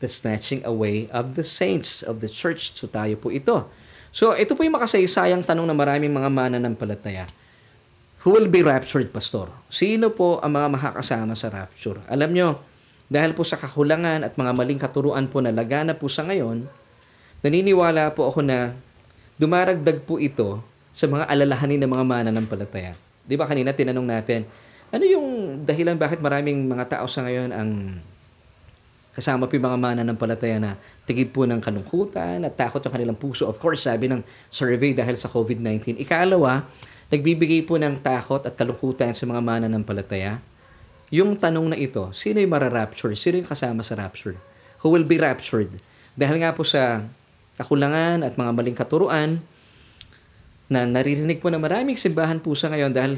the 0.00 0.08
snatching 0.08 0.60
away 0.66 1.08
of 1.12 1.34
the 1.38 1.44
saints 1.46 2.04
of 2.04 2.20
the 2.20 2.28
church. 2.28 2.76
So 2.76 2.88
tayo 2.88 3.16
po 3.16 3.32
ito. 3.32 3.68
So, 4.16 4.32
ito 4.32 4.56
po 4.56 4.64
yung 4.64 4.80
makasaysayang 4.80 5.44
tanong 5.44 5.68
na 5.68 5.76
maraming 5.76 6.08
mga 6.08 6.32
mananampalataya. 6.32 7.28
Who 8.24 8.32
will 8.32 8.48
be 8.48 8.64
raptured, 8.64 9.12
Pastor? 9.12 9.52
Sino 9.68 10.08
po 10.08 10.40
ang 10.40 10.56
mga 10.56 10.72
makakasama 10.72 11.36
sa 11.36 11.52
rapture? 11.52 12.00
Alam 12.08 12.32
nyo, 12.32 12.48
dahil 13.12 13.36
po 13.36 13.44
sa 13.44 13.60
kakulangan 13.60 14.24
at 14.24 14.32
mga 14.40 14.56
maling 14.56 14.80
katuruan 14.80 15.28
po 15.28 15.44
na 15.44 15.52
lagana 15.52 15.92
po 15.92 16.08
sa 16.08 16.24
ngayon, 16.24 16.64
naniniwala 17.44 18.16
po 18.16 18.32
ako 18.32 18.40
na 18.40 18.72
dumaragdag 19.36 20.00
po 20.08 20.16
ito 20.16 20.64
sa 20.96 21.04
mga 21.04 21.28
alalahanin 21.28 21.84
ng 21.84 21.92
mga 21.92 22.04
mananampalataya. 22.08 22.96
Di 23.20 23.36
ba 23.36 23.44
kanina 23.44 23.76
tinanong 23.76 24.08
natin, 24.16 24.48
ano 24.96 25.04
yung 25.04 25.60
dahilan 25.68 26.00
bakit 26.00 26.24
maraming 26.24 26.64
mga 26.64 26.98
tao 26.98 27.06
sa 27.06 27.20
ngayon 27.20 27.52
ang 27.52 28.00
kasama 29.16 29.48
po 29.48 29.56
yung 29.56 29.72
mga 29.72 29.80
mananampalataya 29.80 30.60
na 30.60 30.76
tigib 31.08 31.32
po 31.32 31.48
ng 31.48 31.56
kalungkutan 31.56 32.44
at 32.44 32.52
takot 32.52 32.84
yung 32.84 32.92
kanilang 32.92 33.16
puso. 33.16 33.48
Of 33.48 33.56
course, 33.56 33.88
sabi 33.88 34.12
ng 34.12 34.20
survey 34.52 34.92
dahil 34.92 35.16
sa 35.16 35.32
COVID-19. 35.32 35.96
Ikalawa, 36.04 36.68
nagbibigay 37.08 37.64
po 37.64 37.80
ng 37.80 37.96
takot 38.04 38.44
at 38.44 38.52
kalungkutan 38.52 39.16
sa 39.16 39.24
mga 39.24 39.40
mananampalataya. 39.40 40.44
Yung 41.08 41.32
tanong 41.32 41.72
na 41.72 41.78
ito, 41.80 42.12
sino 42.12 42.44
yung 42.44 42.52
mararapture? 42.52 43.16
Sino 43.16 43.40
yung 43.40 43.48
kasama 43.48 43.80
sa 43.80 43.96
rapture? 43.96 44.36
Who 44.84 44.92
will 44.92 45.08
be 45.08 45.16
raptured? 45.16 45.72
Dahil 46.12 46.44
nga 46.44 46.52
po 46.52 46.68
sa 46.68 47.08
kakulangan 47.56 48.20
at 48.20 48.36
mga 48.36 48.52
maling 48.52 48.76
katuruan 48.76 49.40
na 50.68 50.84
naririnig 50.84 51.40
po 51.40 51.48
na 51.48 51.56
maraming 51.56 51.96
simbahan 51.96 52.36
po 52.36 52.52
sa 52.52 52.68
ngayon 52.68 52.92
dahil 52.92 53.16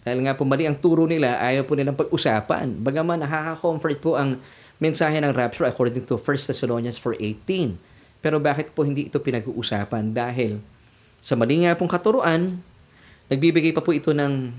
dahil 0.00 0.24
nga 0.24 0.32
po 0.32 0.48
mali 0.48 0.64
ang 0.64 0.80
turo 0.80 1.04
nila, 1.04 1.36
ayaw 1.44 1.68
po 1.68 1.76
nilang 1.76 1.96
pag-usapan. 1.96 2.72
Bagaman 2.80 3.20
nakaka-comfort 3.20 3.98
po 4.00 4.16
ang 4.16 4.40
mensahe 4.80 5.20
ng 5.20 5.30
rapture 5.36 5.68
according 5.68 6.02
to 6.08 6.16
1 6.16 6.50
Thessalonians 6.50 6.96
4.18. 6.96 7.76
Pero 8.24 8.40
bakit 8.40 8.72
po 8.72 8.82
hindi 8.82 9.12
ito 9.12 9.20
pinag-uusapan? 9.20 10.16
Dahil 10.16 10.58
sa 11.20 11.36
mali 11.36 11.62
nga 11.62 11.76
pong 11.76 11.92
katuruan, 11.92 12.58
nagbibigay 13.28 13.76
pa 13.76 13.84
po 13.84 13.92
ito 13.92 14.16
ng 14.16 14.50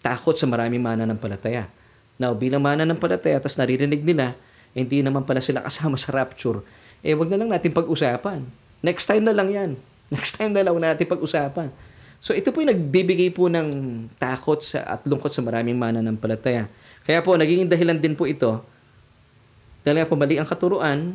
takot 0.00 0.32
sa 0.32 0.48
maraming 0.48 0.80
mananampalataya. 0.80 1.68
Now, 2.16 2.32
bilang 2.32 2.64
mananampalataya, 2.64 3.36
tapos 3.36 3.60
naririnig 3.60 4.00
nila, 4.00 4.32
hindi 4.72 5.04
naman 5.04 5.28
pala 5.28 5.44
sila 5.44 5.60
kasama 5.60 6.00
sa 6.00 6.12
rapture, 6.16 6.64
eh 7.04 7.12
wag 7.12 7.28
na 7.28 7.36
lang 7.36 7.52
natin 7.52 7.72
pag-usapan. 7.76 8.44
Next 8.80 9.04
time 9.04 9.24
na 9.24 9.36
lang 9.36 9.48
yan. 9.52 9.70
Next 10.14 10.40
time 10.40 10.56
na 10.56 10.64
lang 10.64 10.76
natin 10.80 11.04
pag-usapan. 11.04 11.68
So 12.16 12.32
ito 12.32 12.48
po 12.48 12.64
yung 12.64 12.72
nagbibigay 12.72 13.28
po 13.36 13.52
ng 13.52 13.68
takot 14.16 14.64
sa 14.64 14.88
at 14.88 15.04
lungkot 15.04 15.28
sa 15.32 15.44
maraming 15.44 15.76
mananampalataya. 15.76 16.64
Kaya 17.04 17.20
po, 17.20 17.36
naging 17.36 17.68
dahilan 17.68 18.00
din 18.00 18.16
po 18.16 18.24
ito 18.24 18.64
po 19.86 20.18
mali 20.18 20.42
ang 20.42 20.48
katuruan, 20.48 21.14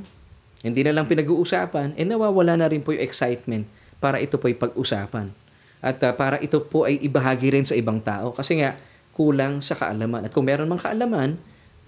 hindi 0.61 0.81
na 0.85 0.95
lang 0.95 1.09
pinag-uusapan, 1.09 1.97
eh 1.97 2.05
nawawala 2.05 2.55
na 2.55 2.69
rin 2.69 2.79
po 2.79 2.93
yung 2.95 3.03
excitement 3.03 3.65
para 3.99 4.21
ito 4.21 4.37
po 4.37 4.47
ay 4.47 4.55
pag-usapan. 4.55 5.33
At 5.81 5.97
uh, 6.05 6.13
para 6.13 6.37
ito 6.37 6.61
po 6.61 6.85
ay 6.85 7.01
ibahagi 7.01 7.51
rin 7.51 7.65
sa 7.65 7.73
ibang 7.73 7.97
tao. 7.97 8.29
Kasi 8.31 8.61
nga, 8.61 8.77
kulang 9.17 9.59
sa 9.65 9.73
kaalaman. 9.73 10.29
At 10.29 10.31
kung 10.31 10.45
meron 10.45 10.69
mang 10.69 10.79
kaalaman, 10.79 11.35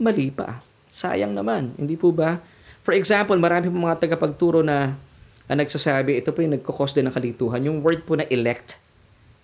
mali 0.02 0.34
pa. 0.34 0.60
Sayang 0.90 1.38
naman, 1.38 1.78
hindi 1.78 1.94
po 1.94 2.10
ba? 2.10 2.42
For 2.82 2.98
example, 2.98 3.38
marami 3.38 3.70
po 3.70 3.78
mga 3.78 4.02
tagapagturo 4.02 4.66
na, 4.66 4.98
na 5.46 5.54
nagsasabi, 5.54 6.20
ito 6.20 6.34
po 6.34 6.42
yung 6.42 6.58
nagkakos 6.58 6.92
din 6.98 7.08
ng 7.08 7.14
kalituhan, 7.14 7.62
yung 7.64 7.80
word 7.80 8.04
po 8.04 8.18
na 8.18 8.26
elect. 8.28 8.82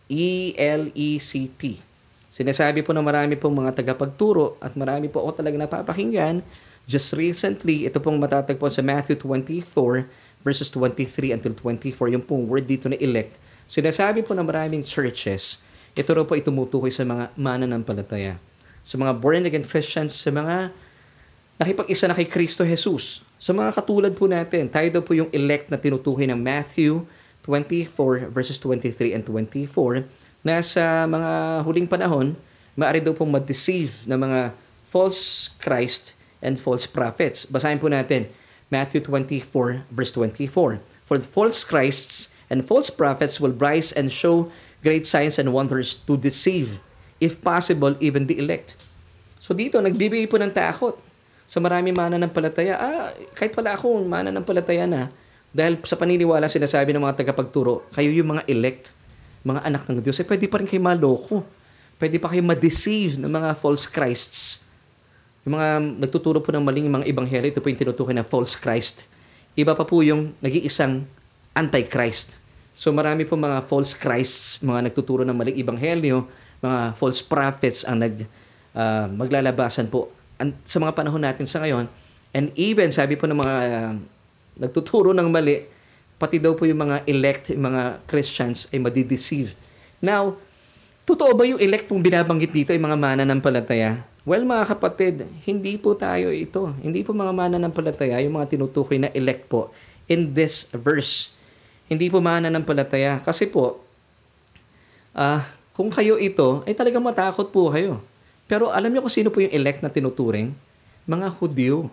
E-L-E-C-T. 0.10 1.62
Sinasabi 2.30 2.82
po 2.82 2.94
ng 2.94 3.06
marami 3.06 3.38
pong 3.38 3.66
mga 3.66 3.82
tagapagturo 3.82 4.58
at 4.62 4.74
marami 4.74 5.10
po 5.10 5.22
ako 5.26 5.42
talaga 5.42 5.56
napapakinggan 5.58 6.42
Just 6.90 7.14
recently, 7.14 7.86
ito 7.86 8.02
pong 8.02 8.18
matatagpuan 8.18 8.74
sa 8.74 8.82
Matthew 8.82 9.22
24 9.22 10.10
verses 10.42 10.74
23 10.74 11.38
until 11.38 11.54
24, 11.54 12.18
yung 12.18 12.26
pong 12.26 12.50
word 12.50 12.66
dito 12.66 12.90
na 12.90 12.98
elect. 12.98 13.38
Sinasabi 13.70 14.26
po 14.26 14.34
ng 14.34 14.42
maraming 14.42 14.82
churches, 14.82 15.62
ito 15.94 16.10
raw 16.10 16.26
po 16.26 16.34
itumutukoy 16.34 16.90
sa 16.90 17.06
mga 17.06 17.30
mananampalataya. 17.38 18.42
Sa 18.82 18.98
mga 18.98 19.22
born-again 19.22 19.70
Christians, 19.70 20.18
sa 20.18 20.34
mga 20.34 20.74
nakipag-isa 21.62 22.10
na 22.10 22.18
kay 22.18 22.26
Kristo 22.26 22.66
Jesus. 22.66 23.22
Sa 23.38 23.54
mga 23.54 23.70
katulad 23.78 24.10
po 24.18 24.26
natin, 24.26 24.66
tayo 24.66 24.90
daw 24.90 25.06
po 25.06 25.14
yung 25.14 25.30
elect 25.30 25.70
na 25.70 25.78
tinutukoy 25.78 26.26
ng 26.26 26.42
Matthew 26.42 27.06
24 27.46 28.34
verses 28.34 28.58
23 28.58 29.14
and 29.14 29.22
24 29.22 30.10
na 30.42 30.58
sa 30.66 31.06
mga 31.06 31.62
huling 31.70 31.86
panahon, 31.86 32.34
maaari 32.74 32.98
daw 32.98 33.14
pong 33.14 33.30
ma-deceive 33.30 34.10
ng 34.10 34.18
mga 34.18 34.40
false 34.90 35.54
Christ 35.62 36.18
and 36.40 36.60
false 36.60 36.88
prophets. 36.88 37.46
Basahin 37.48 37.80
po 37.80 37.92
natin 37.92 38.32
Matthew 38.72 39.04
24 39.04 39.88
verse 39.90 40.12
24. 40.14 40.84
For 41.06 41.18
the 41.18 41.26
false 41.26 41.66
Christs 41.66 42.30
and 42.48 42.66
false 42.66 42.90
prophets 42.90 43.42
will 43.42 43.54
rise 43.54 43.90
and 43.94 44.14
show 44.14 44.54
great 44.86 45.06
signs 45.10 45.38
and 45.38 45.52
wonders 45.52 46.00
to 46.08 46.16
deceive, 46.16 46.80
if 47.20 47.42
possible, 47.42 47.98
even 48.00 48.30
the 48.30 48.40
elect. 48.40 48.80
So 49.40 49.52
dito, 49.56 49.80
nagbibigay 49.80 50.30
po 50.30 50.38
ng 50.38 50.54
takot 50.54 51.00
sa 51.50 51.58
marami 51.58 51.90
mana 51.90 52.22
ng 52.22 52.30
palataya. 52.30 52.78
Ah, 52.78 53.10
kahit 53.34 53.58
pala 53.58 53.74
ako, 53.74 54.06
mana 54.06 54.30
ng 54.30 54.46
palataya 54.46 54.86
na. 54.86 55.10
Dahil 55.50 55.82
sa 55.82 55.98
paniniwala 55.98 56.46
sinasabi 56.46 56.94
ng 56.94 57.02
mga 57.02 57.26
tagapagturo, 57.26 57.90
kayo 57.90 58.14
yung 58.14 58.38
mga 58.38 58.46
elect, 58.46 58.94
mga 59.42 59.66
anak 59.66 59.84
ng 59.90 59.98
Diyos, 60.06 60.22
eh 60.22 60.28
pwede 60.30 60.46
pa 60.46 60.62
rin 60.62 60.70
kayo 60.70 60.84
maloko. 60.84 61.42
Pwede 61.98 62.22
pa 62.22 62.30
kayo 62.30 62.46
ma-deceive 62.46 63.18
ng 63.18 63.28
mga 63.28 63.58
false 63.58 63.90
Christs 63.90 64.69
yung 65.48 65.54
mga 65.56 65.68
nagtuturo 66.04 66.44
po 66.44 66.52
ng 66.52 66.64
maling 66.64 66.88
mga 66.92 67.06
ebanghelyo, 67.08 67.48
ito 67.52 67.62
po 67.64 67.72
yung 67.72 67.80
tinutukoy 67.80 68.16
na 68.16 68.28
false 68.28 68.60
Christ. 68.60 69.08
Iba 69.56 69.76
pa 69.76 69.88
po 69.88 70.04
yung 70.04 70.36
nag-iisang 70.44 71.08
antichrist. 71.56 72.36
So 72.76 72.92
marami 72.92 73.28
po 73.28 73.36
mga 73.36 73.64
false 73.68 73.92
Christs, 73.96 74.64
mga 74.64 74.92
nagtuturo 74.92 75.28
ng 75.28 75.36
maling 75.36 75.58
ebanghelyo, 75.60 76.28
mga 76.60 76.96
false 76.96 77.24
prophets 77.24 77.88
ang 77.88 78.04
nag 78.04 78.24
uh, 78.76 79.08
maglalabasan 79.12 79.88
po 79.88 80.12
an, 80.40 80.56
sa 80.64 80.80
mga 80.80 80.96
panahon 80.96 81.24
natin 81.24 81.48
sa 81.48 81.64
ngayon. 81.64 81.88
And 82.32 82.54
even 82.56 82.92
sabi 82.96 83.20
po 83.20 83.28
ng 83.28 83.40
mga 83.40 83.56
uh, 83.68 83.92
nagtuturo 84.60 85.16
ng 85.16 85.28
mali, 85.28 85.66
pati 86.20 86.38
daw 86.38 86.56
po 86.56 86.68
yung 86.68 86.84
mga 86.84 87.08
elect, 87.08 87.56
yung 87.56 87.72
mga 87.72 88.04
Christians 88.06 88.68
ay 88.76 88.80
madideceive. 88.84 89.56
Now, 90.04 90.36
totoo 91.08 91.32
ba 91.36 91.48
yung 91.48 91.60
elect 91.60 91.88
pong 91.88 92.04
binabanggit 92.04 92.52
dito 92.52 92.76
ay 92.76 92.80
mga 92.80 93.00
mana 93.00 93.24
ng 93.24 93.40
palataya? 93.40 94.04
Well, 94.28 94.44
mga 94.44 94.76
kapatid, 94.76 95.24
hindi 95.48 95.80
po 95.80 95.96
tayo 95.96 96.30
ito. 96.36 96.76
Hindi 96.84 97.08
po 97.08 97.16
mga 97.16 97.32
mananampalataya, 97.32 98.20
yung 98.20 98.36
mga 98.36 98.56
tinutukoy 98.56 99.00
na 99.00 99.12
elect 99.16 99.48
po 99.48 99.72
in 100.12 100.36
this 100.36 100.68
verse. 100.76 101.32
Hindi 101.88 102.12
po 102.12 102.20
mananampalataya. 102.20 103.24
Kasi 103.24 103.48
po, 103.48 103.80
uh, 105.16 105.40
kung 105.72 105.88
kayo 105.88 106.20
ito, 106.20 106.68
ay 106.68 106.76
talagang 106.76 107.06
matakot 107.06 107.48
po 107.48 107.72
kayo. 107.72 108.04
Pero 108.50 108.74
alam 108.74 108.92
niyo 108.92 109.06
kung 109.06 109.14
sino 109.14 109.32
po 109.32 109.40
yung 109.40 109.54
elect 109.54 109.80
na 109.80 109.94
tinuturing? 109.94 110.52
Mga 111.08 111.28
Hudyo. 111.40 111.88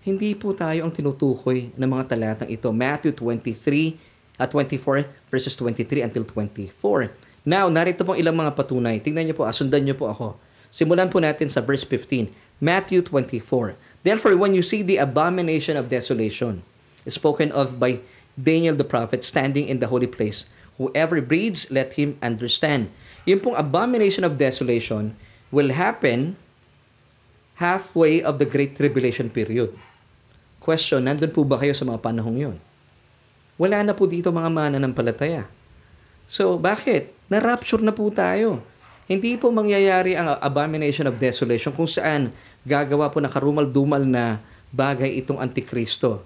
Hindi 0.00 0.32
po 0.32 0.56
tayo 0.56 0.88
ang 0.88 0.92
tinutukoy 0.92 1.70
ng 1.76 1.88
mga 1.88 2.04
talatang 2.08 2.50
ito. 2.50 2.72
Matthew 2.72 3.12
23 3.12 4.40
at 4.40 4.48
uh, 4.48 4.64
24 4.64 5.04
verses 5.28 5.52
23 5.54 6.08
until 6.08 6.24
24. 6.24 7.12
Now, 7.44 7.68
narito 7.68 8.02
pong 8.02 8.16
ilang 8.16 8.36
mga 8.36 8.56
patunay. 8.56 8.96
Tingnan 9.04 9.28
niyo 9.28 9.36
po, 9.36 9.44
asundan 9.44 9.84
niyo 9.84 9.94
po 9.94 10.08
ako. 10.08 10.40
Simulan 10.70 11.10
po 11.10 11.18
natin 11.18 11.50
sa 11.50 11.58
verse 11.58 11.82
15. 11.82 12.30
Matthew 12.62 13.02
24. 13.02 13.74
Therefore, 14.06 14.36
when 14.38 14.54
you 14.54 14.62
see 14.62 14.80
the 14.80 14.96
abomination 15.02 15.74
of 15.76 15.90
desolation 15.90 16.62
spoken 17.08 17.50
of 17.50 17.80
by 17.80 18.00
Daniel 18.38 18.76
the 18.76 18.86
prophet 18.86 19.24
standing 19.24 19.66
in 19.66 19.82
the 19.82 19.90
holy 19.90 20.06
place, 20.06 20.46
whoever 20.78 21.18
reads, 21.20 21.68
let 21.72 21.96
him 22.00 22.16
understand. 22.22 22.92
Yung 23.24 23.40
pong 23.40 23.56
abomination 23.56 24.24
of 24.24 24.40
desolation 24.40 25.16
will 25.52 25.74
happen 25.74 26.38
halfway 27.60 28.24
of 28.24 28.40
the 28.40 28.48
Great 28.48 28.76
Tribulation 28.76 29.28
period. 29.28 29.76
Question, 30.60 31.04
nandun 31.04 31.32
po 31.32 31.44
ba 31.44 31.60
kayo 31.60 31.76
sa 31.76 31.84
mga 31.84 32.00
panahong 32.00 32.36
yon? 32.36 32.56
Wala 33.60 33.84
na 33.84 33.92
po 33.92 34.08
dito 34.08 34.32
mga 34.32 34.48
mananampalataya. 34.48 35.44
So, 36.24 36.56
bakit? 36.56 37.12
Na-rapture 37.28 37.84
na 37.84 37.92
po 37.92 38.08
tayo. 38.08 38.64
Hindi 39.10 39.34
po 39.34 39.50
mangyayari 39.50 40.14
ang 40.14 40.38
abomination 40.38 41.10
of 41.10 41.18
desolation 41.18 41.74
kung 41.74 41.90
saan 41.90 42.30
gagawa 42.62 43.10
po 43.10 43.18
ng 43.18 43.26
karumal-dumal 43.26 44.06
na 44.06 44.38
bagay 44.70 45.18
itong 45.18 45.42
Antikristo. 45.42 46.22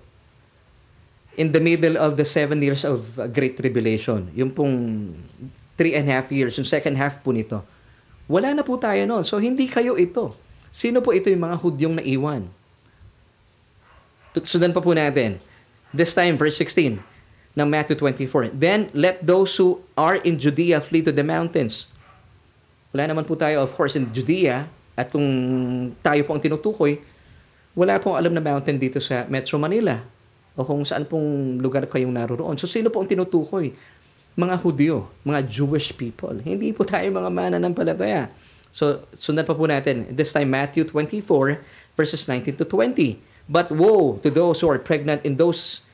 In 1.40 1.48
the 1.48 1.64
middle 1.64 1.96
of 1.96 2.20
the 2.20 2.28
seven 2.28 2.60
years 2.60 2.84
of 2.84 3.16
Great 3.32 3.56
Tribulation, 3.56 4.28
yung 4.36 4.52
pong 4.52 5.08
three 5.80 5.96
and 5.96 6.12
a 6.12 6.20
half 6.20 6.28
years, 6.28 6.60
yung 6.60 6.68
second 6.68 7.00
half 7.00 7.24
po 7.24 7.32
nito, 7.32 7.64
wala 8.28 8.52
na 8.52 8.60
po 8.60 8.76
tayo 8.76 9.00
noon. 9.08 9.24
So, 9.24 9.40
hindi 9.40 9.64
kayo 9.64 9.96
ito. 9.96 10.36
Sino 10.68 11.00
po 11.00 11.16
ito 11.16 11.32
yung 11.32 11.40
mga 11.40 11.56
Hudyong 11.64 12.04
naiwan? 12.04 12.52
Sundan 14.44 14.76
pa 14.76 14.84
po 14.84 14.92
natin. 14.92 15.40
This 15.88 16.12
time, 16.12 16.36
verse 16.36 16.60
16 16.60 17.00
ng 17.56 17.68
Matthew 17.70 17.96
24. 17.96 18.52
Then, 18.52 18.92
let 18.92 19.24
those 19.24 19.56
who 19.56 19.80
are 19.96 20.20
in 20.20 20.36
Judea 20.36 20.84
flee 20.84 21.00
to 21.00 21.16
the 21.16 21.24
mountains. 21.24 21.93
Wala 22.94 23.10
naman 23.10 23.26
po 23.26 23.34
tayo, 23.34 23.66
of 23.66 23.74
course, 23.74 23.98
in 23.98 24.06
Judea, 24.14 24.70
at 24.94 25.10
kung 25.10 25.26
tayo 25.98 26.22
po 26.22 26.30
ang 26.30 26.38
tinutukoy, 26.38 27.02
wala 27.74 27.98
pong 27.98 28.14
alam 28.14 28.30
na 28.30 28.38
mountain 28.38 28.78
dito 28.78 29.02
sa 29.02 29.26
Metro 29.26 29.58
Manila. 29.58 29.98
o 30.54 30.62
kung 30.62 30.86
saan 30.86 31.02
pong 31.02 31.58
lugar 31.58 31.82
kayong 31.86 32.14
naroroon. 32.14 32.54
So 32.58 32.70
sino 32.70 32.90
po 32.90 33.02
ang 33.02 33.10
tinutukoy? 33.10 33.74
Mga 34.34 34.54
Hudyo, 34.62 34.96
mga 35.22 35.46
Jewish 35.46 35.94
people. 35.94 36.34
Hindi 36.42 36.74
po 36.74 36.82
tayo 36.86 37.06
mga 37.10 37.30
mananampalataya. 37.30 38.30
So 38.74 39.06
sundan 39.14 39.46
pa 39.46 39.54
po 39.54 39.66
natin. 39.66 40.10
This 40.10 40.34
time 40.34 40.50
Matthew 40.50 40.86
24 40.90 41.62
verses 41.98 42.26
19 42.26 42.58
to 42.62 42.66
20. 42.66 43.18
But 43.46 43.70
woe 43.70 44.18
to 44.22 44.30
those 44.32 44.62
who 44.62 44.70
are 44.70 44.80
pregnant 44.80 45.22
in 45.22 45.36
those 45.36 45.84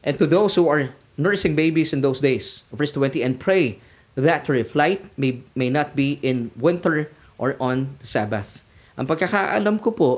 and 0.00 0.16
to 0.16 0.26
those 0.26 0.56
who 0.56 0.66
are 0.66 0.94
nursing 1.20 1.52
babies 1.52 1.92
in 1.92 2.00
those 2.00 2.22
days. 2.24 2.64
Verse 2.72 2.96
20, 2.96 3.20
and 3.20 3.36
pray 3.36 3.82
that 4.18 4.46
flight 4.46 5.06
may, 5.14 5.42
may 5.54 5.70
not 5.70 5.94
be 5.94 6.18
in 6.22 6.50
winter 6.58 7.10
or 7.38 7.54
on 7.62 7.96
the 8.02 8.06
Sabbath. 8.06 8.66
Ang 8.98 9.08
pagkakaalam 9.08 9.80
ko 9.80 9.90
po, 9.94 10.12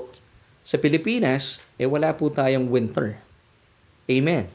sa 0.63 0.79
Pilipinas, 0.79 1.59
eh 1.75 1.87
wala 1.87 2.15
po 2.15 2.31
tayong 2.31 2.71
winter. 2.71 3.19
Amen. 4.07 4.47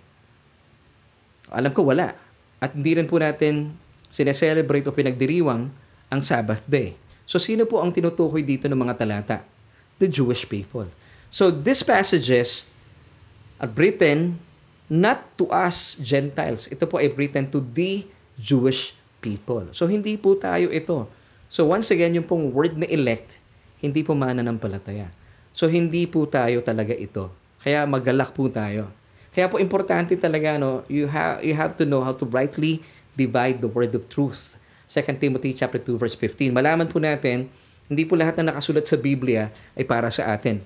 Alam 1.51 1.71
ko 1.75 1.83
wala. 1.83 2.15
At 2.63 2.73
hindi 2.73 2.95
rin 2.95 3.07
po 3.07 3.19
natin 3.19 3.75
sineselebrate 4.07 4.87
o 4.87 4.95
pinagdiriwang 4.95 5.67
ang 6.07 6.21
Sabbath 6.23 6.63
day. 6.65 6.95
So 7.27 7.37
sino 7.37 7.67
po 7.67 7.83
ang 7.83 7.91
tinutukoy 7.91 8.43
dito 8.43 8.71
ng 8.71 8.79
mga 8.79 8.95
talata? 8.95 9.37
The 9.99 10.07
Jewish 10.07 10.47
people. 10.47 10.87
So 11.27 11.51
these 11.51 11.83
passages 11.83 12.71
are 13.59 13.69
written 13.75 14.39
not 14.87 15.27
to 15.35 15.51
us 15.51 15.99
Gentiles. 15.99 16.71
Ito 16.71 16.87
po 16.87 17.03
ay 17.03 17.11
written 17.11 17.51
to 17.51 17.59
the 17.59 18.07
Jewish 18.39 18.95
people. 19.19 19.69
So 19.73 19.89
hindi 19.89 20.15
po 20.15 20.37
tayo 20.37 20.69
ito. 20.69 21.09
So 21.47 21.67
once 21.69 21.89
again, 21.93 22.15
yung 22.15 22.27
pong 22.27 22.51
word 22.51 22.75
na 22.75 22.87
elect, 22.87 23.39
hindi 23.79 24.03
po 24.03 24.17
mananampalataya. 24.17 25.13
So 25.55 25.65
hindi 25.65 26.05
po 26.05 26.27
tayo 26.29 26.61
talaga 26.61 26.93
ito. 26.93 27.33
Kaya 27.61 27.87
magalak 27.89 28.33
po 28.35 28.45
tayo. 28.51 28.93
Kaya 29.33 29.49
po 29.49 29.61
importante 29.61 30.17
talaga 30.17 30.57
no, 30.57 30.81
you 30.89 31.09
have 31.09 31.45
you 31.45 31.53
have 31.53 31.77
to 31.77 31.85
know 31.85 32.01
how 32.01 32.13
to 32.13 32.25
rightly 32.25 32.81
divide 33.13 33.61
the 33.61 33.69
word 33.69 33.93
of 33.93 34.09
truth. 34.09 34.57
2 34.89 35.03
Timothy 35.19 35.51
chapter 35.51 35.77
2 35.77 35.99
verse 35.99 36.15
15. 36.15 36.55
Malaman 36.55 36.87
po 36.87 36.97
natin, 36.97 37.51
hindi 37.85 38.03
po 38.07 38.15
lahat 38.15 38.39
na 38.39 38.55
nakasulat 38.55 38.87
sa 38.87 38.95
Biblia 38.95 39.51
ay 39.75 39.83
para 39.83 40.07
sa 40.09 40.31
atin. 40.31 40.63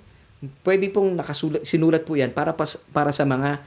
Pwede 0.61 0.89
pong 0.89 1.17
nakasulat 1.17 1.65
sinulat 1.65 2.05
po 2.05 2.17
'yan 2.17 2.33
para 2.33 2.53
pas, 2.53 2.77
para 2.95 3.09
sa 3.13 3.25
mga 3.25 3.61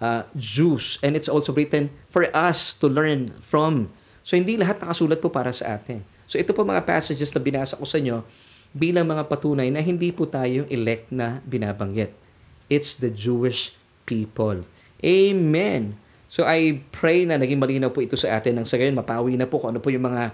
uh, 0.00 0.22
Jews 0.34 0.98
and 1.02 1.14
it's 1.14 1.30
also 1.30 1.54
written 1.54 1.90
for 2.10 2.26
us 2.32 2.74
to 2.76 2.86
learn 2.88 3.34
from. 3.38 3.92
So 4.24 4.36
hindi 4.36 4.56
lahat 4.56 4.80
nakasulat 4.80 5.18
po 5.18 5.32
para 5.32 5.50
sa 5.50 5.76
atin. 5.76 6.04
So 6.30 6.38
ito 6.38 6.54
po 6.54 6.62
mga 6.62 6.84
passages 6.84 7.32
na 7.34 7.40
binasa 7.42 7.74
ko 7.74 7.84
sa 7.88 7.98
inyo 7.98 8.22
bilang 8.70 9.08
mga 9.10 9.26
patunay 9.26 9.66
na 9.72 9.82
hindi 9.82 10.14
po 10.14 10.30
tayo 10.30 10.62
yung 10.62 10.68
elect 10.70 11.10
na 11.10 11.42
binabanggit. 11.42 12.14
It's 12.70 12.94
the 12.94 13.10
Jewish 13.10 13.74
people. 14.06 14.62
Amen. 15.02 15.98
So 16.30 16.46
I 16.46 16.78
pray 16.94 17.26
na 17.26 17.34
naging 17.34 17.58
malinaw 17.58 17.90
po 17.90 17.98
ito 17.98 18.14
sa 18.14 18.38
atin 18.38 18.54
nang 18.54 18.66
sa 18.68 18.78
gayon 18.78 18.94
mapawi 18.94 19.34
na 19.34 19.50
po 19.50 19.58
kung 19.58 19.74
ano 19.74 19.82
po 19.82 19.90
yung 19.90 20.06
mga 20.06 20.30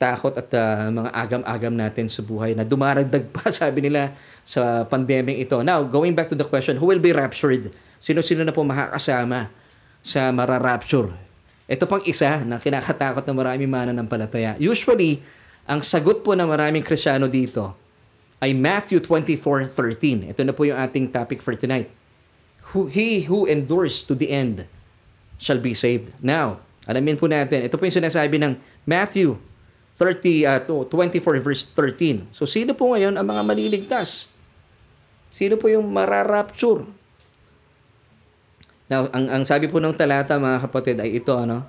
takot 0.00 0.32
at 0.32 0.48
uh, 0.56 0.88
mga 0.88 1.10
agam-agam 1.12 1.74
natin 1.76 2.08
sa 2.08 2.24
buhay 2.24 2.56
na 2.56 2.64
dumaragdag 2.64 3.28
pa 3.28 3.52
sabi 3.60 3.84
nila 3.84 4.16
sa 4.40 4.88
pandemic 4.88 5.36
ito. 5.36 5.60
Now, 5.60 5.84
going 5.84 6.16
back 6.16 6.32
to 6.32 6.38
the 6.38 6.48
question, 6.48 6.80
who 6.80 6.88
will 6.88 7.02
be 7.02 7.12
raptured? 7.12 7.68
Sino-sino 8.00 8.40
na 8.40 8.54
po 8.54 8.64
makakasama 8.64 9.52
sa 10.00 10.32
mararapture? 10.32 11.29
Ito 11.70 11.86
pang 11.86 12.02
isa 12.02 12.42
na 12.42 12.58
kinakatakot 12.58 13.22
ng 13.22 13.36
maraming 13.38 13.70
mananampalataya. 13.70 14.58
Usually, 14.58 15.22
ang 15.70 15.86
sagot 15.86 16.26
po 16.26 16.34
ng 16.34 16.50
maraming 16.50 16.82
Krisyano 16.82 17.30
dito 17.30 17.78
ay 18.42 18.50
Matthew 18.50 18.98
24:13. 19.06 20.34
Ito 20.34 20.42
na 20.42 20.50
po 20.50 20.66
yung 20.66 20.82
ating 20.82 21.14
topic 21.14 21.38
for 21.38 21.54
tonight. 21.54 21.86
Who, 22.74 22.90
he 22.90 23.30
who 23.30 23.46
endures 23.46 24.02
to 24.02 24.18
the 24.18 24.34
end 24.34 24.66
shall 25.38 25.62
be 25.62 25.78
saved. 25.78 26.10
Now, 26.18 26.58
alamin 26.90 27.14
po 27.14 27.30
natin, 27.30 27.62
ito 27.62 27.78
po 27.78 27.86
yung 27.86 28.02
sinasabi 28.02 28.42
ng 28.42 28.58
Matthew 28.82 29.38
30 29.94 30.48
uh, 30.48 30.60
24 30.90 31.38
verse 31.38 31.62
13. 31.76 32.34
So 32.34 32.50
sino 32.50 32.74
po 32.74 32.96
ngayon 32.96 33.14
ang 33.14 33.26
mga 33.30 33.42
maliligtas? 33.46 34.26
Sino 35.30 35.54
po 35.54 35.70
yung 35.70 35.86
mararapture? 35.86 36.82
Now, 38.90 39.06
ang, 39.14 39.30
ang 39.30 39.42
sabi 39.46 39.70
po 39.70 39.78
ng 39.78 39.94
talata 39.94 40.34
mga 40.34 40.66
kapatid 40.66 40.98
ay 40.98 41.22
ito 41.22 41.30
ano. 41.38 41.62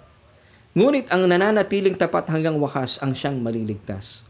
Ngunit 0.74 1.06
ang 1.14 1.30
nananatiling 1.30 1.94
tapat 1.94 2.26
hanggang 2.34 2.58
wakas 2.58 2.98
ang 2.98 3.14
siyang 3.14 3.38
maliligtas. 3.38 4.26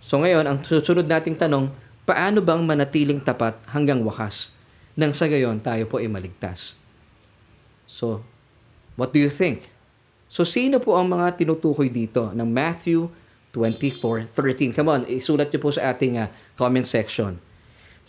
So 0.00 0.18
ngayon, 0.24 0.48
ang 0.48 0.58
susunod 0.64 1.04
nating 1.04 1.36
tanong, 1.36 1.68
paano 2.08 2.40
bang 2.40 2.64
manatiling 2.64 3.20
tapat 3.20 3.60
hanggang 3.70 4.00
wakas? 4.02 4.56
Nang 4.96 5.12
sa 5.12 5.28
gayon, 5.28 5.60
tayo 5.60 5.84
po 5.84 6.00
ay 6.00 6.08
maligtas. 6.08 6.80
So, 7.84 8.24
what 8.96 9.12
do 9.12 9.20
you 9.20 9.28
think? 9.28 9.68
So, 10.32 10.48
sino 10.48 10.80
po 10.80 10.96
ang 10.96 11.12
mga 11.12 11.36
tinutukoy 11.36 11.92
dito 11.92 12.32
ng 12.32 12.48
Matthew 12.48 13.12
24:13? 13.52 14.72
Come 14.72 14.88
on, 14.88 15.02
isulat 15.04 15.52
niyo 15.52 15.60
po 15.60 15.70
sa 15.76 15.92
ating 15.92 16.16
uh, 16.16 16.32
comment 16.56 16.88
section. 16.88 17.36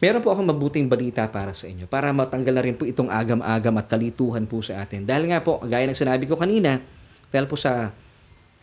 Meron 0.03 0.19
po 0.19 0.35
akong 0.35 0.51
mabuting 0.51 0.91
balita 0.91 1.23
para 1.31 1.55
sa 1.55 1.63
inyo 1.63 1.87
para 1.87 2.11
matanggal 2.11 2.51
na 2.51 2.59
rin 2.59 2.75
po 2.75 2.83
itong 2.83 3.07
agam-agam 3.07 3.71
at 3.79 3.87
kalituhan 3.87 4.43
po 4.43 4.59
sa 4.59 4.83
atin. 4.83 5.07
Dahil 5.07 5.31
nga 5.31 5.39
po, 5.39 5.63
gaya 5.63 5.87
ng 5.87 5.95
sinabi 5.95 6.27
ko 6.27 6.35
kanina, 6.35 6.83
dahil 7.31 7.47
po 7.47 7.55
sa 7.55 7.95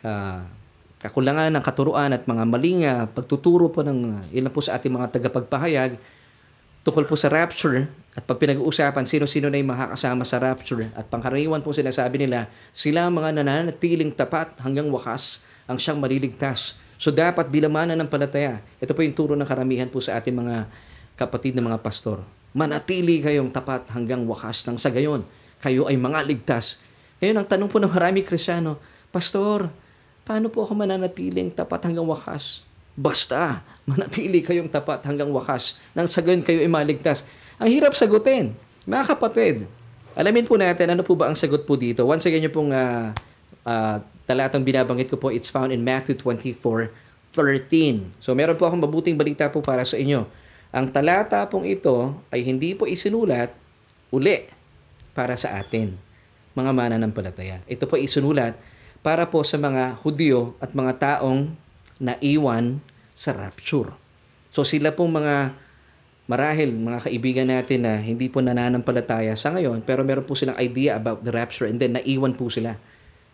uh, 0.04 0.40
kakulangan 1.00 1.48
ng 1.48 1.64
katuruan 1.64 2.12
at 2.12 2.28
mga 2.28 2.44
maling 2.44 2.84
uh, 2.84 3.08
pagtuturo 3.08 3.72
po 3.72 3.80
ng 3.80 4.20
uh, 4.20 4.36
ilan 4.36 4.52
po 4.52 4.60
sa 4.60 4.76
ating 4.76 4.92
mga 4.92 5.16
tagapagpahayag 5.16 5.96
tukol 6.84 7.08
po 7.08 7.16
sa 7.16 7.32
rapture 7.32 7.88
at 8.12 8.24
pag 8.24 8.36
pinag-uusapan 8.36 9.08
sino-sino 9.08 9.48
na 9.48 9.56
yung 9.56 9.72
makakasama 9.72 10.28
sa 10.28 10.40
rapture 10.44 10.92
at 10.92 11.08
pangkaraniwan 11.08 11.64
po 11.64 11.72
sinasabi 11.72 12.20
nila 12.20 12.52
sila 12.72 13.08
ang 13.08 13.16
mga 13.16 13.40
nananatiling 13.40 14.12
tapat 14.12 14.60
hanggang 14.60 14.92
wakas 14.92 15.40
ang 15.64 15.80
siyang 15.80 16.00
maliligtas. 16.00 16.76
So 17.00 17.08
dapat 17.08 17.48
bilamanan 17.48 17.96
ng 17.96 18.12
palataya. 18.12 18.60
Ito 18.76 18.92
po 18.92 19.00
yung 19.00 19.16
turo 19.16 19.32
ng 19.32 19.48
karamihan 19.48 19.88
po 19.88 20.04
sa 20.04 20.20
ating 20.20 20.36
mga 20.36 20.68
kapatid 21.20 21.52
na 21.52 21.60
mga 21.60 21.84
pastor, 21.84 22.24
manatili 22.56 23.20
kayong 23.20 23.52
tapat 23.52 23.84
hanggang 23.92 24.24
wakas 24.24 24.64
ng 24.64 24.80
sa 24.80 24.88
gayon. 24.88 25.20
Kayo 25.60 25.84
ay 25.84 26.00
mga 26.00 26.24
ligtas. 26.24 26.80
Ngayon, 27.20 27.36
ang 27.36 27.46
tanong 27.46 27.68
po 27.68 27.76
ng 27.76 27.92
marami 27.92 28.24
krisyano, 28.24 28.80
Pastor, 29.10 29.68
paano 30.22 30.46
po 30.48 30.62
ako 30.62 30.78
mananatiling 30.78 31.50
tapat 31.50 31.84
hanggang 31.84 32.06
wakas? 32.06 32.62
Basta, 32.94 33.60
manatili 33.90 34.40
kayong 34.40 34.70
tapat 34.70 35.02
hanggang 35.04 35.28
wakas. 35.34 35.76
Nang 35.92 36.06
sa 36.06 36.24
gayon 36.24 36.46
kayo 36.46 36.62
ay 36.62 36.70
maligtas. 36.70 37.26
Ang 37.60 37.74
hirap 37.74 37.92
sagutin. 37.92 38.56
Mga 38.86 39.04
kapatid, 39.12 39.56
alamin 40.16 40.46
po 40.46 40.56
natin 40.56 40.96
ano 40.96 41.02
po 41.04 41.18
ba 41.18 41.28
ang 41.28 41.36
sagot 41.36 41.66
po 41.68 41.76
dito. 41.76 42.06
Once 42.06 42.24
again, 42.24 42.46
yung 42.46 42.54
pong 42.54 42.70
uh, 42.72 43.12
uh, 43.66 43.96
talatang 44.24 44.64
binabanggit 44.64 45.10
ko 45.10 45.18
po, 45.18 45.28
it's 45.28 45.50
found 45.50 45.74
in 45.74 45.82
Matthew 45.82 46.16
24, 46.16 46.88
13. 47.34 48.22
So 48.22 48.32
meron 48.32 48.56
po 48.56 48.70
akong 48.70 48.80
mabuting 48.80 49.18
balita 49.18 49.50
po 49.50 49.60
para 49.60 49.82
sa 49.82 49.98
inyo. 49.98 50.24
Ang 50.70 50.86
talata 50.94 51.42
pong 51.50 51.66
ito 51.66 52.14
ay 52.30 52.46
hindi 52.46 52.78
po 52.78 52.86
isinulat 52.86 53.50
uli 54.14 54.46
para 55.10 55.34
sa 55.34 55.58
atin, 55.58 55.98
mga 56.54 56.70
mananampalataya. 56.70 57.58
Ito 57.66 57.90
po 57.90 57.98
isinulat 57.98 58.54
para 59.02 59.26
po 59.26 59.42
sa 59.42 59.58
mga 59.58 59.98
Hudyo 59.98 60.54
at 60.62 60.70
mga 60.70 60.92
taong 61.02 61.50
naiwan 61.98 62.78
sa 63.10 63.34
rapture. 63.34 63.90
So 64.54 64.62
sila 64.62 64.94
pong 64.94 65.18
mga 65.18 65.58
marahil 66.30 66.70
mga 66.70 67.10
kaibigan 67.10 67.50
natin 67.50 67.82
na 67.82 67.98
hindi 67.98 68.30
po 68.30 68.38
nananampalataya 68.38 69.34
sa 69.34 69.50
ngayon 69.50 69.82
pero 69.82 70.06
meron 70.06 70.22
po 70.22 70.38
silang 70.38 70.54
idea 70.62 70.94
about 70.94 71.26
the 71.26 71.34
rapture 71.34 71.66
and 71.66 71.82
then 71.82 71.98
naiwan 71.98 72.38
po 72.38 72.46
sila. 72.46 72.78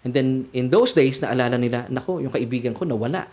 And 0.00 0.16
then 0.16 0.48
in 0.56 0.72
those 0.72 0.96
days 0.96 1.20
naalala 1.20 1.60
nila, 1.60 1.84
nako, 1.92 2.24
yung 2.24 2.32
kaibigan 2.32 2.72
ko 2.72 2.88
nawala. 2.88 3.28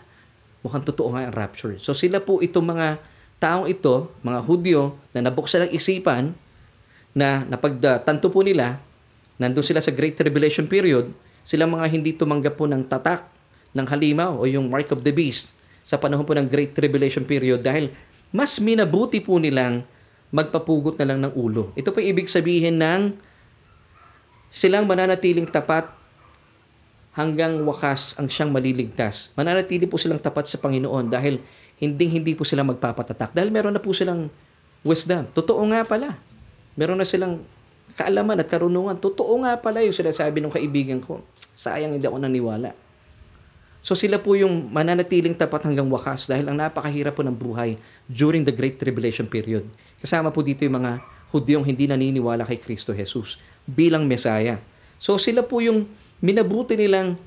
Mukhang 0.60 0.84
totoo 0.84 1.16
nga 1.16 1.24
ang 1.24 1.32
rapture. 1.32 1.80
So 1.80 1.96
sila 1.96 2.20
po 2.20 2.44
itong 2.44 2.68
mga 2.68 3.13
taong 3.44 3.68
ito, 3.68 4.08
mga 4.24 4.40
Hudyo, 4.40 4.96
na 5.12 5.28
nabuksan 5.28 5.68
ang 5.68 5.72
isipan, 5.76 6.32
na 7.12 7.44
napagtanto 7.44 8.32
po 8.32 8.40
nila, 8.40 8.80
nandun 9.36 9.60
sila 9.60 9.84
sa 9.84 9.92
Great 9.92 10.16
Tribulation 10.16 10.64
period, 10.64 11.12
sila 11.44 11.68
mga 11.68 11.84
hindi 11.92 12.16
tumanggap 12.16 12.56
po 12.56 12.64
ng 12.64 12.88
tatak 12.88 13.28
ng 13.76 13.84
halimaw 13.84 14.40
o 14.40 14.48
yung 14.48 14.72
mark 14.72 14.88
of 14.96 15.04
the 15.04 15.12
beast 15.12 15.52
sa 15.84 16.00
panahon 16.00 16.24
po 16.24 16.32
ng 16.32 16.48
Great 16.48 16.72
Tribulation 16.72 17.28
period 17.28 17.60
dahil 17.60 17.92
mas 18.32 18.56
minabuti 18.56 19.20
po 19.20 19.36
nilang 19.36 19.84
magpapugot 20.32 20.96
na 20.96 21.06
lang 21.12 21.20
ng 21.20 21.36
ulo. 21.36 21.70
Ito 21.76 21.92
po 21.92 22.00
ibig 22.00 22.32
sabihin 22.32 22.80
ng 22.80 23.12
silang 24.48 24.88
mananatiling 24.88 25.46
tapat 25.46 25.86
hanggang 27.14 27.62
wakas 27.62 28.16
ang 28.18 28.26
siyang 28.26 28.50
maliligtas. 28.50 29.30
Mananatili 29.38 29.86
po 29.86 30.00
silang 30.00 30.18
tapat 30.18 30.50
sa 30.50 30.58
Panginoon 30.58 31.12
dahil 31.12 31.38
hindi 31.78 32.06
hindi 32.06 32.32
po 32.38 32.46
sila 32.46 32.62
magpapatatak 32.62 33.34
dahil 33.34 33.50
meron 33.50 33.74
na 33.74 33.82
po 33.82 33.90
silang 33.90 34.30
wisdom. 34.86 35.26
Totoo 35.32 35.62
nga 35.72 35.82
pala. 35.82 36.18
Meron 36.78 37.00
na 37.00 37.06
silang 37.06 37.42
kaalaman 37.98 38.38
at 38.38 38.48
karunungan. 38.50 38.98
Totoo 38.98 39.42
nga 39.42 39.58
pala 39.58 39.82
yung 39.82 39.94
sinasabi 39.94 40.42
ng 40.42 40.52
kaibigan 40.52 40.98
ko. 41.02 41.22
Sayang 41.54 41.96
hindi 41.96 42.06
ako 42.06 42.18
naniwala. 42.22 42.74
So 43.84 43.92
sila 43.92 44.16
po 44.16 44.32
yung 44.32 44.72
mananatiling 44.72 45.36
tapat 45.36 45.68
hanggang 45.68 45.84
wakas 45.92 46.24
dahil 46.24 46.48
ang 46.48 46.56
napakahirap 46.56 47.12
po 47.12 47.20
ng 47.20 47.36
buhay 47.36 47.76
during 48.08 48.40
the 48.40 48.54
Great 48.54 48.80
Tribulation 48.80 49.28
period. 49.28 49.68
Kasama 50.00 50.32
po 50.32 50.40
dito 50.40 50.64
yung 50.64 50.80
mga 50.80 51.04
Hudyong 51.34 51.66
hindi 51.66 51.90
naniniwala 51.90 52.46
kay 52.46 52.62
Kristo 52.62 52.94
Jesus 52.94 53.36
bilang 53.66 54.06
Mesaya. 54.06 54.62
So 55.02 55.18
sila 55.18 55.42
po 55.44 55.58
yung 55.60 55.90
minabuti 56.22 56.78
nilang 56.78 57.18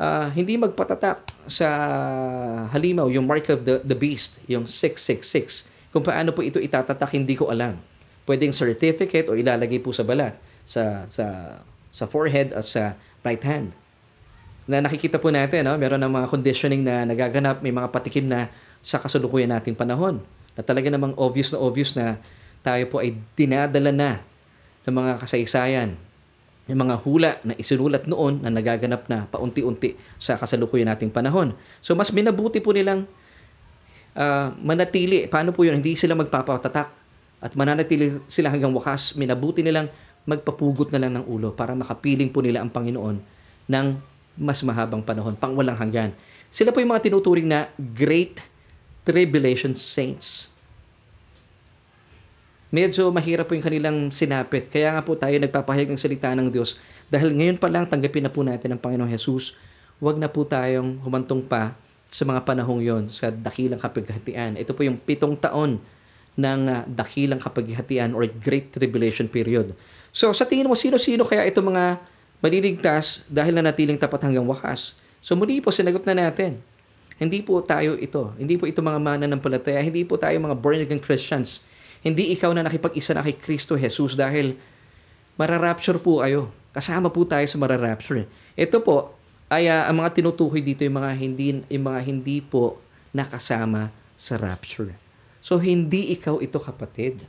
uh, 0.00 0.32
hindi 0.32 0.56
magpatatak 0.56 1.28
sa 1.44 1.68
halimaw, 2.72 3.12
yung 3.12 3.28
mark 3.28 3.52
of 3.52 3.68
the, 3.68 3.84
the 3.84 3.94
beast, 3.94 4.40
yung 4.48 4.64
666. 4.64 5.68
Kung 5.92 6.00
paano 6.00 6.32
po 6.32 6.40
ito 6.40 6.56
itatatak, 6.56 7.12
hindi 7.12 7.36
ko 7.36 7.52
alam. 7.52 7.76
Pwedeng 8.24 8.56
certificate 8.56 9.28
o 9.28 9.36
ilalagay 9.36 9.78
po 9.78 9.92
sa 9.92 10.02
balat, 10.06 10.32
sa, 10.64 11.04
sa, 11.12 11.58
sa 11.92 12.04
forehead 12.08 12.56
at 12.56 12.64
sa 12.64 12.96
right 13.20 13.42
hand. 13.44 13.76
Na 14.64 14.80
nakikita 14.80 15.20
po 15.20 15.28
natin, 15.28 15.68
no? 15.68 15.76
meron 15.76 16.00
ng 16.00 16.12
mga 16.14 16.26
conditioning 16.30 16.80
na 16.80 17.04
nagaganap, 17.04 17.60
may 17.60 17.74
mga 17.74 17.90
patikim 17.90 18.30
na 18.30 18.48
sa 18.80 18.96
kasalukuyan 18.96 19.50
nating 19.52 19.76
panahon. 19.76 20.22
Na 20.54 20.62
talaga 20.62 20.88
namang 20.88 21.12
obvious 21.18 21.52
na 21.52 21.58
obvious 21.60 21.92
na 21.98 22.16
tayo 22.62 22.86
po 22.88 23.02
ay 23.02 23.18
dinadala 23.34 23.90
na 23.90 24.10
ng 24.86 24.94
mga 24.94 25.12
kasaysayan, 25.20 25.98
yung 26.70 26.86
mga 26.86 26.96
hula 27.02 27.30
na 27.42 27.58
isinulat 27.58 28.06
noon 28.06 28.40
na 28.40 28.48
nagaganap 28.54 29.10
na 29.10 29.26
paunti-unti 29.26 29.98
sa 30.16 30.38
kasalukuyan 30.38 30.88
nating 30.88 31.10
panahon. 31.10 31.52
So 31.82 31.98
mas 31.98 32.14
minabuti 32.14 32.62
po 32.62 32.70
nilang 32.70 33.10
uh, 34.14 34.54
manatili. 34.62 35.26
Paano 35.26 35.50
po 35.50 35.66
yun? 35.66 35.82
Hindi 35.82 35.98
sila 35.98 36.14
magpapatatak 36.14 36.88
at 37.40 37.52
mananatili 37.58 38.22
sila 38.30 38.48
hanggang 38.54 38.70
wakas. 38.70 39.18
Minabuti 39.18 39.66
nilang 39.66 39.90
magpapugot 40.28 40.94
na 40.94 41.02
lang 41.02 41.18
ng 41.18 41.24
ulo 41.26 41.50
para 41.50 41.74
makapiling 41.74 42.30
po 42.30 42.44
nila 42.44 42.62
ang 42.62 42.70
Panginoon 42.70 43.16
ng 43.66 43.86
mas 44.40 44.62
mahabang 44.62 45.02
panahon, 45.02 45.34
pang 45.34 45.52
walang 45.58 45.76
hanggan. 45.76 46.14
Sila 46.48 46.70
po 46.70 46.78
yung 46.78 46.94
mga 46.94 47.10
tinuturing 47.10 47.50
na 47.50 47.68
Great 47.76 48.40
Tribulation 49.04 49.74
Saints 49.74 50.50
medyo 52.70 53.10
mahirap 53.10 53.50
po 53.50 53.58
yung 53.58 53.66
kanilang 53.66 53.96
sinapit. 54.14 54.70
Kaya 54.70 54.94
nga 54.94 55.02
po 55.02 55.18
tayo 55.18 55.34
nagpapahayag 55.36 55.90
ng 55.90 56.00
salita 56.00 56.30
ng 56.32 56.48
Diyos. 56.48 56.78
Dahil 57.10 57.34
ngayon 57.34 57.58
pa 57.58 57.66
lang 57.66 57.84
tanggapin 57.90 58.24
na 58.24 58.30
po 58.30 58.46
natin 58.46 58.74
ang 58.74 58.80
Panginoong 58.80 59.10
Jesus, 59.10 59.58
huwag 59.98 60.16
na 60.16 60.30
po 60.30 60.46
tayong 60.46 61.02
humantong 61.02 61.42
pa 61.42 61.74
sa 62.10 62.22
mga 62.26 62.42
panahong 62.46 62.82
yon 62.82 63.04
sa 63.10 63.30
dakilang 63.30 63.78
kapaghatian. 63.78 64.58
Ito 64.58 64.74
po 64.74 64.86
yung 64.86 64.98
pitong 64.98 65.38
taon 65.38 65.82
ng 66.38 66.60
uh, 66.66 66.86
dakilang 66.86 67.42
kapaghatian 67.42 68.14
or 68.14 68.26
Great 68.26 68.70
Tribulation 68.70 69.26
period. 69.26 69.74
So 70.14 70.30
sa 70.30 70.46
tingin 70.46 70.70
mo, 70.70 70.78
sino-sino 70.78 71.26
kaya 71.26 71.46
itong 71.50 71.74
mga 71.74 72.02
maliligtas 72.40 73.26
dahil 73.26 73.54
na 73.54 73.66
natiling 73.66 73.98
tapat 73.98 74.26
hanggang 74.26 74.46
wakas? 74.46 74.94
So 75.18 75.34
muli 75.34 75.58
po, 75.58 75.74
sinagot 75.74 76.06
na 76.06 76.16
natin. 76.16 76.62
Hindi 77.20 77.44
po 77.44 77.60
tayo 77.60 78.00
ito. 78.00 78.32
Hindi 78.40 78.56
po 78.56 78.64
ito 78.64 78.80
mga 78.80 78.96
mananampalataya. 78.96 79.84
Hindi 79.84 80.08
po 80.08 80.16
tayo 80.16 80.32
mga 80.40 80.56
born-again 80.56 81.02
Christians 81.02 81.68
hindi 82.00 82.32
ikaw 82.32 82.52
na 82.56 82.64
nakipag-isa 82.64 83.12
na 83.12 83.24
kay 83.24 83.36
Kristo 83.36 83.76
Jesus 83.76 84.16
dahil 84.16 84.56
mararapture 85.36 86.00
po 86.00 86.24
kayo. 86.24 86.48
Kasama 86.72 87.12
po 87.12 87.26
tayo 87.28 87.44
sa 87.44 87.56
mararapture. 87.60 88.24
Ito 88.56 88.80
po 88.80 89.16
ay 89.50 89.66
uh, 89.66 89.90
ang 89.90 90.00
mga 90.00 90.22
tinutukoy 90.22 90.62
dito 90.62 90.86
yung 90.86 91.02
mga 91.02 91.10
hindi 91.18 91.60
yung 91.66 91.84
mga 91.84 92.00
hindi 92.06 92.38
po 92.40 92.78
nakasama 93.10 93.90
sa 94.14 94.38
rapture. 94.38 94.94
So 95.42 95.58
hindi 95.58 96.14
ikaw 96.14 96.38
ito 96.40 96.56
kapatid. 96.62 97.24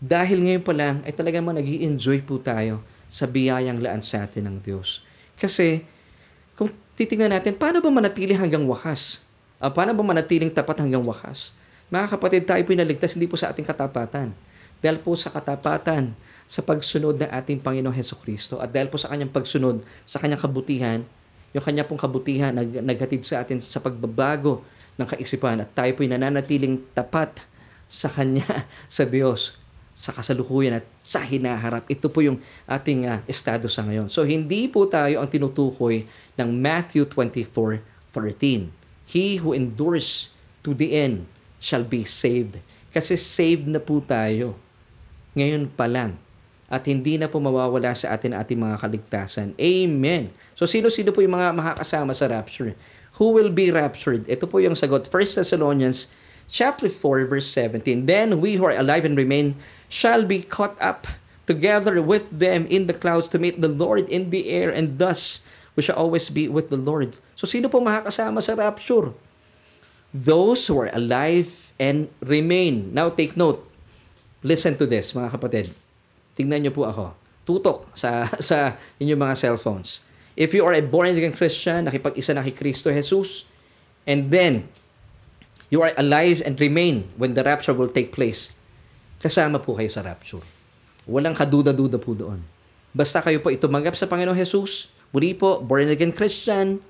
Dahil 0.00 0.40
ngayon 0.40 0.64
pa 0.64 0.72
lang 0.72 0.96
ay 1.04 1.12
talagang 1.12 1.44
nag 1.44 1.64
enjoy 1.64 2.24
po 2.24 2.40
tayo 2.40 2.80
sa 3.06 3.28
biyayang 3.28 3.84
laan 3.84 4.00
sa 4.00 4.24
atin 4.24 4.48
ng 4.48 4.56
Diyos. 4.64 5.04
Kasi 5.36 5.84
kung 6.56 6.72
titingnan 6.96 7.32
natin, 7.32 7.56
paano 7.56 7.80
ba 7.80 7.88
manatili 7.88 8.36
hanggang 8.36 8.64
wakas? 8.64 9.24
Uh, 9.60 9.68
paano 9.68 9.92
ba 9.92 10.04
manatiling 10.04 10.52
tapat 10.52 10.80
hanggang 10.80 11.04
wakas? 11.04 11.52
Mga 11.90 12.06
kapatid, 12.06 12.42
tayo 12.46 12.62
pinaligtas 12.62 13.18
hindi 13.18 13.26
po 13.26 13.34
sa 13.34 13.50
ating 13.50 13.66
katapatan. 13.66 14.30
Dahil 14.78 15.02
po 15.02 15.18
sa 15.18 15.26
katapatan, 15.26 16.14
sa 16.46 16.62
pagsunod 16.62 17.18
ng 17.18 17.30
ating 17.30 17.58
Panginoong 17.58 17.94
Heso 17.94 18.14
Kristo 18.14 18.62
at 18.62 18.70
dahil 18.70 18.90
po 18.90 18.98
sa 18.98 19.10
kanyang 19.10 19.30
pagsunod, 19.30 19.82
sa 20.06 20.22
kanyang 20.22 20.38
kabutihan, 20.38 21.02
yung 21.50 21.66
kanya 21.66 21.82
pong 21.82 21.98
kabutihan 21.98 22.54
nag, 22.54 22.78
naghatid 22.82 23.26
sa 23.26 23.42
atin 23.42 23.58
sa 23.58 23.82
pagbabago 23.82 24.62
ng 24.94 25.06
kaisipan 25.06 25.62
at 25.62 25.70
tayo 25.74 25.90
po'y 25.98 26.06
nananatiling 26.06 26.78
tapat 26.94 27.42
sa 27.90 28.06
Kanya, 28.06 28.46
sa 28.86 29.02
Diyos, 29.02 29.58
sa 29.90 30.14
kasalukuyan 30.14 30.78
at 30.78 30.86
sa 31.02 31.26
hinaharap. 31.26 31.90
Ito 31.90 32.06
po 32.06 32.22
yung 32.22 32.38
ating 32.70 33.10
uh, 33.10 33.18
estado 33.26 33.66
sa 33.66 33.82
ngayon. 33.82 34.06
So, 34.06 34.22
hindi 34.22 34.70
po 34.70 34.86
tayo 34.86 35.18
ang 35.18 35.26
tinutukoy 35.26 36.06
ng 36.38 36.48
Matthew 36.54 37.10
24:13. 37.10 38.70
He 39.10 39.42
who 39.42 39.50
endures 39.50 40.30
to 40.62 40.70
the 40.70 40.94
end 40.94 41.26
shall 41.60 41.84
be 41.84 42.02
saved. 42.08 42.58
Kasi 42.90 43.14
saved 43.14 43.70
na 43.70 43.78
po 43.78 44.02
tayo. 44.02 44.58
Ngayon 45.38 45.70
pa 45.70 45.86
lang. 45.86 46.18
At 46.66 46.86
hindi 46.86 47.18
na 47.18 47.26
po 47.26 47.38
mawawala 47.38 47.94
sa 47.94 48.14
atin 48.14 48.34
ating 48.34 48.58
mga 48.58 48.80
kaligtasan. 48.80 49.54
Amen. 49.58 50.34
So 50.56 50.66
sino-sino 50.66 51.14
po 51.14 51.22
yung 51.22 51.36
mga 51.36 51.54
makakasama 51.54 52.16
sa 52.16 52.26
rapture? 52.26 52.74
Who 53.18 53.36
will 53.36 53.52
be 53.52 53.68
raptured? 53.68 54.26
Ito 54.26 54.48
po 54.48 54.62
yung 54.62 54.78
sagot. 54.78 55.06
1 55.06 55.38
Thessalonians 55.38 56.08
chapter 56.50 56.90
4 56.90 57.26
verse 57.30 57.46
17. 57.52 58.06
Then 58.06 58.40
we 58.42 58.58
who 58.58 58.66
are 58.66 58.74
alive 58.74 59.06
and 59.06 59.18
remain 59.18 59.58
shall 59.90 60.26
be 60.26 60.42
caught 60.42 60.78
up 60.82 61.06
together 61.50 61.98
with 61.98 62.30
them 62.30 62.70
in 62.70 62.86
the 62.86 62.94
clouds 62.94 63.26
to 63.34 63.38
meet 63.42 63.58
the 63.58 63.70
Lord 63.70 64.06
in 64.06 64.30
the 64.30 64.50
air 64.50 64.70
and 64.70 65.02
thus 65.02 65.42
we 65.74 65.82
shall 65.82 65.98
always 65.98 66.30
be 66.30 66.46
with 66.46 66.70
the 66.70 66.78
Lord. 66.78 67.18
So 67.34 67.50
sino 67.50 67.66
po 67.66 67.82
makakasama 67.82 68.38
sa 68.42 68.54
rapture? 68.54 69.10
Those 70.14 70.66
who 70.66 70.78
are 70.82 70.90
alive 70.92 71.72
and 71.78 72.10
remain. 72.20 72.90
Now 72.92 73.10
take 73.10 73.38
note. 73.38 73.62
Listen 74.42 74.76
to 74.80 74.86
this, 74.86 75.12
mga 75.12 75.36
kapatid. 75.36 75.72
Tingnan 76.34 76.66
niyo 76.66 76.72
po 76.74 76.88
ako. 76.88 77.16
Tutok 77.44 77.90
sa 77.96 78.26
sa 78.48 78.78
inyong 79.00 79.20
mga 79.20 79.34
cellphones. 79.38 80.04
If 80.38 80.56
you 80.56 80.64
are 80.64 80.72
a 80.72 80.80
born 80.80 81.12
again 81.12 81.34
Christian, 81.34 81.84
nakipag-isa 81.84 82.32
na 82.32 82.46
kay 82.46 82.54
Kristo 82.54 82.88
Jesus, 82.88 83.44
and 84.08 84.32
then 84.32 84.70
you 85.68 85.84
are 85.84 85.92
alive 86.00 86.40
and 86.46 86.56
remain 86.56 87.12
when 87.20 87.36
the 87.36 87.44
rapture 87.44 87.76
will 87.76 87.90
take 87.90 88.14
place, 88.14 88.54
kasama 89.20 89.60
po 89.60 89.76
kayo 89.76 89.90
sa 89.92 90.00
rapture. 90.00 90.40
Walang 91.04 91.36
kaduda-duda 91.36 92.00
po 92.00 92.16
doon. 92.16 92.40
Basta 92.96 93.20
kayo 93.20 93.42
po 93.44 93.52
itumanggap 93.52 93.94
sa 93.94 94.08
Panginoong 94.08 94.38
Jesus, 94.38 94.88
muli 95.12 95.36
po, 95.36 95.60
born 95.60 95.92
again 95.92 96.14
Christian, 96.14 96.80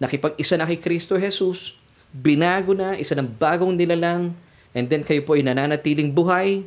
nakipag-isa 0.00 0.56
na 0.56 0.64
kay 0.64 0.80
Kristo 0.80 1.20
Jesus, 1.20 1.76
binago 2.14 2.70
na, 2.78 2.94
isa 2.94 3.18
ng 3.18 3.26
bagong 3.26 3.74
nilalang, 3.74 4.38
and 4.70 4.86
then 4.86 5.02
kayo 5.02 5.26
po 5.26 5.34
ay 5.34 5.42
nananatiling 5.42 6.14
buhay 6.14 6.62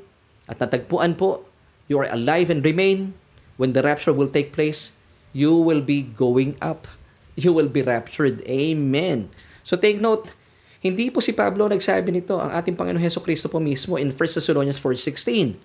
at 0.48 0.60
natagpuan 0.60 1.16
po, 1.16 1.48
you 1.88 1.96
are 1.96 2.08
alive 2.12 2.52
and 2.52 2.64
remain. 2.64 3.16
When 3.56 3.72
the 3.72 3.82
rapture 3.82 4.14
will 4.14 4.30
take 4.30 4.52
place, 4.52 4.94
you 5.32 5.56
will 5.56 5.82
be 5.82 6.04
going 6.04 6.60
up. 6.60 6.86
You 7.40 7.56
will 7.56 7.72
be 7.72 7.82
raptured. 7.82 8.44
Amen. 8.46 9.30
So 9.64 9.76
take 9.76 10.00
note, 10.00 10.32
hindi 10.80 11.10
po 11.10 11.20
si 11.20 11.34
Pablo 11.34 11.68
nagsabi 11.68 12.14
nito, 12.14 12.38
ang 12.38 12.54
ating 12.54 12.78
Panginoon 12.78 13.02
Heso 13.02 13.20
Kristo 13.20 13.50
po 13.50 13.60
mismo 13.60 13.98
in 13.98 14.14
1 14.14 14.16
Thessalonians 14.16 14.80
4.16 14.80 15.58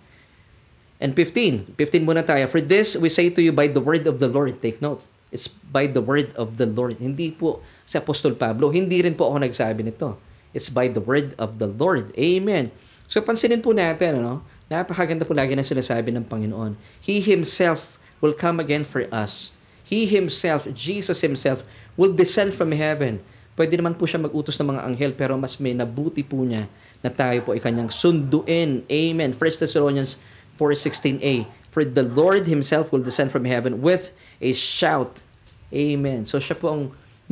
and 0.99 1.13
15. 1.15 1.75
15 1.79 2.09
muna 2.09 2.25
tayo. 2.25 2.49
For 2.49 2.63
this 2.63 2.97
we 2.97 3.13
say 3.13 3.29
to 3.31 3.43
you 3.45 3.53
by 3.53 3.69
the 3.69 3.83
word 3.83 4.09
of 4.09 4.19
the 4.19 4.31
Lord. 4.31 4.59
Take 4.63 4.81
note. 4.81 5.05
It's 5.33 5.49
by 5.49 5.89
the 5.89 6.05
word 6.05 6.33
of 6.37 6.61
the 6.61 6.69
Lord. 6.69 7.01
Hindi 7.01 7.33
po 7.33 7.65
si 7.93 8.01
Apostol 8.01 8.33
Pablo. 8.33 8.73
Hindi 8.73 9.05
rin 9.05 9.13
po 9.13 9.29
ako 9.29 9.45
nagsabi 9.45 9.85
nito. 9.85 10.17
It's 10.57 10.73
by 10.73 10.89
the 10.89 11.05
word 11.05 11.37
of 11.37 11.61
the 11.61 11.69
Lord. 11.69 12.09
Amen. 12.17 12.73
So 13.05 13.21
pansinin 13.21 13.61
po 13.61 13.77
natin, 13.77 14.25
ano? 14.25 14.41
Napakaganda 14.73 15.29
po 15.29 15.37
lagi 15.37 15.53
na 15.53 15.61
sinasabi 15.61 16.09
ng 16.17 16.25
Panginoon. 16.25 16.81
He 16.97 17.21
Himself 17.21 18.01
will 18.25 18.33
come 18.33 18.57
again 18.57 18.89
for 18.89 19.05
us. 19.13 19.53
He 19.85 20.09
Himself, 20.09 20.65
Jesus 20.73 21.21
Himself, 21.21 21.61
will 22.01 22.17
descend 22.17 22.57
from 22.57 22.73
heaven. 22.73 23.21
Pwede 23.53 23.77
naman 23.77 24.01
po 24.01 24.09
siya 24.09 24.25
mag-utos 24.25 24.57
ng 24.57 24.73
mga 24.73 24.81
anghel, 24.89 25.13
pero 25.13 25.37
mas 25.37 25.61
may 25.61 25.77
nabuti 25.77 26.25
po 26.25 26.41
niya 26.41 26.65
na 27.05 27.13
tayo 27.13 27.45
po 27.45 27.53
ay 27.53 27.61
kanyang 27.61 27.93
sunduin. 27.93 28.89
Amen. 28.89 29.37
1 29.37 29.61
Thessalonians 29.61 30.17
4.16a 30.57 31.45
For 31.69 31.85
the 31.85 32.01
Lord 32.01 32.49
Himself 32.49 32.89
will 32.89 33.05
descend 33.05 33.29
from 33.29 33.45
heaven 33.45 33.85
with 33.85 34.17
a 34.41 34.57
shout. 34.57 35.21
Amen. 35.69 36.25
So 36.25 36.41
siya 36.41 36.57
po 36.57 36.73
ang 36.73 36.83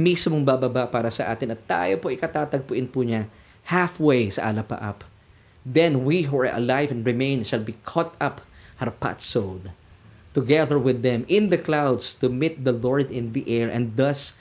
mismong 0.01 0.41
bababa 0.41 0.89
para 0.89 1.13
sa 1.13 1.29
atin 1.29 1.53
at 1.53 1.61
tayo 1.69 2.01
po 2.01 2.09
ikatatagpuin 2.09 2.89
po 2.89 3.05
niya 3.05 3.29
halfway 3.69 4.33
sa 4.33 4.49
alapaap. 4.49 5.05
Then 5.61 6.09
we 6.09 6.25
who 6.25 6.41
are 6.41 6.49
alive 6.49 6.89
and 6.89 7.05
remain 7.05 7.45
shall 7.45 7.61
be 7.61 7.77
caught 7.85 8.17
up 8.17 8.41
harpatsod 8.81 9.77
together 10.33 10.81
with 10.81 11.05
them 11.05 11.29
in 11.29 11.53
the 11.53 11.61
clouds 11.61 12.17
to 12.17 12.33
meet 12.33 12.65
the 12.65 12.73
Lord 12.73 13.13
in 13.13 13.37
the 13.37 13.45
air 13.45 13.69
and 13.69 13.93
thus 14.01 14.41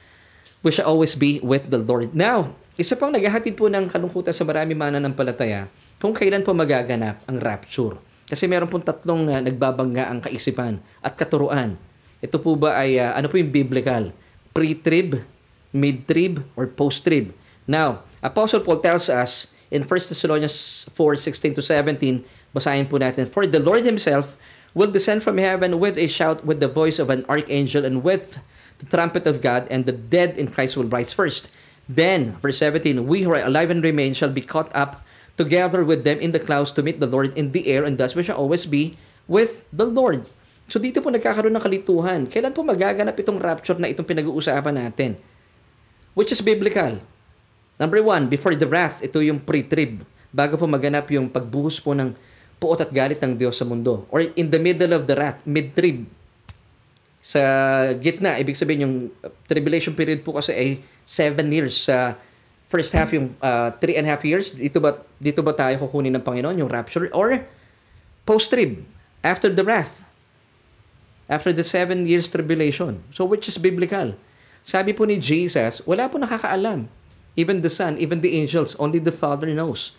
we 0.64 0.72
shall 0.72 0.88
always 0.88 1.20
be 1.20 1.44
with 1.44 1.68
the 1.68 1.82
Lord. 1.82 2.16
Now, 2.16 2.56
isa 2.80 2.96
pang 2.96 3.12
naghahatid 3.12 3.60
po 3.60 3.68
ng 3.68 3.92
kalungkutan 3.92 4.32
sa 4.32 4.48
marami 4.48 4.72
mananampalataya 4.80 5.68
kung 6.00 6.16
kailan 6.16 6.48
po 6.48 6.56
magaganap 6.56 7.20
ang 7.28 7.38
rapture. 7.44 8.00
Kasi 8.32 8.48
meron 8.48 8.72
pong 8.72 8.86
tatlong 8.88 9.28
uh, 9.28 9.42
nagbabangga 9.44 10.08
ang 10.08 10.24
kaisipan 10.24 10.80
at 11.04 11.20
katuruan 11.20 11.76
ito 12.20 12.36
po 12.36 12.60
ba 12.60 12.76
ay, 12.76 13.00
uh, 13.00 13.16
ano 13.16 13.32
po 13.32 13.40
yung 13.40 13.52
biblical? 13.52 14.12
Pre-trib, 14.52 15.24
mid-trib, 15.72 16.46
or 16.56 16.68
post-trib? 16.68 17.34
Now, 17.68 18.04
Apostle 18.22 18.62
Paul 18.62 18.82
tells 18.82 19.08
us 19.08 19.54
in 19.70 19.84
1 19.84 19.90
Thessalonians 19.90 20.90
4, 20.94 21.16
16 21.16 21.56
to 21.56 21.62
17, 21.62 22.26
Basahin 22.54 22.90
po 22.90 22.98
natin. 22.98 23.30
For 23.30 23.46
the 23.46 23.62
Lord 23.62 23.86
Himself 23.86 24.34
will 24.74 24.90
descend 24.90 25.22
from 25.22 25.38
heaven 25.38 25.78
with 25.78 25.98
a 25.98 26.10
shout, 26.10 26.46
with 26.46 26.60
the 26.60 26.68
voice 26.68 26.98
of 26.98 27.10
an 27.10 27.26
archangel, 27.30 27.86
and 27.86 28.02
with 28.02 28.42
the 28.82 28.88
trumpet 28.90 29.28
of 29.28 29.42
God, 29.42 29.68
and 29.70 29.86
the 29.86 29.94
dead 29.94 30.38
in 30.38 30.50
Christ 30.50 30.78
will 30.78 30.90
rise 30.90 31.14
first. 31.14 31.52
Then, 31.90 32.38
verse 32.42 32.58
17, 32.62 33.06
we 33.06 33.24
who 33.24 33.34
are 33.34 33.46
alive 33.46 33.70
and 33.70 33.84
remain 33.84 34.14
shall 34.14 34.34
be 34.34 34.42
caught 34.42 34.74
up 34.74 35.02
together 35.38 35.86
with 35.86 36.04
them 36.04 36.20
in 36.20 36.34
the 36.34 36.42
clouds 36.42 36.72
to 36.74 36.84
meet 36.84 37.00
the 37.00 37.10
Lord 37.10 37.34
in 37.38 37.52
the 37.52 37.68
air, 37.70 37.86
and 37.86 37.98
thus 37.98 38.14
we 38.14 38.24
shall 38.24 38.38
always 38.38 38.66
be 38.66 38.98
with 39.28 39.66
the 39.72 39.86
Lord. 39.86 40.26
So 40.70 40.78
dito 40.78 41.02
po 41.02 41.10
nagkakaroon 41.10 41.54
ng 41.54 41.66
kalituhan. 41.66 42.22
Kailan 42.30 42.54
po 42.54 42.62
magaganap 42.62 43.18
itong 43.18 43.42
rapture 43.42 43.78
na 43.82 43.90
itong 43.90 44.06
pinag-uusapan 44.06 44.76
natin? 44.76 45.18
Which 46.14 46.34
is 46.34 46.42
biblical. 46.42 47.02
Number 47.80 48.04
one, 48.04 48.28
before 48.28 48.54
the 48.56 48.68
wrath, 48.68 49.00
ito 49.00 49.24
yung 49.24 49.40
pre-trib. 49.40 50.04
Bago 50.30 50.60
po 50.60 50.68
maganap 50.68 51.08
yung 51.10 51.32
pagbuhos 51.32 51.80
po 51.80 51.96
ng 51.96 52.14
puot 52.60 52.80
at 52.84 52.92
galit 52.92 53.24
ng 53.24 53.40
Diyos 53.40 53.56
sa 53.56 53.64
mundo. 53.64 54.04
Or 54.12 54.20
in 54.22 54.52
the 54.52 54.60
middle 54.60 54.92
of 54.92 55.08
the 55.08 55.16
wrath, 55.16 55.40
mid-trib. 55.48 56.04
Sa 57.24 57.42
gitna, 58.00 58.36
ibig 58.40 58.60
sabihin 58.60 58.84
yung 58.84 58.96
tribulation 59.48 59.96
period 59.96 60.24
po 60.24 60.36
kasi 60.36 60.52
ay 60.52 60.70
seven 61.08 61.48
years 61.52 61.88
sa 61.88 62.20
first 62.68 62.92
half 62.94 63.10
yung 63.16 63.34
uh, 63.40 63.72
three 63.80 63.96
and 63.96 64.06
a 64.06 64.12
half 64.12 64.24
years. 64.28 64.52
Dito 64.52 64.84
ba, 64.84 65.00
dito 65.18 65.40
ba 65.40 65.56
tayo 65.56 65.80
kukunin 65.80 66.14
ng 66.20 66.24
Panginoon, 66.24 66.60
yung 66.60 66.72
rapture? 66.72 67.08
Or 67.16 67.48
post-trib, 68.28 68.84
after 69.24 69.48
the 69.50 69.64
wrath 69.64 70.10
after 71.30 71.54
the 71.54 71.64
seven 71.64 72.10
years 72.10 72.28
tribulation. 72.28 73.06
So 73.14 73.24
which 73.24 73.46
is 73.46 73.62
biblical. 73.62 74.18
Sabi 74.70 74.94
po 74.94 75.10
ni 75.10 75.18
Jesus, 75.18 75.82
wala 75.82 76.06
po 76.06 76.22
nakakaalam. 76.22 76.86
Even 77.34 77.66
the 77.66 77.74
Son, 77.74 77.98
even 77.98 78.22
the 78.22 78.38
angels, 78.38 78.78
only 78.78 79.02
the 79.02 79.10
Father 79.10 79.50
knows 79.50 79.98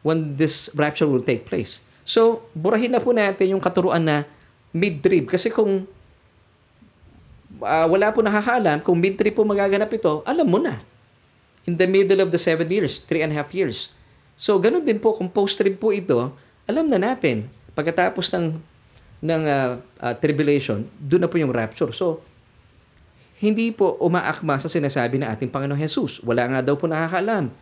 when 0.00 0.40
this 0.40 0.72
rapture 0.72 1.04
will 1.04 1.20
take 1.20 1.44
place. 1.44 1.84
So, 2.08 2.48
burahin 2.56 2.96
na 2.96 3.04
po 3.04 3.12
natin 3.12 3.52
yung 3.52 3.60
katuruan 3.60 4.00
na 4.00 4.24
mid-trib. 4.72 5.28
Kasi 5.28 5.52
kung 5.52 5.84
uh, 7.60 7.86
wala 7.92 8.08
po 8.08 8.24
nakakaalam, 8.24 8.80
kung 8.80 8.96
mid-trib 8.96 9.36
po 9.36 9.44
magaganap 9.44 9.92
ito, 9.92 10.24
alam 10.24 10.48
mo 10.48 10.56
na. 10.56 10.80
In 11.68 11.76
the 11.76 11.84
middle 11.84 12.24
of 12.24 12.32
the 12.32 12.40
seven 12.40 12.64
years, 12.72 13.04
three 13.04 13.20
and 13.20 13.36
a 13.36 13.36
half 13.36 13.52
years. 13.52 13.92
So, 14.40 14.56
ganun 14.56 14.88
din 14.88 14.96
po, 14.96 15.12
kung 15.12 15.28
post-trib 15.28 15.76
po 15.76 15.92
ito, 15.92 16.32
alam 16.64 16.88
na 16.88 16.96
natin. 16.96 17.52
Pagkatapos 17.76 18.32
ng 18.32 18.56
ng 19.20 19.42
uh, 19.44 19.82
uh, 20.00 20.14
tribulation, 20.16 20.88
doon 20.96 21.26
na 21.26 21.28
po 21.28 21.36
yung 21.36 21.52
rapture. 21.52 21.92
So, 21.92 22.24
hindi 23.38 23.70
po 23.70 23.94
umaakma 24.02 24.58
sa 24.58 24.66
sinasabi 24.66 25.22
ng 25.22 25.28
ating 25.30 25.50
Panginoong 25.54 25.78
Jesus. 25.78 26.18
Wala 26.26 26.50
nga 26.50 26.60
daw 26.62 26.74
po 26.74 26.90
nakakaalam. 26.90 27.54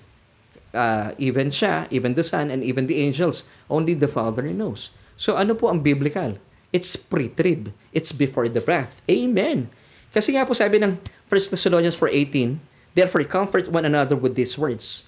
Uh, 0.73 1.13
even 1.21 1.53
siya, 1.53 1.85
even 1.93 2.17
the 2.17 2.25
Son, 2.25 2.49
and 2.49 2.65
even 2.65 2.89
the 2.89 3.01
angels. 3.01 3.45
Only 3.69 3.93
the 3.93 4.09
Father 4.09 4.49
knows. 4.49 4.93
So, 5.21 5.37
ano 5.37 5.53
po 5.53 5.69
ang 5.69 5.85
biblical? 5.85 6.41
It's 6.73 6.97
pre-trib. 6.97 7.73
It's 7.93 8.13
before 8.13 8.49
the 8.49 8.65
wrath. 8.65 9.01
Amen. 9.09 9.69
Kasi 10.17 10.33
nga 10.33 10.49
po 10.49 10.57
sabi 10.57 10.81
ng 10.81 10.97
1 11.29 11.53
Thessalonians 11.53 11.97
4.18, 11.97 12.61
Therefore, 12.97 13.25
comfort 13.29 13.69
one 13.69 13.85
another 13.85 14.17
with 14.17 14.33
these 14.33 14.57
words. 14.57 15.05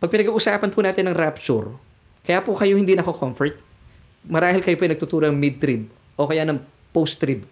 Pag 0.00 0.08
pinag-uusapan 0.08 0.72
po 0.72 0.80
natin 0.80 1.12
ng 1.12 1.16
rapture, 1.16 1.76
kaya 2.24 2.40
po 2.40 2.56
kayo 2.56 2.80
hindi 2.80 2.96
nako-comfort, 2.96 3.60
marahil 4.24 4.64
kayo 4.64 4.80
po 4.80 4.88
yung 4.88 4.94
nagtuturo 4.96 5.24
ng 5.28 5.36
mid-trib 5.36 5.92
o 6.16 6.24
kaya 6.24 6.48
ng 6.48 6.56
post-trib. 6.96 7.44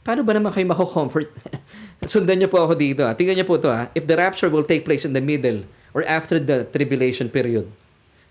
Paano 0.00 0.24
ba 0.24 0.32
naman 0.32 0.48
kayo 0.52 0.64
mako-comfort? 0.64 1.28
Sundan 2.12 2.40
niyo 2.40 2.48
po 2.48 2.64
ako 2.64 2.72
dito. 2.76 3.04
Ha. 3.04 3.12
Tingnan 3.12 3.40
niyo 3.40 3.46
po 3.46 3.60
ito. 3.60 3.68
Ha. 3.68 3.92
If 3.92 4.08
the 4.08 4.16
rapture 4.16 4.48
will 4.48 4.64
take 4.64 4.88
place 4.88 5.04
in 5.04 5.12
the 5.12 5.20
middle 5.20 5.68
or 5.92 6.00
after 6.08 6.40
the 6.40 6.64
tribulation 6.72 7.28
period, 7.28 7.68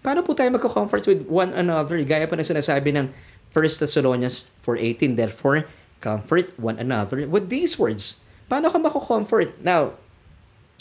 paano 0.01 0.26
po 0.26 0.34
tayo 0.34 0.49
magko-comfort 0.49 1.05
with 1.05 1.22
one 1.30 1.53
another? 1.53 2.01
Gaya 2.01 2.26
po 2.26 2.34
ng 2.34 2.47
sinasabi 2.47 2.89
ng 2.97 3.13
1 3.53 3.82
Thessalonians 3.86 4.49
4.18, 4.65 5.13
Therefore, 5.17 5.70
comfort 6.01 6.49
one 6.57 6.82
another 6.82 7.30
with 7.30 7.53
these 7.53 7.78
words. 7.78 8.17
Paano 8.49 8.74
ka 8.74 8.82
mako-comfort? 8.82 9.53
Now, 9.61 9.93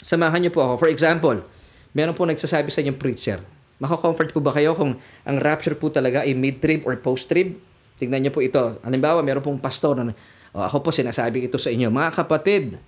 samahan 0.01 0.41
niyo 0.41 0.57
po 0.57 0.65
ako. 0.65 0.73
For 0.85 0.89
example, 0.89 1.45
meron 1.93 2.17
po 2.17 2.25
nagsasabi 2.25 2.73
sa 2.73 2.81
inyong 2.81 2.97
preacher, 2.97 3.41
Mako-comfort 3.79 4.35
po 4.35 4.43
ba 4.43 4.51
kayo 4.51 4.75
kung 4.75 4.99
ang 5.23 5.37
rapture 5.39 5.71
po 5.71 5.87
talaga 5.87 6.27
ay 6.27 6.35
mid-trib 6.35 6.83
or 6.83 6.99
post-trib? 6.99 7.55
Tingnan 7.95 8.27
niyo 8.27 8.31
po 8.35 8.43
ito. 8.43 8.75
Halimbawa, 8.83 9.23
meron 9.23 9.39
pong 9.39 9.55
pastor 9.55 9.95
na, 10.03 10.11
oh, 10.55 10.63
ako 10.65 10.85
po 10.85 10.89
sinasabi 10.89 11.45
ito 11.45 11.57
sa 11.61 11.69
inyo, 11.69 11.89
mga 11.89 12.23
kapatid, 12.23 12.79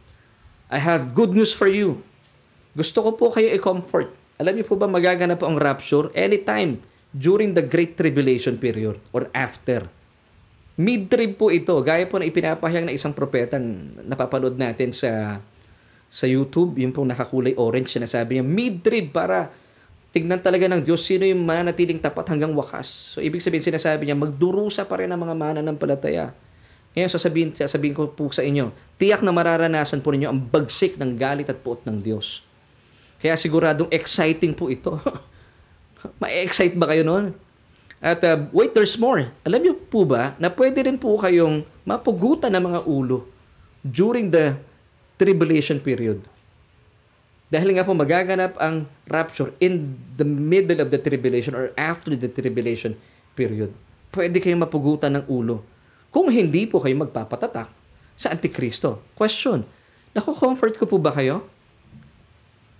I 0.71 0.79
have 0.79 1.11
good 1.11 1.35
news 1.35 1.51
for 1.51 1.67
you. 1.67 1.99
Gusto 2.71 3.03
ko 3.03 3.09
po 3.19 3.25
kayo 3.35 3.51
i-comfort. 3.51 4.15
Alam 4.39 4.57
niyo 4.57 4.65
po 4.71 4.79
ba 4.79 4.87
magaganap 4.87 5.43
po 5.43 5.45
ang 5.45 5.59
rapture 5.59 6.09
anytime 6.15 6.79
during 7.11 7.51
the 7.51 7.61
Great 7.61 7.99
Tribulation 7.99 8.55
period 8.55 8.97
or 9.11 9.27
after. 9.35 9.91
Mid-trib 10.79 11.35
po 11.35 11.51
ito. 11.51 11.75
Gaya 11.83 12.07
po 12.07 12.17
na 12.17 12.25
ipinapahayag 12.25 12.87
na 12.87 12.95
isang 12.95 13.11
propeta 13.11 13.59
napapanood 14.01 14.55
natin 14.55 14.95
sa 14.95 15.43
sa 16.11 16.27
YouTube, 16.27 16.75
yung 16.75 16.91
pong 16.91 17.07
nakakulay 17.07 17.55
orange, 17.55 17.95
sinasabi 17.95 18.35
niya, 18.35 18.43
mid-trib 18.43 19.15
para 19.15 19.47
tignan 20.11 20.43
talaga 20.43 20.67
ng 20.67 20.83
Diyos 20.83 21.07
sino 21.07 21.23
yung 21.23 21.47
mananatiling 21.47 22.03
tapat 22.03 22.27
hanggang 22.27 22.51
wakas. 22.51 23.15
So, 23.15 23.23
ibig 23.23 23.39
sabihin, 23.39 23.63
sinasabi 23.63 24.11
niya, 24.11 24.19
magdurusa 24.19 24.83
pa 24.91 24.99
rin 24.99 25.07
ang 25.07 25.23
mga 25.23 25.35
mananampalataya. 25.39 26.35
Ngayon, 26.91 27.11
sasabihin, 27.11 27.49
sasabihin 27.55 27.95
ko 27.95 28.11
po 28.11 28.27
sa 28.35 28.43
inyo, 28.43 28.75
tiyak 28.99 29.23
na 29.23 29.31
mararanasan 29.31 30.03
po 30.03 30.11
ninyo 30.11 30.27
ang 30.27 30.39
bagsik 30.43 30.99
ng 30.99 31.15
galit 31.15 31.47
at 31.47 31.63
puot 31.63 31.79
ng 31.87 32.03
Diyos. 32.03 32.43
Kaya 33.23 33.39
siguradong 33.39 33.87
exciting 33.93 34.51
po 34.51 34.67
ito. 34.67 34.99
Ma-excite 36.21 36.75
ba 36.75 36.91
kayo 36.91 37.07
noon? 37.07 37.37
At 38.01 38.25
uh, 38.25 38.49
wait, 38.49 38.73
there's 38.73 38.97
more. 38.97 39.29
Alam 39.45 39.61
niyo 39.61 39.73
po 39.77 40.03
ba 40.03 40.33
na 40.41 40.49
pwede 40.49 40.81
rin 40.89 40.97
po 40.97 41.13
kayong 41.21 41.61
mapugutan 41.85 42.49
ng 42.57 42.73
mga 42.73 42.79
ulo 42.89 43.29
during 43.85 44.33
the 44.33 44.57
tribulation 45.21 45.77
period. 45.77 46.25
Dahil 47.53 47.77
nga 47.77 47.85
po 47.85 47.93
magaganap 47.93 48.57
ang 48.57 48.89
rapture 49.05 49.53
in 49.61 50.01
the 50.17 50.25
middle 50.25 50.81
of 50.81 50.89
the 50.89 50.97
tribulation 50.97 51.53
or 51.53 51.69
after 51.77 52.17
the 52.17 52.31
tribulation 52.31 52.97
period. 53.37 53.69
Pwede 54.09 54.41
kayong 54.41 54.65
mapugutan 54.65 55.21
ng 55.21 55.29
ulo. 55.29 55.61
Kung 56.11 56.27
hindi 56.27 56.67
po 56.67 56.83
kayo 56.83 56.93
magpapatatak 56.99 57.71
sa 58.19 58.27
Antikristo. 58.29 59.01
Question, 59.15 59.63
naku-comfort 60.13 60.75
ko 60.77 60.85
po 60.85 60.99
ba 60.99 61.15
kayo? 61.15 61.47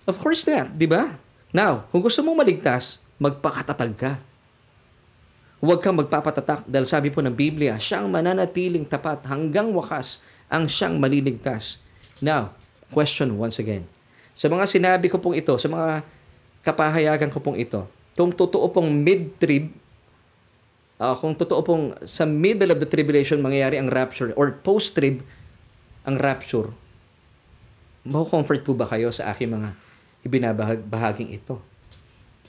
Of 0.06 0.20
course 0.20 0.46
not, 0.46 0.76
di 0.76 0.86
ba? 0.86 1.18
Now, 1.56 1.88
kung 1.90 2.04
gusto 2.04 2.22
mong 2.22 2.44
maligtas, 2.44 3.00
magpakatatag 3.18 3.94
ka. 3.96 4.12
Huwag 5.64 5.80
kang 5.80 5.98
magpapatatak 5.98 6.68
dahil 6.68 6.86
sabi 6.86 7.10
po 7.10 7.24
ng 7.24 7.34
Biblia, 7.34 7.80
siyang 7.80 8.12
mananatiling 8.12 8.84
tapat 8.84 9.24
hanggang 9.30 9.72
wakas 9.72 10.20
ang 10.52 10.68
siyang 10.68 11.00
maliligtas. 11.00 11.80
Now, 12.20 12.54
question 12.92 13.40
once 13.40 13.58
again 13.62 13.88
sa 14.32 14.48
mga 14.48 14.66
sinabi 14.68 15.12
ko 15.12 15.20
pong 15.20 15.36
ito, 15.36 15.54
sa 15.60 15.68
mga 15.68 16.04
kapahayagan 16.64 17.32
ko 17.32 17.40
pong 17.44 17.60
ito, 17.60 17.84
kung 18.16 18.32
totoo 18.32 18.72
pong 18.72 18.88
mid-trib, 18.88 19.72
uh, 21.02 21.18
kung 21.18 21.34
totoo 21.34 21.62
pong 21.66 21.86
sa 22.06 22.30
middle 22.30 22.70
of 22.70 22.78
the 22.78 22.86
tribulation 22.86 23.42
mangyayari 23.42 23.82
ang 23.82 23.90
rapture 23.90 24.30
or 24.38 24.54
post-trib 24.54 25.26
ang 26.06 26.22
rapture, 26.22 26.70
mako-comfort 28.06 28.62
po 28.62 28.78
ba 28.78 28.86
kayo 28.86 29.10
sa 29.10 29.34
aking 29.34 29.50
mga 29.50 29.70
ibinabahaging 30.22 31.34
ito? 31.34 31.58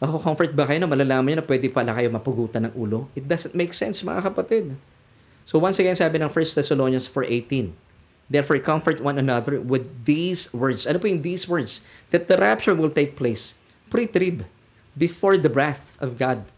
Mako-comfort 0.05 0.53
ba 0.53 0.69
kayo 0.69 0.85
na 0.85 0.91
malalaman 0.91 1.33
nyo 1.33 1.37
na 1.41 1.49
pwede 1.49 1.73
pala 1.73 1.97
kayo 1.97 2.13
mapugutan 2.13 2.69
ng 2.69 2.75
ulo? 2.77 3.09
It 3.17 3.25
doesn't 3.25 3.57
make 3.57 3.73
sense 3.73 4.05
mga 4.05 4.29
kapatid. 4.29 4.77
So 5.49 5.57
once 5.57 5.81
again, 5.81 5.97
sabi 5.97 6.21
ng 6.21 6.29
1 6.29 6.37
Thessalonians 6.53 7.09
4.18, 7.09 7.73
Therefore, 8.33 8.57
comfort 8.65 9.05
one 9.05 9.21
another 9.21 9.61
with 9.61 10.09
these 10.09 10.49
words. 10.57 10.89
Ano 10.89 10.97
po 10.97 11.05
yung 11.05 11.21
these 11.21 11.45
words? 11.45 11.85
That 12.17 12.33
the 12.33 12.41
rapture 12.41 12.73
will 12.73 12.89
take 12.89 13.13
place 13.13 13.53
pre-trib, 13.93 14.49
before 14.97 15.37
the 15.37 15.53
wrath 15.53 16.01
of 16.01 16.17
God 16.17 16.49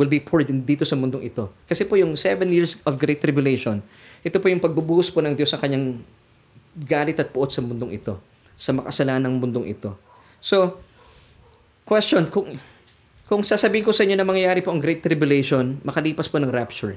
will 0.00 0.08
be 0.08 0.16
poured 0.16 0.48
in 0.48 0.64
dito 0.64 0.88
sa 0.88 0.96
mundong 0.96 1.28
ito. 1.28 1.52
Kasi 1.68 1.84
po 1.84 2.00
yung 2.00 2.16
seven 2.16 2.48
years 2.48 2.80
of 2.88 2.96
great 2.96 3.20
tribulation, 3.20 3.84
ito 4.24 4.40
po 4.40 4.48
yung 4.48 4.64
pagbubuhos 4.64 5.12
po 5.12 5.20
ng 5.20 5.36
Diyos 5.36 5.52
sa 5.52 5.60
kanyang 5.60 6.00
galit 6.88 7.20
at 7.20 7.28
puot 7.28 7.52
sa 7.52 7.60
mundong 7.60 7.92
ito, 7.92 8.16
sa 8.56 8.72
makasalanang 8.72 9.36
mundong 9.36 9.68
ito. 9.68 9.92
So, 10.40 10.80
question, 11.84 12.32
kung, 12.32 12.56
kung 13.28 13.44
sasabihin 13.44 13.84
ko 13.84 13.92
sa 13.92 14.08
inyo 14.08 14.16
na 14.16 14.24
mangyayari 14.24 14.64
po 14.64 14.72
ang 14.72 14.80
great 14.80 15.04
tribulation, 15.04 15.76
makalipas 15.84 16.32
po 16.32 16.40
ng 16.40 16.48
rapture, 16.48 16.96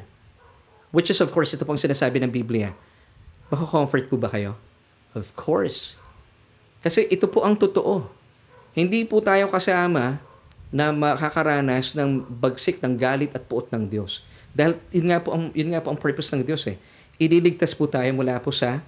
which 0.96 1.12
is 1.12 1.20
of 1.20 1.36
course, 1.36 1.52
ito 1.52 1.68
pong 1.68 1.82
sinasabi 1.82 2.24
ng 2.24 2.32
Biblia, 2.32 2.72
Mako-comfort 3.54 4.10
po 4.10 4.18
ba 4.18 4.34
kayo? 4.34 4.58
Of 5.14 5.38
course. 5.38 6.02
Kasi 6.82 7.06
ito 7.14 7.30
po 7.30 7.46
ang 7.46 7.54
totoo. 7.54 8.10
Hindi 8.74 9.06
po 9.06 9.22
tayo 9.22 9.46
kasama 9.46 10.18
na 10.74 10.90
makakaranas 10.90 11.94
ng 11.94 12.26
bagsik 12.26 12.82
ng 12.82 12.98
galit 12.98 13.30
at 13.38 13.46
puot 13.46 13.70
ng 13.70 13.86
Diyos. 13.86 14.26
Dahil 14.58 14.82
yun 14.90 15.14
nga 15.14 15.22
po 15.22 15.38
ang, 15.38 15.54
yun 15.54 15.70
nga 15.70 15.86
po 15.86 15.94
ang 15.94 16.00
purpose 16.02 16.34
ng 16.34 16.42
Diyos 16.42 16.66
eh. 16.66 16.82
Ililigtas 17.22 17.78
po 17.78 17.86
tayo 17.86 18.10
mula 18.18 18.42
po 18.42 18.50
sa 18.50 18.82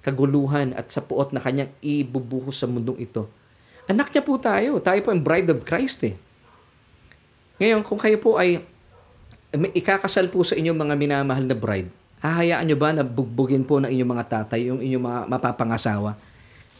kaguluhan 0.00 0.72
at 0.72 0.88
sa 0.88 1.04
puot 1.04 1.36
na 1.36 1.44
kanyang 1.44 1.68
ibubuhos 1.84 2.56
sa 2.56 2.64
mundong 2.64 3.04
ito. 3.04 3.28
Anak 3.84 4.08
niya 4.16 4.24
po 4.24 4.40
tayo. 4.40 4.80
Tayo 4.80 5.00
po 5.04 5.12
ang 5.12 5.20
bride 5.20 5.52
of 5.52 5.60
Christ 5.60 6.00
eh. 6.08 6.16
Ngayon, 7.60 7.84
kung 7.84 8.00
kayo 8.00 8.16
po 8.16 8.40
ay 8.40 8.64
ikakasal 9.76 10.32
po 10.32 10.40
sa 10.40 10.56
inyong 10.56 10.88
mga 10.88 10.94
minamahal 10.96 11.44
na 11.44 11.52
bride, 11.52 11.92
hahayaan 12.24 12.64
nyo 12.64 12.76
ba 12.80 12.96
na 12.96 13.04
bugbugin 13.04 13.68
po 13.68 13.76
ng 13.76 13.92
inyong 13.92 14.10
mga 14.16 14.24
tatay 14.24 14.72
yung 14.72 14.80
inyong 14.80 15.04
mga 15.04 15.20
mapapangasawa? 15.28 16.16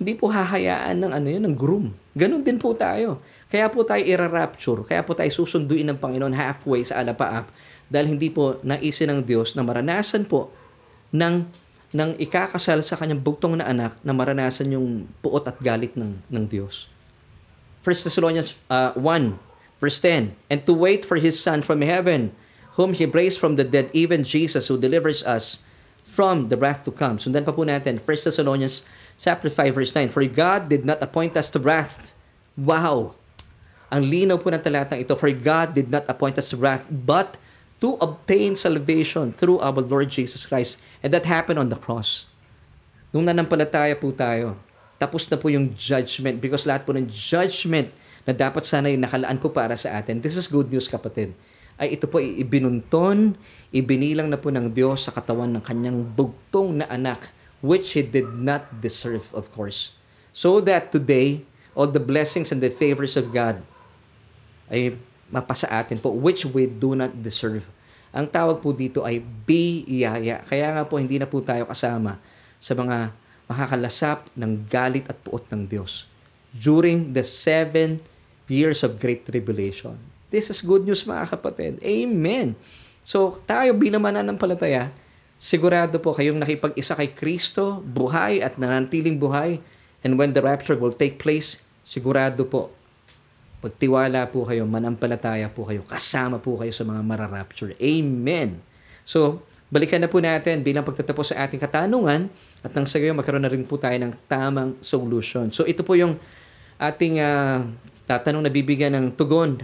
Hindi 0.00 0.16
po 0.16 0.32
hahayaan 0.32 0.96
ng 0.96 1.12
ano 1.12 1.28
yun, 1.28 1.44
ng 1.44 1.56
groom. 1.60 1.92
Ganon 2.16 2.40
din 2.40 2.56
po 2.56 2.72
tayo. 2.72 3.20
Kaya 3.52 3.68
po 3.68 3.84
tayo 3.84 4.00
ira-rapture. 4.00 4.80
Kaya 4.88 5.04
po 5.04 5.12
tayo 5.12 5.28
susunduin 5.28 5.92
ng 5.92 6.00
Panginoon 6.00 6.32
halfway 6.32 6.80
sa 6.88 7.04
alapaap 7.04 7.52
dahil 7.92 8.16
hindi 8.16 8.32
po 8.32 8.56
naisin 8.64 9.12
ng 9.12 9.20
Diyos 9.20 9.52
na 9.52 9.60
maranasan 9.60 10.24
po 10.24 10.48
ng 11.12 11.44
ng 11.90 12.14
ikakasal 12.22 12.86
sa 12.86 12.94
kanyang 12.94 13.18
bugtong 13.18 13.58
na 13.58 13.66
anak 13.66 13.98
na 14.06 14.14
maranasan 14.14 14.70
yung 14.70 15.10
puot 15.20 15.42
at 15.44 15.58
galit 15.58 15.98
ng, 15.98 16.22
ng 16.30 16.44
Diyos. 16.46 16.86
1 17.82 18.06
Thessalonians 18.06 18.54
uh, 18.70 18.94
1, 18.94 19.02
verse 19.82 19.98
10, 19.98 20.38
And 20.46 20.60
to 20.64 20.72
wait 20.72 21.02
for 21.02 21.18
His 21.18 21.42
Son 21.42 21.66
from 21.66 21.82
heaven, 21.82 22.30
whom 22.78 22.94
He 22.94 23.10
raised 23.10 23.42
from 23.42 23.58
the 23.58 23.66
dead, 23.66 23.90
even 23.90 24.22
Jesus, 24.22 24.70
who 24.70 24.78
delivers 24.78 25.26
us 25.26 25.66
from 26.06 26.46
the 26.46 26.54
wrath 26.54 26.86
to 26.86 26.94
come. 26.94 27.18
Sundan 27.18 27.42
pa 27.42 27.50
po 27.50 27.66
natin, 27.66 27.98
1 27.98 28.06
Thessalonians 28.06 28.86
chapter 29.20 29.52
5, 29.52 29.76
verse 29.76 29.92
9, 29.92 30.08
For 30.08 30.24
God 30.24 30.72
did 30.72 30.88
not 30.88 31.04
appoint 31.04 31.36
us 31.36 31.52
to 31.52 31.60
wrath. 31.60 32.16
Wow! 32.56 33.20
Ang 33.92 34.08
linaw 34.08 34.40
po 34.40 34.48
ng 34.48 34.64
talatang 34.64 35.04
ito, 35.04 35.12
For 35.12 35.28
God 35.28 35.76
did 35.76 35.92
not 35.92 36.08
appoint 36.08 36.40
us 36.40 36.50
to 36.50 36.56
wrath, 36.56 36.88
but 36.88 37.36
to 37.84 38.00
obtain 38.00 38.56
salvation 38.56 39.36
through 39.36 39.60
our 39.60 39.76
Lord 39.76 40.08
Jesus 40.08 40.48
Christ. 40.48 40.80
And 41.04 41.12
that 41.12 41.28
happened 41.28 41.60
on 41.60 41.68
the 41.68 41.76
cross. 41.76 42.24
Nung 43.12 43.28
nanampalataya 43.28 43.92
po 44.00 44.08
tayo, 44.16 44.56
tapos 44.96 45.28
na 45.28 45.36
po 45.36 45.48
yung 45.48 45.72
judgment 45.76 46.40
because 46.40 46.68
lahat 46.68 46.84
po 46.84 46.92
ng 46.92 47.08
judgment 47.08 47.88
na 48.28 48.36
dapat 48.36 48.68
sana 48.68 48.92
yung 48.92 49.00
nakalaan 49.00 49.40
po 49.40 49.48
para 49.48 49.74
sa 49.74 49.96
atin. 49.96 50.20
This 50.20 50.36
is 50.36 50.44
good 50.44 50.68
news 50.68 50.86
kapatid. 50.86 51.32
Ay 51.80 51.96
ito 51.96 52.04
po 52.04 52.20
ibinunton, 52.20 53.32
ibinilang 53.72 54.28
na 54.28 54.36
po 54.36 54.52
ng 54.52 54.68
Diyos 54.68 55.08
sa 55.08 55.10
katawan 55.16 55.48
ng 55.56 55.64
kanyang 55.64 56.04
bugtong 56.04 56.84
na 56.84 56.86
anak 56.92 57.32
which 57.60 57.96
he 57.96 58.02
did 58.04 58.36
not 58.40 58.68
deserve 58.80 59.32
of 59.36 59.52
course. 59.52 59.96
So 60.32 60.60
that 60.64 60.92
today, 60.92 61.44
all 61.76 61.88
the 61.88 62.02
blessings 62.02 62.50
and 62.50 62.60
the 62.60 62.72
favors 62.72 63.16
of 63.16 63.30
God 63.30 63.62
ay 64.70 64.96
mapasa 65.30 65.66
atin 65.70 65.98
po 65.98 66.10
which 66.10 66.46
we 66.46 66.66
do 66.66 66.98
not 66.98 67.14
deserve. 67.14 67.66
Ang 68.10 68.26
tawag 68.26 68.58
po 68.58 68.74
dito 68.74 69.06
ay 69.06 69.22
biyaya. 69.22 70.42
Kaya 70.42 70.74
nga 70.74 70.82
po 70.82 70.98
hindi 70.98 71.18
na 71.18 71.30
po 71.30 71.38
tayo 71.38 71.62
kasama 71.66 72.18
sa 72.58 72.74
mga 72.74 73.14
makakalasap 73.46 74.30
ng 74.34 74.66
galit 74.66 75.06
at 75.10 75.18
puot 75.22 75.46
ng 75.50 75.66
Diyos 75.66 76.06
during 76.54 77.14
the 77.14 77.22
seven 77.22 78.02
years 78.50 78.82
of 78.82 78.98
great 78.98 79.22
tribulation. 79.26 79.94
This 80.30 80.50
is 80.50 80.62
good 80.62 80.86
news 80.86 81.06
mga 81.06 81.34
kapatid. 81.34 81.78
Amen. 81.82 82.54
So 83.02 83.42
tayo 83.46 83.74
bilang 83.74 84.02
mananampalataya, 84.02 84.90
sigurado 85.40 85.96
po 85.96 86.12
kayong 86.12 86.36
nakipag-isa 86.36 86.92
kay 86.92 87.16
Kristo, 87.16 87.80
buhay 87.80 88.44
at 88.44 88.60
nananatiling 88.60 89.16
buhay. 89.16 89.64
And 90.04 90.20
when 90.20 90.36
the 90.36 90.44
rapture 90.44 90.76
will 90.76 90.92
take 90.92 91.16
place, 91.16 91.64
sigurado 91.80 92.44
po 92.44 92.76
Pagtiwala 93.60 94.24
po 94.32 94.48
kayo, 94.48 94.64
manampalataya 94.64 95.52
po 95.52 95.68
kayo, 95.68 95.84
kasama 95.84 96.40
po 96.40 96.56
kayo 96.56 96.72
sa 96.72 96.80
mga 96.80 97.04
mararapture. 97.04 97.76
Amen. 97.76 98.56
So, 99.04 99.44
balikan 99.68 100.00
na 100.00 100.08
po 100.08 100.16
natin 100.16 100.64
bilang 100.64 100.80
pagtatapos 100.80 101.36
sa 101.36 101.44
ating 101.44 101.60
katanungan 101.60 102.32
at 102.64 102.72
nang 102.72 102.88
sa 102.88 102.96
gayon 102.96 103.20
magkaroon 103.20 103.44
na 103.44 103.52
rin 103.52 103.60
po 103.68 103.76
tayo 103.76 104.00
ng 104.00 104.16
tamang 104.32 104.80
solution. 104.80 105.52
So, 105.52 105.68
ito 105.68 105.84
po 105.84 105.92
yung 105.92 106.16
ating 106.80 107.20
uh, 107.20 107.68
tatanong 108.08 108.48
na 108.48 108.50
bibigyan 108.50 108.96
ng 108.96 109.12
tugon. 109.12 109.60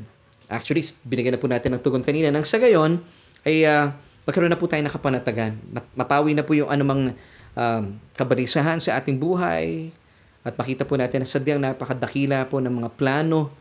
Actually, 0.53 0.85
binigyan 1.09 1.33
na 1.33 1.41
po 1.41 1.49
natin 1.49 1.73
ng 1.73 1.81
tugon 1.81 2.05
kanina. 2.05 2.29
Nang 2.29 2.45
sa 2.45 2.61
gayon, 2.61 3.01
ay 3.49 3.65
uh, 3.65 3.97
magkaroon 4.27 4.51
na 4.51 4.59
po 4.59 4.67
tayo 4.67 4.83
ng 4.83 4.91
kapanatagan. 4.91 5.55
Mapawi 5.95 6.35
na 6.35 6.43
po 6.43 6.53
yung 6.53 6.69
anumang 6.69 7.15
um, 7.55 7.85
kabalisahan 8.19 8.83
sa 8.83 8.99
ating 8.99 9.17
buhay 9.23 9.95
at 10.43 10.59
makita 10.59 10.83
po 10.83 10.99
natin 10.99 11.23
na 11.23 11.29
sadyang 11.31 11.63
napakadakila 11.63 12.47
po 12.51 12.59
ng 12.59 12.75
mga 12.83 12.91
plano 12.99 13.55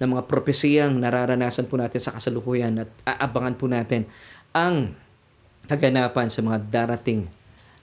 ng 0.00 0.16
mga 0.16 0.24
propesiyang 0.28 0.96
nararanasan 0.96 1.68
po 1.68 1.76
natin 1.76 2.00
sa 2.00 2.16
kasalukuyan 2.16 2.84
at 2.84 2.88
aabangan 3.04 3.54
po 3.56 3.68
natin 3.68 4.08
ang 4.56 4.96
kaganapan 5.68 6.32
sa 6.32 6.40
mga 6.40 6.58
darating 6.72 7.28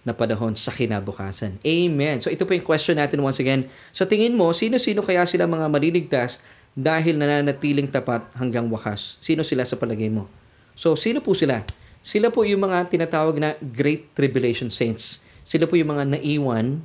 na 0.02 0.18
panahon 0.18 0.58
sa 0.58 0.74
kinabukasan. 0.74 1.62
Amen. 1.62 2.18
So 2.18 2.34
ito 2.34 2.50
po 2.50 2.58
yung 2.58 2.66
question 2.66 2.98
natin 2.98 3.22
once 3.22 3.38
again. 3.38 3.70
Sa 3.94 4.10
tingin 4.10 4.34
mo, 4.34 4.50
sino-sino 4.50 5.06
kaya 5.06 5.30
sila 5.30 5.46
mga 5.46 5.70
maliligtas 5.70 6.42
dahil 6.74 7.22
nananatiling 7.22 7.90
tapat 7.94 8.26
hanggang 8.34 8.66
wakas? 8.74 9.22
Sino 9.22 9.46
sila 9.46 9.62
sa 9.68 9.78
palagay 9.78 10.10
mo? 10.10 10.26
So 10.74 10.98
sino 10.98 11.22
po 11.22 11.38
sila? 11.38 11.62
Sila 12.08 12.32
po 12.32 12.48
yung 12.48 12.64
mga 12.64 12.88
tinatawag 12.88 13.36
na 13.36 13.60
Great 13.60 14.16
Tribulation 14.16 14.72
Saints. 14.72 15.28
Sila 15.44 15.68
po 15.68 15.76
yung 15.76 15.92
mga 15.92 16.16
naiwan 16.16 16.80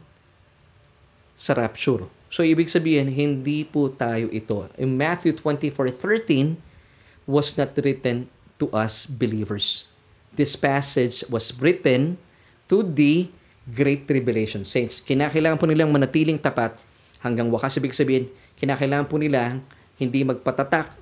sa 1.39 1.55
rapture. 1.55 2.11
So, 2.27 2.43
ibig 2.43 2.67
sabihin, 2.67 3.07
hindi 3.07 3.63
po 3.63 3.87
tayo 3.87 4.27
ito. 4.35 4.67
In 4.75 4.99
Matthew 4.99 5.39
24:13 5.39 6.59
was 7.23 7.55
not 7.55 7.71
written 7.79 8.27
to 8.59 8.67
us 8.75 9.07
believers. 9.07 9.87
This 10.35 10.59
passage 10.59 11.23
was 11.31 11.55
written 11.55 12.19
to 12.67 12.83
the 12.83 13.31
Great 13.71 14.11
Tribulation 14.11 14.67
Saints. 14.67 14.99
Kinakailangan 14.99 15.63
po 15.63 15.71
nilang 15.71 15.95
manatiling 15.95 16.43
tapat 16.43 16.75
hanggang 17.23 17.47
wakas. 17.47 17.79
Ibig 17.79 17.95
sabihin, 17.95 18.27
kinakailangan 18.59 19.07
po 19.07 19.23
nila 19.23 19.63
hindi 20.03 20.27
magpatatak 20.27 20.99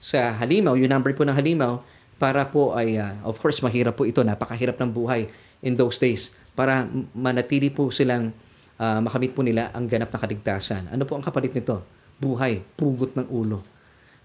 sa 0.00 0.32
halimaw, 0.40 0.72
yung 0.72 0.88
number 0.88 1.12
po 1.12 1.28
ng 1.28 1.36
halimaw, 1.36 1.84
para 2.18 2.44
po 2.50 2.74
ay, 2.74 2.98
uh, 2.98 3.14
of 3.22 3.38
course, 3.38 3.62
mahirap 3.62 3.94
po 3.94 4.04
ito, 4.04 4.20
napakahirap 4.26 4.76
ng 4.76 4.90
buhay 4.90 5.30
in 5.62 5.78
those 5.78 5.96
days, 6.02 6.34
para 6.58 6.84
manatili 7.14 7.70
po 7.70 7.88
silang 7.94 8.34
uh, 8.76 8.98
makamit 8.98 9.32
po 9.32 9.46
nila 9.46 9.70
ang 9.70 9.86
ganap 9.86 10.10
na 10.10 10.18
kaligtasan. 10.18 10.90
Ano 10.90 11.06
po 11.06 11.14
ang 11.14 11.22
kapalit 11.22 11.54
nito? 11.54 11.82
Buhay, 12.18 12.66
pugot 12.74 13.14
ng 13.14 13.30
ulo 13.30 13.62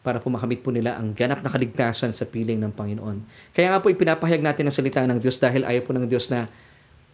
para 0.04 0.20
po 0.20 0.28
makamit 0.28 0.60
po 0.60 0.70
nila 0.70 1.00
ang 1.00 1.16
ganap 1.16 1.40
na 1.40 1.48
kaligtasan 1.48 2.12
sa 2.12 2.28
piling 2.28 2.60
ng 2.60 2.76
Panginoon. 2.76 3.24
Kaya 3.56 3.72
nga 3.72 3.80
po 3.80 3.88
ipinapahayag 3.88 4.44
natin 4.44 4.68
ang 4.68 4.76
salita 4.76 5.00
ng 5.00 5.16
Diyos 5.16 5.40
dahil 5.40 5.64
ayaw 5.64 5.82
po 5.88 5.96
ng 5.96 6.04
Diyos 6.12 6.28
na 6.28 6.52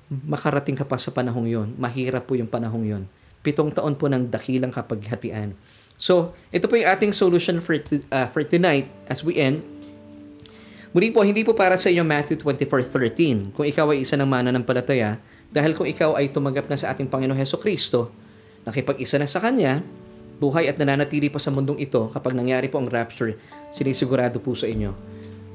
makarating 0.10 0.74
ka 0.74 0.90
pa 0.90 0.98
sa 0.98 1.14
panahong 1.14 1.46
yon. 1.46 1.70
Mahirap 1.78 2.26
po 2.26 2.34
yung 2.34 2.50
panahong 2.50 2.82
yon. 2.82 3.04
Pitong 3.46 3.70
taon 3.70 3.94
po 3.94 4.10
ng 4.10 4.34
dakilang 4.34 4.74
kapaghatian. 4.74 5.54
So, 6.02 6.34
ito 6.50 6.66
po 6.66 6.82
yung 6.82 6.90
ating 6.90 7.14
solution 7.14 7.62
for, 7.62 7.78
uh, 7.78 8.28
for 8.34 8.42
tonight 8.42 8.90
as 9.06 9.22
we 9.22 9.38
end. 9.38 9.62
Muli 10.90 11.14
po, 11.14 11.22
hindi 11.22 11.46
po 11.46 11.54
para 11.54 11.78
sa 11.78 11.94
iyo 11.94 12.02
Matthew 12.02 12.42
24.13. 12.42 13.54
Kung 13.54 13.62
ikaw 13.62 13.94
ay 13.94 14.02
isa 14.02 14.18
ng 14.18 14.26
mana 14.26 14.50
ng 14.50 14.66
palataya, 14.66 15.22
dahil 15.54 15.78
kung 15.78 15.86
ikaw 15.86 16.18
ay 16.18 16.34
tumanggap 16.34 16.66
na 16.66 16.82
sa 16.82 16.90
ating 16.90 17.06
Panginoon 17.06 17.38
Heso 17.38 17.62
Kristo, 17.62 18.10
nakipag-isa 18.66 19.22
na 19.22 19.30
sa 19.30 19.38
Kanya, 19.38 19.86
buhay 20.42 20.66
at 20.66 20.82
nananatili 20.82 21.30
pa 21.30 21.38
sa 21.38 21.54
mundong 21.54 21.78
ito, 21.78 22.10
kapag 22.10 22.34
nangyari 22.34 22.74
po 22.74 22.82
ang 22.82 22.90
rapture, 22.90 23.38
sinisigurado 23.70 24.42
po 24.42 24.58
sa 24.58 24.66
inyo 24.66 24.90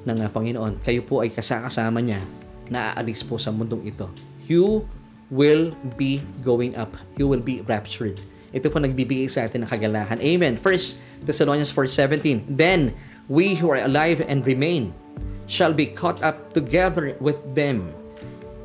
ng 0.07 0.19
Panginoon, 0.31 0.79
kayo 0.87 1.03
po 1.03 1.27
ay 1.27 1.35
kasakasama 1.35 1.99
niya 1.99 2.23
na 2.71 2.95
aalis 2.95 3.27
po 3.27 3.35
sa 3.35 3.51
mundong 3.51 3.91
ito. 3.91 4.07
You 4.47 4.87
will 5.35 5.75
be 5.99 6.23
going 6.47 6.79
up. 6.79 6.95
You 7.19 7.27
will 7.27 7.43
be 7.43 7.59
raptured. 7.67 8.23
Ito 8.55 8.71
po 8.71 8.79
nagbibigay 8.79 9.27
sa 9.27 9.51
atin 9.51 9.67
ng 9.67 9.71
kagalahan. 9.71 10.23
Amen. 10.23 10.63
First 10.63 11.03
Thessalonians 11.27 11.75
4.17 11.75 12.47
Then 12.47 12.95
we 13.27 13.59
who 13.59 13.75
are 13.75 13.83
alive 13.83 14.23
and 14.23 14.47
remain 14.47 14.95
shall 15.47 15.73
be 15.73 15.87
caught 15.87 16.23
up 16.23 16.53
together 16.53 17.17
with 17.21 17.39
them 17.55 17.93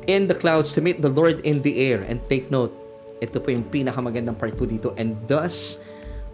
in 0.08 0.26
the 0.26 0.34
clouds 0.34 0.72
to 0.74 0.80
meet 0.80 1.02
the 1.02 1.12
Lord 1.12 1.40
in 1.44 1.62
the 1.62 1.78
air. 1.80 2.02
And 2.02 2.20
take 2.28 2.50
note, 2.50 2.72
ito 3.20 3.36
po 3.38 3.52
yung 3.52 3.68
pinakamagandang 3.68 4.38
part 4.40 4.56
po 4.56 4.64
dito. 4.64 4.96
And 4.96 5.16
thus, 5.28 5.78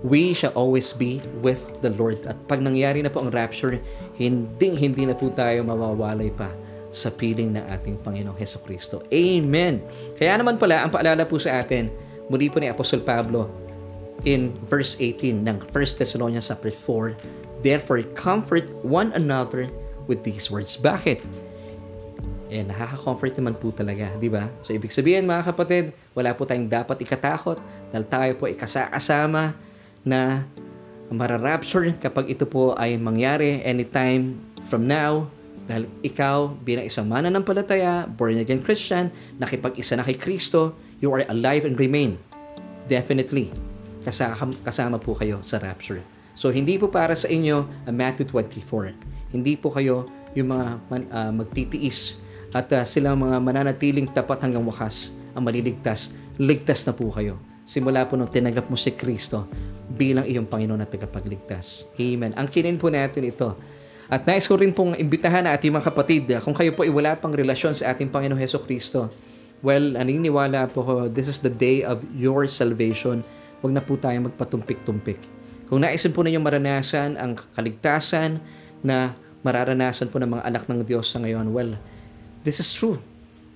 we 0.07 0.33
shall 0.33 0.55
always 0.55 0.95
be 0.95 1.19
with 1.43 1.61
the 1.83 1.91
Lord. 1.91 2.23
At 2.25 2.39
pag 2.47 2.63
nangyari 2.63 3.03
na 3.03 3.11
po 3.11 3.21
ang 3.25 3.35
rapture, 3.35 3.83
hindi 4.15 4.69
hindi 4.79 5.05
na 5.05 5.19
po 5.19 5.29
tayo 5.35 5.67
mawawalay 5.67 6.31
pa 6.31 6.49
sa 6.95 7.13
piling 7.13 7.53
ng 7.59 7.65
ating 7.77 8.01
Panginoong 8.01 8.39
Heso 8.39 8.63
Kristo. 8.63 9.05
Amen! 9.13 9.85
Kaya 10.17 10.39
naman 10.41 10.57
pala, 10.57 10.87
ang 10.87 10.91
paalala 10.95 11.29
po 11.29 11.37
sa 11.37 11.61
atin, 11.61 11.93
muli 12.31 12.49
po 12.49 12.63
ni 12.63 12.71
Apostol 12.73 13.05
Pablo 13.05 13.53
in 14.25 14.57
verse 14.65 14.97
18 14.97 15.45
ng 15.45 15.57
1 15.69 16.01
Thessalonians 16.01 16.49
4, 16.49 17.61
Therefore, 17.61 18.01
comfort 18.17 18.71
one 18.81 19.13
another 19.13 19.69
with 20.07 20.23
these 20.23 20.51
words. 20.51 20.79
Bakit? 20.79 21.23
eh, 22.47 22.63
nakaka-comfort 22.63 23.35
naman 23.43 23.55
po 23.59 23.75
talaga, 23.75 24.15
di 24.19 24.31
ba? 24.31 24.47
So, 24.63 24.71
ibig 24.71 24.95
sabihin 24.95 25.27
mga 25.27 25.51
kapatid, 25.51 25.91
wala 26.15 26.31
po 26.35 26.47
tayong 26.47 26.71
dapat 26.71 27.03
ikatakot 27.03 27.59
dahil 27.91 28.05
tayo 28.07 28.31
po 28.39 28.47
ay 28.47 28.55
kasama 28.55 29.59
na 30.07 30.47
mararapture 31.11 31.95
kapag 31.99 32.31
ito 32.31 32.47
po 32.47 32.75
ay 32.79 32.99
mangyari 32.99 33.63
anytime 33.63 34.39
from 34.67 34.87
now 34.87 35.27
dahil 35.67 35.91
ikaw 36.07 36.55
bilang 36.63 36.87
isang 36.87 37.11
mananampalataya, 37.11 38.07
born 38.07 38.39
again 38.39 38.63
Christian, 38.63 39.11
nakipag-isa 39.43 39.99
na 39.99 40.07
kay 40.07 40.15
Kristo, 40.15 40.79
you 41.03 41.11
are 41.11 41.27
alive 41.27 41.67
and 41.67 41.75
remain. 41.75 42.15
Definitely, 42.87 43.51
kasama, 44.07 44.55
kasama 44.63 44.97
po 45.03 45.19
kayo 45.19 45.43
sa 45.43 45.59
rapture. 45.59 46.07
So, 46.39 46.55
hindi 46.55 46.79
po 46.79 46.87
para 46.87 47.19
sa 47.19 47.27
inyo 47.27 47.67
ang 47.91 47.97
Matthew 47.99 48.31
24. 48.31 49.16
Hindi 49.31 49.59
po 49.59 49.75
kayo 49.75 50.07
yung 50.37 50.53
mga 50.53 50.67
ah, 51.11 51.33
magtitiis 51.33 52.21
at 52.53 52.69
ah, 52.77 52.85
sila 52.85 53.17
mga 53.17 53.41
mananatiling 53.41 54.07
tapat 54.13 54.45
hanggang 54.45 54.63
wakas 54.63 55.13
ang 55.33 55.45
maliligtas. 55.45 56.13
Ligtas 56.37 56.85
na 56.85 56.93
po 56.93 57.09
kayo. 57.11 57.41
Simula 57.67 58.07
po 58.07 58.15
nung 58.15 58.31
tinanggap 58.31 58.71
mo 58.71 58.79
si 58.79 58.95
Kristo 58.95 59.49
bilang 59.91 60.29
iyong 60.29 60.47
Panginoon 60.47 60.85
at 60.85 60.91
tagapagligtas. 60.93 61.91
Amen. 61.99 62.37
Ang 62.37 62.47
kinin 62.53 62.79
po 62.79 62.93
natin 62.93 63.27
ito. 63.27 63.57
At 64.07 64.23
nais 64.23 64.47
ko 64.47 64.55
rin 64.55 64.71
pong 64.71 64.95
imbitahan 64.95 65.43
na 65.43 65.51
ating 65.59 65.75
mga 65.75 65.91
kapatid, 65.91 66.31
ah, 66.31 66.39
kung 66.39 66.55
kayo 66.55 66.71
po 66.77 66.87
ay 66.87 66.93
wala 66.95 67.19
pang 67.19 67.35
relasyon 67.35 67.75
sa 67.75 67.91
ating 67.91 68.07
Panginoon 68.13 68.39
Heso 68.39 68.63
Kristo, 68.63 69.11
well, 69.67 69.83
naniniwala 69.99 70.71
po 70.71 70.87
ko, 70.87 70.95
this 71.11 71.27
is 71.27 71.43
the 71.43 71.51
day 71.51 71.83
of 71.83 72.05
your 72.15 72.47
salvation. 72.47 73.27
Huwag 73.65 73.73
na 73.75 73.83
po 73.83 73.99
tayo 73.99 74.15
magpatumpik-tumpik. 74.31 75.19
Kung 75.67 75.83
naisin 75.83 76.15
po 76.15 76.23
ninyong 76.23 76.47
maranasan 76.47 77.19
ang 77.19 77.35
kaligtasan 77.59 78.39
na 78.83 79.17
mararanasan 79.47 80.11
po 80.11 80.19
ng 80.19 80.39
mga 80.39 80.43
anak 80.45 80.65
ng 80.67 80.83
Diyos 80.83 81.09
sa 81.13 81.23
ngayon, 81.23 81.55
well, 81.55 81.79
this 82.43 82.59
is 82.59 82.69
true. 82.75 82.99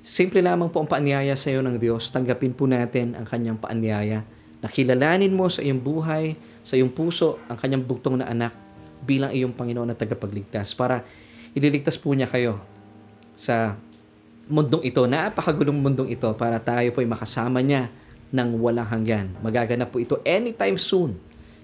Simple 0.01 0.41
lamang 0.41 0.73
po 0.73 0.81
ang 0.81 0.89
paanyaya 0.89 1.37
sa 1.37 1.53
iyo 1.53 1.61
ng 1.61 1.77
Diyos. 1.77 2.09
Tanggapin 2.09 2.57
po 2.57 2.65
natin 2.65 3.13
ang 3.19 3.29
kanyang 3.29 3.61
paanyaya. 3.61 4.25
Nakilalanin 4.65 5.33
mo 5.33 5.49
sa 5.53 5.61
iyong 5.61 5.81
buhay, 5.81 6.37
sa 6.65 6.77
iyong 6.77 6.93
puso, 6.93 7.37
ang 7.49 7.57
kanyang 7.57 7.85
bugtong 7.85 8.21
na 8.21 8.29
anak 8.29 8.53
bilang 9.05 9.33
iyong 9.33 9.53
Panginoon 9.53 9.93
na 9.93 9.97
tagapagligtas 9.97 10.77
para 10.77 11.05
ililigtas 11.57 11.97
po 11.97 12.13
niya 12.13 12.29
kayo 12.29 12.61
sa 13.33 13.77
mundong 14.51 14.85
ito, 14.85 15.01
napakagulong 15.07 15.79
mundong 15.79 16.11
ito 16.13 16.29
para 16.37 16.61
tayo 16.61 16.91
po 16.93 17.01
ay 17.01 17.09
makasama 17.09 17.65
niya 17.65 17.89
ng 18.35 18.59
walang 18.59 18.87
hanggan. 18.87 19.33
Magaganap 19.41 19.91
po 19.91 20.03
ito 20.03 20.19
anytime 20.27 20.77
soon 20.77 21.17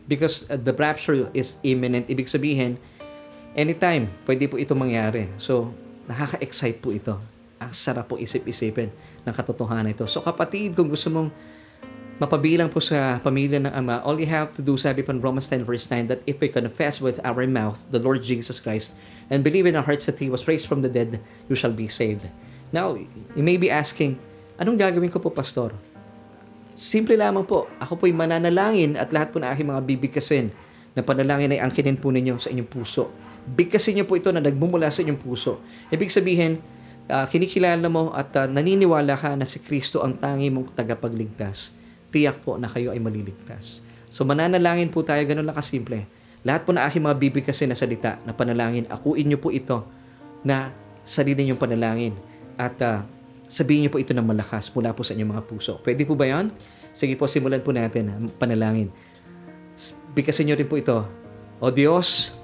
because 0.06 0.46
uh, 0.48 0.58
the 0.58 0.72
rapture 0.72 1.28
is 1.34 1.58
imminent. 1.66 2.06
Ibig 2.06 2.30
sabihin, 2.30 2.78
anytime 3.56 4.12
pwede 4.28 4.46
po 4.46 4.60
ito 4.60 4.76
mangyari. 4.76 5.32
So, 5.40 5.72
nakaka-excite 6.06 6.78
po 6.78 6.94
ito. 6.94 7.16
Ang 7.58 7.72
sarap 7.72 8.12
po 8.12 8.20
isip-isipin 8.20 8.92
ng 9.26 9.34
katotohanan 9.34 9.90
ito. 9.90 10.06
So 10.06 10.22
kapatid, 10.22 10.78
kung 10.78 10.86
gusto 10.92 11.10
mong 11.10 11.32
mapabilang 12.16 12.70
po 12.70 12.78
sa 12.80 13.18
pamilya 13.20 13.60
ng 13.64 13.72
Ama, 13.72 14.04
all 14.06 14.16
you 14.20 14.28
have 14.28 14.54
to 14.54 14.62
do, 14.62 14.78
sabi 14.78 15.02
in 15.02 15.18
Romans 15.18 15.48
10 15.50 15.66
verse 15.66 15.88
9, 15.90 16.06
that 16.12 16.20
if 16.24 16.38
we 16.38 16.48
confess 16.52 17.00
with 17.02 17.18
our 17.26 17.44
mouth 17.48 17.84
the 17.90 17.98
Lord 17.98 18.22
Jesus 18.22 18.60
Christ 18.60 18.94
and 19.32 19.42
believe 19.42 19.66
in 19.66 19.74
our 19.74 19.84
hearts 19.84 20.06
that 20.06 20.20
He 20.22 20.30
was 20.30 20.46
raised 20.46 20.68
from 20.68 20.84
the 20.84 20.92
dead, 20.92 21.18
you 21.50 21.56
shall 21.58 21.74
be 21.74 21.88
saved. 21.90 22.28
Now, 22.70 22.94
you 23.34 23.42
may 23.42 23.56
be 23.56 23.72
asking, 23.72 24.20
anong 24.60 24.78
gagawin 24.78 25.10
ko 25.10 25.18
po, 25.18 25.32
Pastor? 25.32 25.74
Simple 26.76 27.16
lamang 27.16 27.48
po, 27.48 27.72
ako 27.80 28.04
po'y 28.04 28.12
mananalangin 28.12 29.00
at 29.00 29.08
lahat 29.08 29.32
po 29.32 29.40
na 29.40 29.48
aking 29.48 29.72
mga 29.72 29.80
bibigkasin 29.80 30.52
na 30.92 31.00
panalangin 31.00 31.56
ay 31.56 31.60
angkinin 31.60 31.96
po 31.96 32.12
ninyo 32.12 32.36
sa 32.36 32.52
inyong 32.52 32.68
puso. 32.68 33.08
Bigkasin 33.46 34.02
niyo 34.02 34.06
po 34.10 34.18
ito 34.18 34.30
na 34.34 34.42
nagmumula 34.42 34.90
sa 34.90 35.06
inyong 35.06 35.22
puso. 35.22 35.62
Ibig 35.94 36.10
sabihin, 36.10 36.58
uh, 37.06 37.26
kinikilala 37.30 37.86
mo 37.86 38.10
at 38.10 38.34
uh, 38.34 38.46
naniniwala 38.50 39.14
ka 39.14 39.38
na 39.38 39.46
si 39.46 39.62
Kristo 39.62 40.02
ang 40.02 40.18
tangi 40.18 40.50
mong 40.50 40.74
tagapagligtas. 40.74 41.74
Tiyak 42.10 42.42
po 42.42 42.58
na 42.58 42.66
kayo 42.66 42.90
ay 42.90 42.98
maliligtas. 42.98 43.86
So 44.10 44.26
mananalangin 44.26 44.90
po 44.90 45.02
tayo, 45.06 45.22
ganun 45.26 45.46
lang 45.46 45.54
kasimple. 45.58 46.06
Lahat 46.46 46.62
po 46.62 46.70
na 46.70 46.86
aking 46.86 47.02
mga 47.02 47.16
bibigkasin 47.18 47.70
na 47.70 47.78
salita 47.78 48.22
na 48.22 48.30
panalangin, 48.30 48.86
akuin 48.86 49.26
niyo 49.26 49.38
po 49.42 49.50
ito 49.50 49.82
na 50.46 50.70
sarili 51.02 51.42
niyong 51.42 51.58
panalangin. 51.58 52.14
At 52.54 52.78
uh, 52.82 53.02
sabihin 53.50 53.86
niyo 53.86 53.90
po 53.94 53.98
ito 53.98 54.14
ng 54.14 54.26
malakas 54.26 54.70
mula 54.74 54.94
po 54.94 55.02
sa 55.02 55.14
inyong 55.14 55.38
mga 55.38 55.44
puso. 55.46 55.78
Pwede 55.82 56.06
po 56.06 56.14
ba 56.14 56.26
yan? 56.26 56.54
Sige 56.94 57.18
po, 57.18 57.26
simulan 57.26 57.62
po 57.62 57.74
natin 57.74 58.10
ang 58.10 58.26
panalangin. 58.30 58.90
Bigkasin 60.16 60.48
niyo 60.48 60.56
rin 60.56 60.70
po 60.70 60.78
ito. 60.78 61.04
O 61.60 61.68
Diyos, 61.68 62.35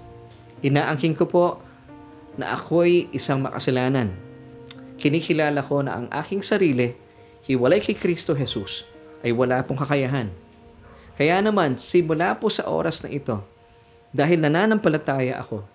inaangking 0.62 1.18
ko 1.18 1.26
po 1.28 1.46
na 2.38 2.56
ako'y 2.56 3.12
isang 3.12 3.42
makasalanan. 3.44 4.14
Kinikilala 4.96 5.60
ko 5.60 5.82
na 5.82 5.98
ang 5.98 6.06
aking 6.08 6.40
sarili, 6.40 6.94
hiwalay 7.44 7.82
kay 7.82 7.98
Kristo 7.98 8.32
Jesus, 8.32 8.86
ay 9.26 9.34
wala 9.34 9.60
pong 9.66 9.82
kakayahan. 9.82 10.30
Kaya 11.18 11.42
naman, 11.44 11.76
simula 11.76 12.38
po 12.38 12.48
sa 12.48 12.70
oras 12.70 13.04
na 13.04 13.10
ito, 13.12 13.42
dahil 14.14 14.40
nananampalataya 14.40 15.42
ako 15.42 15.66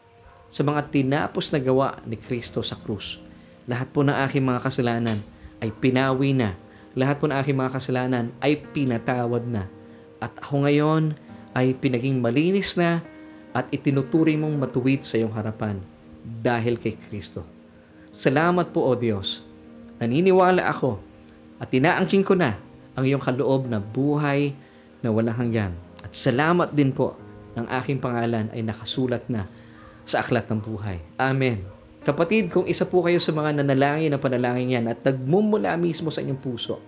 sa 0.48 0.64
mga 0.64 0.90
tinapos 0.90 1.52
na 1.52 1.60
gawa 1.60 2.00
ni 2.08 2.16
Kristo 2.16 2.64
sa 2.64 2.80
krus, 2.80 3.20
lahat 3.68 3.92
po 3.92 4.02
ng 4.02 4.16
aking 4.16 4.48
mga 4.48 4.64
kasalanan 4.64 5.20
ay 5.60 5.76
pinawi 5.76 6.32
na. 6.32 6.56
Lahat 6.98 7.20
po 7.20 7.30
ng 7.30 7.36
aking 7.36 7.58
mga 7.60 7.76
kasalanan 7.78 8.26
ay 8.40 8.64
pinatawad 8.74 9.44
na. 9.46 9.68
At 10.18 10.34
ako 10.40 10.66
ngayon 10.66 11.14
ay 11.54 11.76
pinaging 11.78 12.24
malinis 12.24 12.74
na 12.80 13.04
at 13.58 13.66
itinuturing 13.74 14.38
mong 14.38 14.53
matuwid 14.53 15.01
sa 15.01 15.18
iyong 15.18 15.34
harapan 15.34 15.82
dahil 16.22 16.78
kay 16.78 16.93
Kristo. 16.93 17.41
Salamat 18.14 18.70
po, 18.70 18.86
O 18.86 18.93
Diyos. 18.93 19.41
Naniniwala 19.97 20.70
ako 20.70 21.01
at 21.58 21.74
inaangking 21.74 22.22
ko 22.22 22.38
na 22.38 22.62
ang 22.93 23.01
iyong 23.01 23.22
kaloob 23.22 23.66
na 23.66 23.82
buhay 23.82 24.53
na 25.01 25.10
walang 25.10 25.34
hanggan. 25.34 25.74
At 26.05 26.14
salamat 26.14 26.78
din 26.78 26.93
po 26.93 27.18
ng 27.58 27.66
aking 27.66 27.97
pangalan 27.97 28.53
ay 28.53 28.62
nakasulat 28.62 29.26
na 29.26 29.49
sa 30.05 30.22
aklat 30.22 30.45
ng 30.53 30.62
buhay. 30.62 31.01
Amen. 31.18 31.66
Kapatid, 32.05 32.53
kung 32.53 32.64
isa 32.70 32.88
po 32.88 33.03
kayo 33.03 33.20
sa 33.20 33.36
mga 33.36 33.60
nanalangin 33.60 34.14
na 34.14 34.22
panalangin 34.22 34.80
yan 34.80 34.86
at 34.88 35.01
nagmumula 35.03 35.76
mismo 35.76 36.08
sa 36.08 36.24
inyong 36.24 36.39
puso, 36.39 36.80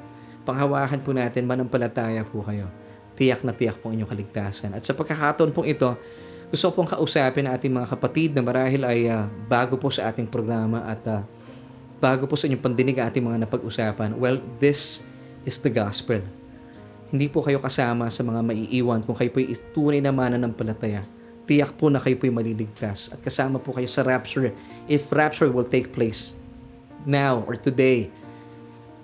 panghawakan 0.47 1.01
po 1.03 1.11
natin, 1.11 1.43
manampalataya 1.43 2.24
po 2.24 2.45
kayo. 2.45 2.72
Tiyak 3.20 3.43
na 3.43 3.51
tiyak 3.51 3.84
po 3.84 3.91
inyong 3.91 4.07
kaligtasan. 4.07 4.72
At 4.72 4.88
sa 4.88 4.95
pagkakataon 4.95 5.51
pong 5.51 5.67
ito, 5.67 5.91
gusto 6.50 6.74
pong 6.74 6.89
kausapin 6.89 7.45
ang 7.45 7.54
ating 7.54 7.70
mga 7.70 7.88
kapatid 7.93 8.34
na 8.34 8.41
marahil 8.41 8.82
ay 8.82 9.06
uh, 9.06 9.30
bago 9.45 9.78
po 9.78 9.93
sa 9.93 10.10
ating 10.10 10.26
programa 10.26 10.82
at 10.82 11.02
uh, 11.06 11.22
bago 12.02 12.26
po 12.26 12.34
sa 12.34 12.50
inyong 12.50 12.64
pandinig 12.64 12.97
ang 12.97 13.14
ating 13.14 13.22
mga 13.22 13.45
napag-usapan. 13.45 14.18
Well, 14.18 14.41
this 14.58 15.06
is 15.45 15.62
the 15.62 15.70
gospel. 15.70 16.26
Hindi 17.14 17.30
po 17.30 17.45
kayo 17.45 17.62
kasama 17.62 18.10
sa 18.10 18.26
mga 18.26 18.41
maiiwan 18.41 19.06
kung 19.06 19.14
kayo 19.14 19.30
po 19.30 19.45
tunay 19.78 20.02
na 20.02 20.10
mananampalataya. 20.10 21.06
Tiyak 21.45 21.78
po 21.78 21.93
na 21.93 22.02
kayo 22.02 22.18
po 22.18 22.26
maliligtas 22.30 23.14
at 23.14 23.22
kasama 23.22 23.62
po 23.62 23.74
kayo 23.74 23.89
sa 23.89 24.02
rapture 24.02 24.54
if 24.89 25.10
rapture 25.14 25.50
will 25.50 25.66
take 25.66 25.93
place 25.93 26.34
now 27.06 27.41
or 27.45 27.58
today 27.58 28.10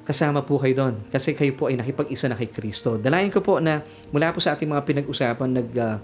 kasama 0.06 0.46
po 0.46 0.62
kayo 0.62 0.78
doon 0.78 0.96
kasi 1.10 1.34
kayo 1.34 1.50
po 1.58 1.66
ay 1.66 1.82
nakipag-isa 1.82 2.30
na 2.30 2.38
kay 2.38 2.50
Kristo. 2.50 3.02
Dalayan 3.02 3.34
ko 3.34 3.42
po 3.42 3.58
na 3.58 3.82
mula 4.14 4.30
po 4.30 4.38
sa 4.38 4.54
ating 4.54 4.70
mga 4.70 4.86
pinag-usapan, 4.86 5.50
nag, 5.50 5.70
uh, 5.74 5.98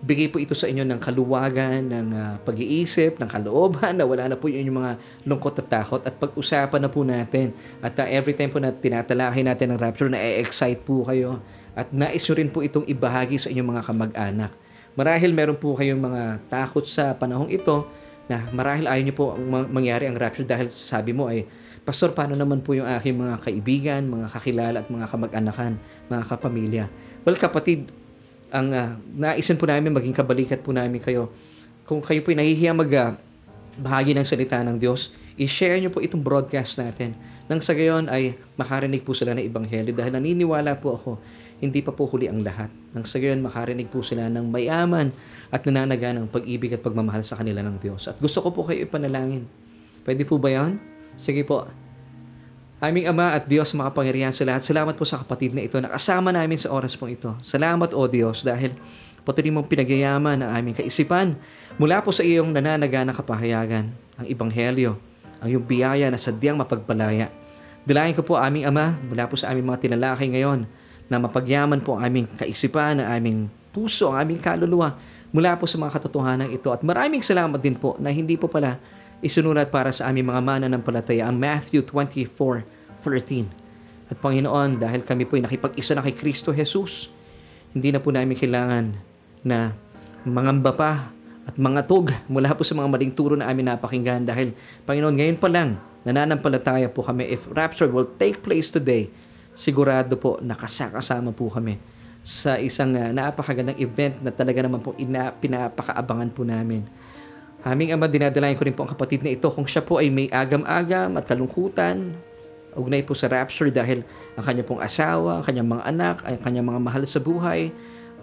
bigay 0.00 0.32
po 0.32 0.40
ito 0.40 0.56
sa 0.56 0.64
inyo 0.64 0.80
ng 0.84 1.00
kaluwagan, 1.00 1.84
ng 1.84 2.08
uh, 2.16 2.34
pag-iisip, 2.40 3.20
ng 3.20 3.28
kalooban, 3.28 4.00
na 4.00 4.08
wala 4.08 4.32
na 4.32 4.36
po 4.36 4.48
yung 4.48 4.80
mga 4.80 4.96
lungkot 5.28 5.60
at 5.60 5.68
takot 5.68 6.02
at 6.08 6.16
pag-usapan 6.16 6.80
na 6.80 6.88
po 6.88 7.04
natin. 7.04 7.52
At 7.84 8.00
uh, 8.00 8.08
every 8.08 8.32
time 8.32 8.48
po 8.48 8.56
na 8.56 8.72
tinatalahin 8.72 9.44
natin 9.44 9.76
ng 9.76 9.78
rapture, 9.78 10.08
na-excite 10.08 10.80
po 10.80 11.04
kayo 11.04 11.44
at 11.76 11.92
nais 11.92 12.24
nyo 12.24 12.34
rin 12.34 12.50
po 12.50 12.64
itong 12.64 12.88
ibahagi 12.88 13.36
sa 13.36 13.52
inyong 13.52 13.68
mga 13.76 13.82
kamag-anak. 13.86 14.52
Marahil 14.98 15.30
meron 15.30 15.56
po 15.60 15.76
kayong 15.78 16.00
mga 16.00 16.22
takot 16.50 16.82
sa 16.82 17.14
panahong 17.14 17.52
ito 17.52 17.86
na 18.26 18.46
marahil 18.50 18.86
ayaw 18.90 19.02
nyo 19.06 19.14
po 19.14 19.24
mangyari 19.70 20.06
ang 20.06 20.18
rapture 20.18 20.46
dahil 20.46 20.70
sabi 20.70 21.14
mo 21.14 21.30
ay 21.30 21.46
Pastor, 21.80 22.12
paano 22.12 22.36
naman 22.36 22.60
po 22.60 22.76
yung 22.76 22.84
aking 22.84 23.16
mga 23.16 23.34
kaibigan, 23.40 24.04
mga 24.04 24.26
kakilala 24.28 24.84
at 24.84 24.88
mga 24.92 25.06
kamag-anakan, 25.08 25.80
mga 26.12 26.24
kapamilya? 26.28 26.84
Well, 27.24 27.40
kapatid, 27.40 27.88
ang 28.50 28.68
uh, 28.74 28.98
naisin 29.14 29.56
po 29.56 29.66
namin, 29.66 29.94
maging 29.94 30.14
kabalikat 30.14 30.60
po 30.60 30.74
namin 30.74 30.98
kayo. 30.98 31.30
Kung 31.86 32.02
kayo 32.02 32.22
po 32.22 32.34
nahihiya 32.34 32.74
mag 32.74 32.90
uh, 32.90 33.14
bahagi 33.78 34.12
ng 34.14 34.26
salita 34.26 34.60
ng 34.60 34.76
Diyos, 34.76 35.14
i-share 35.40 35.80
nyo 35.80 35.88
po 35.88 36.02
itong 36.02 36.20
broadcast 36.20 36.76
natin. 36.76 37.16
Nang 37.50 37.62
sa 37.62 37.74
gayon 37.74 38.06
ay 38.06 38.36
makarinig 38.54 39.02
po 39.02 39.16
sila 39.16 39.34
ng 39.34 39.42
Ebanghelyo 39.42 39.90
dahil 39.94 40.12
naniniwala 40.14 40.78
po 40.78 41.00
ako, 41.00 41.10
hindi 41.60 41.80
pa 41.80 41.90
po 41.90 42.06
huli 42.06 42.28
ang 42.28 42.44
lahat. 42.44 42.68
Nang 42.92 43.08
sa 43.08 43.18
gayon 43.18 43.40
makarinig 43.40 43.88
po 43.88 44.04
sila 44.04 44.28
ng 44.28 44.46
mayaman 44.50 45.10
at 45.48 45.64
nananaga 45.66 46.12
ng 46.14 46.28
pag-ibig 46.30 46.76
at 46.76 46.84
pagmamahal 46.84 47.24
sa 47.24 47.40
kanila 47.40 47.64
ng 47.64 47.80
Diyos. 47.80 48.06
At 48.06 48.20
gusto 48.20 48.44
ko 48.44 48.54
po 48.54 48.60
kayo 48.68 48.84
ipanalangin. 48.84 49.48
Pwede 50.04 50.22
po 50.28 50.36
ba 50.36 50.52
yan? 50.52 50.80
Sige 51.16 51.44
po. 51.44 51.66
Aming 52.80 53.12
Ama 53.12 53.36
at 53.36 53.44
Diyos 53.44 53.76
makapangyarihan 53.76 54.32
sa 54.32 54.40
lahat, 54.48 54.64
salamat 54.64 54.96
po 54.96 55.04
sa 55.04 55.20
kapatid 55.20 55.52
na 55.52 55.60
ito 55.60 55.76
na 55.84 55.92
kasama 55.92 56.32
namin 56.32 56.56
sa 56.56 56.72
oras 56.72 56.96
pong 56.96 57.12
ito. 57.12 57.36
Salamat 57.44 57.92
o 57.92 58.00
Diyos 58.08 58.40
dahil 58.40 58.72
patuloy 59.20 59.52
mong 59.52 59.68
pinagyayaman 59.68 60.40
ang 60.40 60.48
aming 60.56 60.72
kaisipan 60.72 61.36
mula 61.76 62.00
po 62.00 62.08
sa 62.08 62.24
iyong 62.24 62.48
nananaga 62.56 63.04
na 63.04 63.12
kapahayagan, 63.12 63.92
ang 63.92 64.24
Ibanghelyo, 64.24 64.96
ang 65.44 65.48
iyong 65.52 65.60
biyaya 65.68 66.08
na 66.08 66.16
sadyang 66.16 66.56
mapagpalaya. 66.56 67.28
Dilayan 67.84 68.16
ko 68.16 68.24
po 68.24 68.40
aming 68.40 68.64
Ama 68.64 68.96
mula 69.12 69.28
po 69.28 69.36
sa 69.36 69.52
aming 69.52 69.68
mga 69.68 69.84
tinalakay 69.84 70.32
ngayon 70.32 70.64
na 71.12 71.20
mapagyaman 71.20 71.84
po 71.84 72.00
ang 72.00 72.08
aming 72.08 72.32
kaisipan, 72.32 72.96
ang 72.96 73.12
aming 73.12 73.38
puso, 73.76 74.08
ang 74.08 74.24
aming 74.24 74.40
kaluluwa 74.40 74.96
mula 75.36 75.52
po 75.60 75.68
sa 75.68 75.76
mga 75.76 76.00
katotohanan 76.00 76.48
ito. 76.48 76.72
At 76.72 76.80
maraming 76.80 77.20
salamat 77.20 77.60
din 77.60 77.76
po 77.76 78.00
na 78.00 78.08
hindi 78.08 78.40
po 78.40 78.48
pala 78.48 78.80
isinulat 79.20 79.68
para 79.68 79.92
sa 79.92 80.08
aming 80.08 80.28
mga 80.32 80.40
mananampalataya 80.40 81.28
ang 81.28 81.36
Matthew 81.36 81.84
24:13. 81.88 83.48
At 84.10 84.18
Panginoon, 84.18 84.82
dahil 84.82 85.06
kami 85.06 85.22
po 85.24 85.38
ay 85.38 85.46
nakipag-isa 85.46 85.94
na 85.94 86.02
kay 86.02 86.18
Kristo 86.18 86.50
Jesus, 86.50 87.12
hindi 87.70 87.94
na 87.94 88.02
po 88.02 88.10
namin 88.10 88.34
kailangan 88.34 88.98
na 89.46 89.72
mangamba 90.26 90.74
pa 90.74 90.90
at 91.46 91.56
tug 91.86 92.12
mula 92.28 92.52
po 92.52 92.62
sa 92.66 92.76
mga 92.76 92.88
maling 92.90 93.12
turo 93.16 93.32
na 93.38 93.48
amin 93.48 93.72
napakinggan 93.72 94.26
dahil 94.28 94.52
Panginoon 94.84 95.16
ngayon 95.16 95.38
pa 95.40 95.48
lang 95.48 95.80
nananampalataya 96.04 96.92
po 96.92 97.00
kami 97.00 97.24
if 97.32 97.48
rapture 97.48 97.88
will 97.88 98.04
take 98.20 98.44
place 98.44 98.68
today 98.68 99.08
sigurado 99.56 100.20
po 100.20 100.36
nakasakasama 100.44 101.32
po 101.32 101.48
kami 101.48 101.80
sa 102.20 102.60
isang 102.60 102.92
uh, 102.96 103.10
napakagandang 103.12 103.80
event 103.80 104.20
na 104.20 104.28
talaga 104.28 104.60
naman 104.60 104.84
po 104.84 104.92
ina, 105.00 105.32
pinapakaabangan 105.32 106.30
po 106.32 106.44
namin. 106.44 106.84
Aming 107.60 107.92
ama, 107.92 108.08
dinadalayan 108.08 108.56
ko 108.56 108.64
rin 108.64 108.72
po 108.72 108.88
ang 108.88 108.92
kapatid 108.96 109.20
na 109.20 109.36
ito 109.36 109.44
kung 109.52 109.68
siya 109.68 109.84
po 109.84 110.00
ay 110.00 110.08
may 110.08 110.32
agam-agam 110.32 111.12
at 111.20 111.28
kalungkutan, 111.28 112.16
ugnay 112.72 113.04
po 113.04 113.12
sa 113.12 113.28
rapture 113.28 113.68
dahil 113.68 114.00
ang 114.32 114.44
kanyang 114.48 114.66
pong 114.68 114.80
asawa, 114.80 115.40
ang 115.40 115.44
kanyang 115.44 115.68
mga 115.68 115.84
anak, 115.84 116.16
ang 116.24 116.40
kanyang 116.40 116.66
mga 116.72 116.80
mahal 116.80 117.02
sa 117.04 117.20
buhay, 117.20 117.68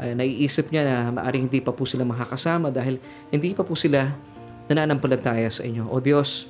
ay 0.01 0.13
naiisip 0.17 0.73
niya 0.73 0.85
na 0.85 0.95
maaring 1.13 1.49
hindi 1.49 1.61
pa 1.61 1.69
po 1.69 1.85
sila 1.85 2.01
makakasama 2.05 2.73
dahil 2.73 2.97
hindi 3.29 3.53
pa 3.53 3.61
po 3.61 3.77
sila 3.77 4.09
nananampalataya 4.69 5.49
sa 5.53 5.61
inyo. 5.61 5.85
O 5.85 6.01
Diyos, 6.01 6.49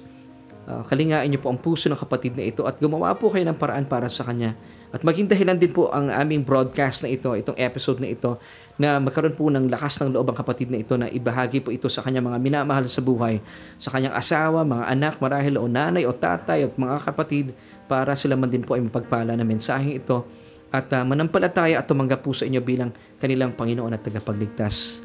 uh, 0.67 0.83
kalingain 0.87 1.27
niyo 1.27 1.43
po 1.43 1.51
ang 1.51 1.59
puso 1.59 1.91
ng 1.91 1.99
kapatid 1.99 2.39
na 2.39 2.43
ito 2.47 2.63
at 2.63 2.79
gumawa 2.79 3.15
po 3.19 3.31
kayo 3.31 3.43
ng 3.47 3.57
paraan 3.59 3.83
para 3.83 4.07
sa 4.07 4.23
kanya 4.23 4.55
at 4.87 5.03
maging 5.03 5.27
dahilan 5.27 5.59
din 5.59 5.71
po 5.75 5.91
ang 5.91 6.07
aming 6.07 6.47
broadcast 6.47 7.03
na 7.03 7.11
ito, 7.11 7.27
itong 7.35 7.59
episode 7.59 7.99
na 7.99 8.07
ito, 8.07 8.39
na 8.79 9.01
magkaroon 9.03 9.35
po 9.35 9.51
ng 9.51 9.67
lakas 9.67 9.99
ng 9.99 10.15
loob 10.15 10.31
ang 10.31 10.37
kapatid 10.37 10.71
na 10.71 10.79
ito 10.79 10.95
na 10.95 11.11
ibahagi 11.11 11.59
po 11.59 11.75
ito 11.75 11.91
sa 11.91 11.99
kanyang 12.05 12.31
mga 12.31 12.39
minamahal 12.39 12.87
sa 12.87 13.03
buhay, 13.03 13.43
sa 13.75 13.91
kanyang 13.91 14.15
asawa, 14.15 14.63
mga 14.63 14.85
anak, 14.87 15.13
marahil 15.19 15.59
o 15.59 15.67
nanay 15.67 16.07
o 16.07 16.15
tatay 16.15 16.63
o 16.63 16.71
mga 16.71 17.03
kapatid 17.03 17.51
para 17.91 18.15
sila 18.15 18.39
man 18.39 18.47
din 18.47 18.63
po 18.63 18.79
ay 18.79 18.81
mapagpala 18.85 19.35
na 19.35 19.43
mensaheng 19.43 19.97
ito 19.97 20.23
at 20.71 20.87
uh, 20.93 21.03
manampalataya 21.03 21.79
at 21.79 21.85
tumanggap 21.87 22.23
po 22.23 22.31
sa 22.31 22.47
inyo 22.47 22.63
bilang 22.63 22.95
kanilang 23.19 23.51
Panginoon 23.55 23.91
at 23.91 24.03
tagapagligtas. 24.03 25.03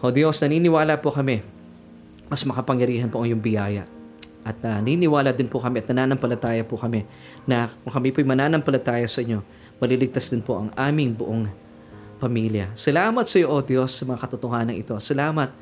O 0.00 0.08
Diyos, 0.08 0.40
naniniwala 0.40 0.96
po 1.02 1.12
kami 1.12 1.60
mas 2.30 2.46
makapangyarihan 2.46 3.10
po 3.10 3.20
ang 3.20 3.26
iyong 3.26 3.42
biyaya 3.42 3.84
at 4.40 4.56
uh, 4.64 4.80
niniwala 4.80 5.36
din 5.36 5.46
po 5.46 5.60
kami 5.60 5.84
at 5.84 5.86
nananampalataya 5.92 6.64
po 6.64 6.80
kami 6.80 7.04
na 7.44 7.68
kung 7.84 7.92
kami 7.92 8.08
po'y 8.08 8.24
mananampalataya 8.24 9.04
sa 9.04 9.20
inyo, 9.20 9.44
maliligtas 9.76 10.32
din 10.32 10.40
po 10.40 10.56
ang 10.56 10.72
aming 10.76 11.12
buong 11.12 11.48
pamilya. 12.20 12.72
Salamat 12.76 13.28
sa 13.28 13.36
iyo, 13.40 13.48
O 13.52 13.60
Diyos, 13.60 13.96
sa 13.96 14.04
mga 14.08 14.20
katotohanan 14.28 14.76
ito. 14.76 14.96
Salamat, 15.00 15.52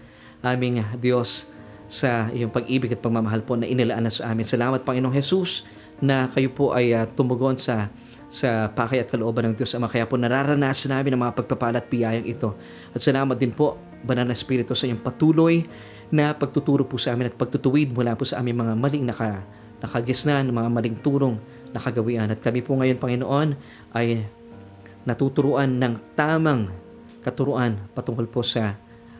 aming 0.42 0.82
Diyos, 0.98 1.50
sa 1.88 2.28
iyong 2.30 2.52
pag-ibig 2.52 2.92
at 2.92 3.00
pagmamahal 3.00 3.42
po 3.42 3.56
na 3.56 3.64
inilaan 3.64 4.04
na 4.04 4.12
sa 4.12 4.30
amin. 4.30 4.44
Salamat, 4.44 4.84
Panginoong 4.84 5.14
Jesus, 5.16 5.64
na 5.98 6.30
kayo 6.30 6.52
po 6.52 6.76
ay 6.76 6.94
uh, 6.94 7.08
tumugon 7.08 7.58
sa 7.58 7.90
sa 8.28 8.68
pakay 8.68 9.00
at 9.00 9.08
kalooban 9.08 9.48
ng 9.48 9.54
Diyos 9.56 9.72
Ama. 9.72 9.88
Kaya 9.88 10.04
po 10.04 10.20
nararanasan 10.20 10.92
namin 10.92 11.16
ang 11.16 11.20
mga 11.24 11.34
pagpapala 11.42 11.80
at 11.80 11.88
biyayang 11.88 12.28
ito. 12.28 12.52
At 12.92 13.00
salamat 13.00 13.40
din 13.40 13.56
po, 13.56 13.80
Banal 13.98 14.30
na 14.30 14.36
Espiritu, 14.36 14.78
sa 14.78 14.86
inyong 14.86 15.02
patuloy 15.02 15.66
na 16.08 16.32
pagtuturo 16.32 16.84
po 16.88 16.96
sa 16.96 17.12
amin 17.12 17.28
at 17.28 17.36
pagtutuwid 17.36 17.92
mula 17.92 18.16
po 18.16 18.24
sa 18.24 18.40
aming 18.40 18.64
mga 18.64 18.74
maling 18.76 19.04
naka, 19.04 19.44
nakagisnan, 19.84 20.48
mga 20.48 20.70
maling 20.72 20.96
turong 21.00 21.36
nakagawian. 21.72 22.32
At 22.32 22.40
kami 22.40 22.64
po 22.64 22.76
ngayon, 22.76 22.96
Panginoon, 22.96 23.48
ay 23.92 24.24
natuturuan 25.04 25.76
ng 25.80 25.94
tamang 26.16 26.72
katuruan 27.20 27.76
patungkol 27.92 28.28
po 28.28 28.40
sa 28.40 28.76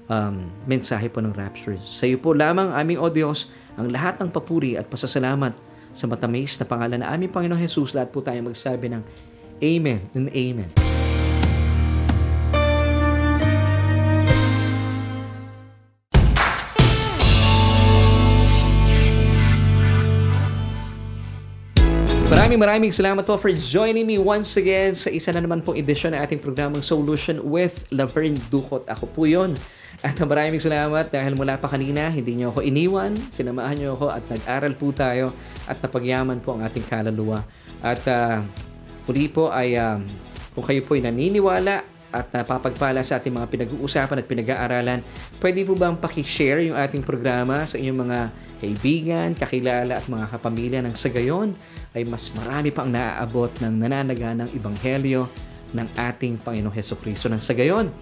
um, 0.08 0.48
mensahe 0.64 1.12
po 1.12 1.20
ng 1.20 1.32
rapture. 1.36 1.76
Sa 1.84 2.08
iyo 2.08 2.16
po 2.20 2.32
lamang, 2.32 2.72
aming 2.72 2.98
O 3.00 3.12
Diyos, 3.12 3.52
ang 3.76 3.92
lahat 3.92 4.18
ng 4.18 4.32
papuri 4.32 4.74
at 4.74 4.88
pasasalamat 4.88 5.54
sa 5.92 6.04
matamis 6.08 6.56
na 6.58 6.64
pangalan 6.64 6.98
na 7.04 7.08
aming 7.12 7.32
Panginoon 7.32 7.60
Jesus. 7.60 7.92
Lahat 7.92 8.08
po 8.08 8.24
tayo 8.24 8.40
magsabi 8.42 8.92
ng 8.92 9.02
Amen 9.58 10.00
and 10.16 10.28
Amen. 10.32 10.87
Maraming 22.48 22.64
maraming 22.64 22.96
salamat 22.96 23.28
po 23.28 23.36
for 23.36 23.52
joining 23.52 24.08
me 24.08 24.16
once 24.16 24.56
again 24.56 24.96
sa 24.96 25.12
isa 25.12 25.28
na 25.36 25.44
naman 25.44 25.60
pong 25.60 25.76
edisyon 25.76 26.16
ng 26.16 26.20
ating 26.24 26.40
programang 26.40 26.80
Solution 26.80 27.44
with 27.44 27.84
Laverne 27.92 28.40
Ducot. 28.48 28.88
Ako 28.88 29.04
po 29.12 29.28
yon. 29.28 29.52
At 30.00 30.16
maraming 30.16 30.56
salamat 30.56 31.12
dahil 31.12 31.36
mula 31.36 31.60
pa 31.60 31.68
kanina, 31.68 32.08
hindi 32.08 32.40
niyo 32.40 32.48
ako 32.48 32.64
iniwan, 32.64 33.20
sinamahan 33.28 33.76
niyo 33.76 34.00
ako 34.00 34.08
at 34.08 34.24
nag-aral 34.32 34.72
po 34.80 34.96
tayo 34.96 35.36
at 35.68 35.76
napagyaman 35.76 36.40
po 36.40 36.56
ang 36.56 36.64
ating 36.64 36.88
kaluluwa. 36.88 37.44
At 37.84 38.00
uh, 38.08 38.40
muli 39.04 39.28
po 39.28 39.52
ay 39.52 39.76
um, 39.76 40.08
kung 40.56 40.64
kayo 40.64 40.80
po 40.88 40.96
ay 40.96 41.04
naniniwala 41.04 41.84
at 42.08 42.32
napapagpala 42.32 43.04
sa 43.04 43.20
ating 43.20 43.32
mga 43.32 43.48
pinag-uusapan 43.52 44.24
at 44.24 44.26
pinag-aaralan, 44.26 45.00
pwede 45.40 45.60
po 45.68 45.76
bang 45.76 45.96
pakishare 45.96 46.64
yung 46.64 46.76
ating 46.76 47.04
programa 47.04 47.68
sa 47.68 47.76
inyong 47.76 48.00
mga 48.08 48.18
kaibigan, 48.58 49.28
kakilala 49.36 50.00
at 50.00 50.06
mga 50.08 50.26
kapamilya 50.32 50.80
ng 50.82 50.94
sa 50.96 51.12
gayon 51.12 51.54
ay 51.92 52.02
mas 52.08 52.32
marami 52.34 52.72
pang 52.72 52.88
naaabot 52.88 53.52
ng 53.60 53.74
nananaganang 53.76 54.50
ebanghelyo 54.56 55.28
ng 55.72 55.88
ating 55.94 56.40
Panginoong 56.40 56.72
Heso 56.72 56.96
Kristo. 56.96 57.28
Nang 57.28 57.44
sa 57.44 57.52
gayon, 57.52 57.92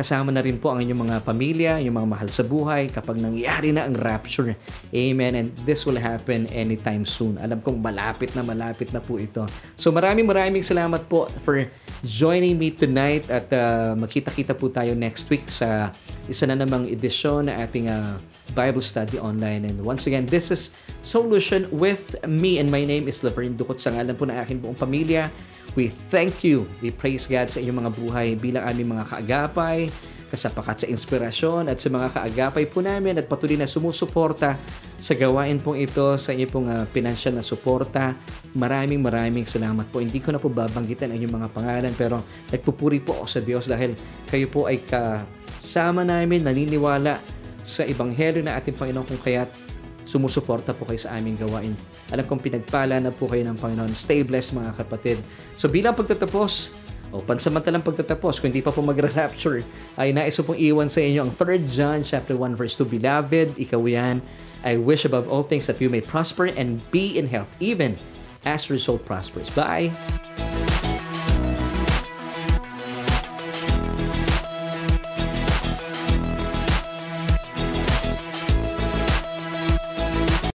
kasama 0.00 0.32
na 0.32 0.40
rin 0.40 0.56
po 0.56 0.72
ang 0.72 0.80
inyong 0.80 1.04
mga 1.04 1.16
pamilya, 1.20 1.72
yung 1.84 2.00
mga 2.00 2.08
mahal 2.08 2.28
sa 2.32 2.40
buhay 2.40 2.88
kapag 2.88 3.20
nangyari 3.20 3.68
na 3.68 3.84
ang 3.84 3.92
rapture. 3.92 4.56
Amen. 4.96 5.36
And 5.36 5.48
this 5.68 5.84
will 5.84 6.00
happen 6.00 6.48
anytime 6.48 7.04
soon. 7.04 7.36
Alam 7.36 7.60
kong 7.60 7.84
malapit 7.84 8.32
na 8.32 8.40
malapit 8.40 8.96
na 8.96 9.04
po 9.04 9.20
ito. 9.20 9.44
So 9.76 9.92
maraming 9.92 10.24
maraming 10.24 10.64
salamat 10.64 11.04
po 11.04 11.28
for 11.44 11.68
joining 12.00 12.56
me 12.56 12.72
tonight 12.72 13.28
at 13.28 13.52
uh, 13.52 13.92
makita-kita 13.92 14.56
po 14.56 14.72
tayo 14.72 14.96
next 14.96 15.28
week 15.28 15.44
sa 15.52 15.92
isa 16.24 16.48
na 16.48 16.56
namang 16.56 16.88
edisyon 16.88 17.52
na 17.52 17.60
ating 17.60 17.92
uh, 17.92 18.16
Bible 18.56 18.80
study 18.80 19.20
online. 19.20 19.68
And 19.68 19.84
once 19.84 20.08
again, 20.08 20.24
this 20.24 20.48
is 20.48 20.72
Solution 21.00 21.64
with 21.72 22.16
me 22.28 22.60
and 22.60 22.68
my 22.68 22.84
name 22.84 23.08
is 23.08 23.24
Laverne 23.24 23.56
Dukot 23.56 23.80
sa 23.80 23.88
ngalan 23.92 24.16
po 24.16 24.28
ng 24.28 24.36
aking 24.36 24.60
buong 24.60 24.76
pamilya. 24.76 25.32
We 25.78 25.94
thank 26.10 26.42
you. 26.42 26.66
We 26.82 26.90
praise 26.90 27.30
God 27.30 27.46
sa 27.46 27.62
inyong 27.62 27.86
mga 27.86 27.92
buhay 27.94 28.28
bilang 28.34 28.66
aming 28.66 28.98
mga 28.98 29.06
kaagapay, 29.06 29.86
kasapakat 30.26 30.82
sa 30.82 30.86
inspirasyon 30.90 31.70
at 31.70 31.78
sa 31.78 31.86
mga 31.86 32.10
kaagapay 32.10 32.66
po 32.66 32.82
namin 32.82 33.18
at 33.22 33.30
patuloy 33.30 33.54
na 33.54 33.70
sumusuporta 33.70 34.58
sa 34.98 35.12
gawain 35.14 35.62
pong 35.62 35.78
ito, 35.78 36.18
sa 36.18 36.34
inyong 36.34 36.50
pong 36.50 36.66
uh, 36.66 36.84
pinansyal 36.90 37.38
na 37.38 37.46
suporta. 37.46 38.18
Maraming 38.50 38.98
maraming 38.98 39.46
salamat 39.46 39.86
po. 39.94 40.02
Hindi 40.02 40.18
ko 40.18 40.34
na 40.34 40.42
po 40.42 40.50
babanggitan 40.50 41.14
ang 41.14 41.22
inyong 41.22 41.34
mga 41.38 41.48
pangalan 41.54 41.92
pero 41.94 42.26
nagpupuri 42.50 42.98
po 42.98 43.22
ako 43.22 43.26
sa 43.30 43.40
Diyos 43.40 43.70
dahil 43.70 43.94
kayo 44.26 44.50
po 44.50 44.66
ay 44.66 44.82
kasama 44.82 46.02
namin, 46.02 46.42
naniniwala 46.42 47.14
sa 47.62 47.86
Ebanghelyo 47.86 48.42
na 48.42 48.58
ating 48.58 48.74
Panginoon 48.74 49.06
kung 49.06 49.22
kaya't 49.22 49.69
sumusuporta 50.10 50.74
po 50.74 50.82
kayo 50.82 50.98
sa 50.98 51.14
aming 51.14 51.38
gawain. 51.38 51.70
Alam 52.10 52.26
kong 52.26 52.42
pinagpala 52.42 52.98
na 52.98 53.14
po 53.14 53.30
kayo 53.30 53.46
ng 53.46 53.54
Panginoon. 53.54 53.94
Stay 53.94 54.26
blessed 54.26 54.58
mga 54.58 54.74
kapatid. 54.74 55.22
So 55.54 55.70
bilang 55.70 55.94
pagtatapos, 55.94 56.74
o 57.10 57.22
pansamantalang 57.22 57.82
pagtatapos, 57.82 58.38
kung 58.38 58.54
hindi 58.54 58.62
pa 58.62 58.70
po 58.70 58.82
mag-rapture, 58.82 59.66
ay 59.98 60.14
nais 60.14 60.38
pong 60.38 60.58
iwan 60.58 60.86
sa 60.86 61.02
inyo 61.02 61.26
ang 61.26 61.32
3 61.34 61.66
John 61.66 61.98
chapter 62.06 62.34
1 62.38 62.54
verse 62.54 62.74
2. 62.78 62.86
Beloved, 62.86 63.58
ikaw 63.58 63.82
yan, 63.86 64.22
I 64.62 64.78
wish 64.78 65.06
above 65.06 65.26
all 65.26 65.42
things 65.42 65.66
that 65.66 65.82
you 65.82 65.90
may 65.90 66.02
prosper 66.02 66.50
and 66.54 66.78
be 66.94 67.18
in 67.18 67.26
health, 67.26 67.50
even 67.58 67.98
as 68.46 68.66
soul 68.66 68.98
prospers. 68.98 69.50
Bye! 69.50 69.90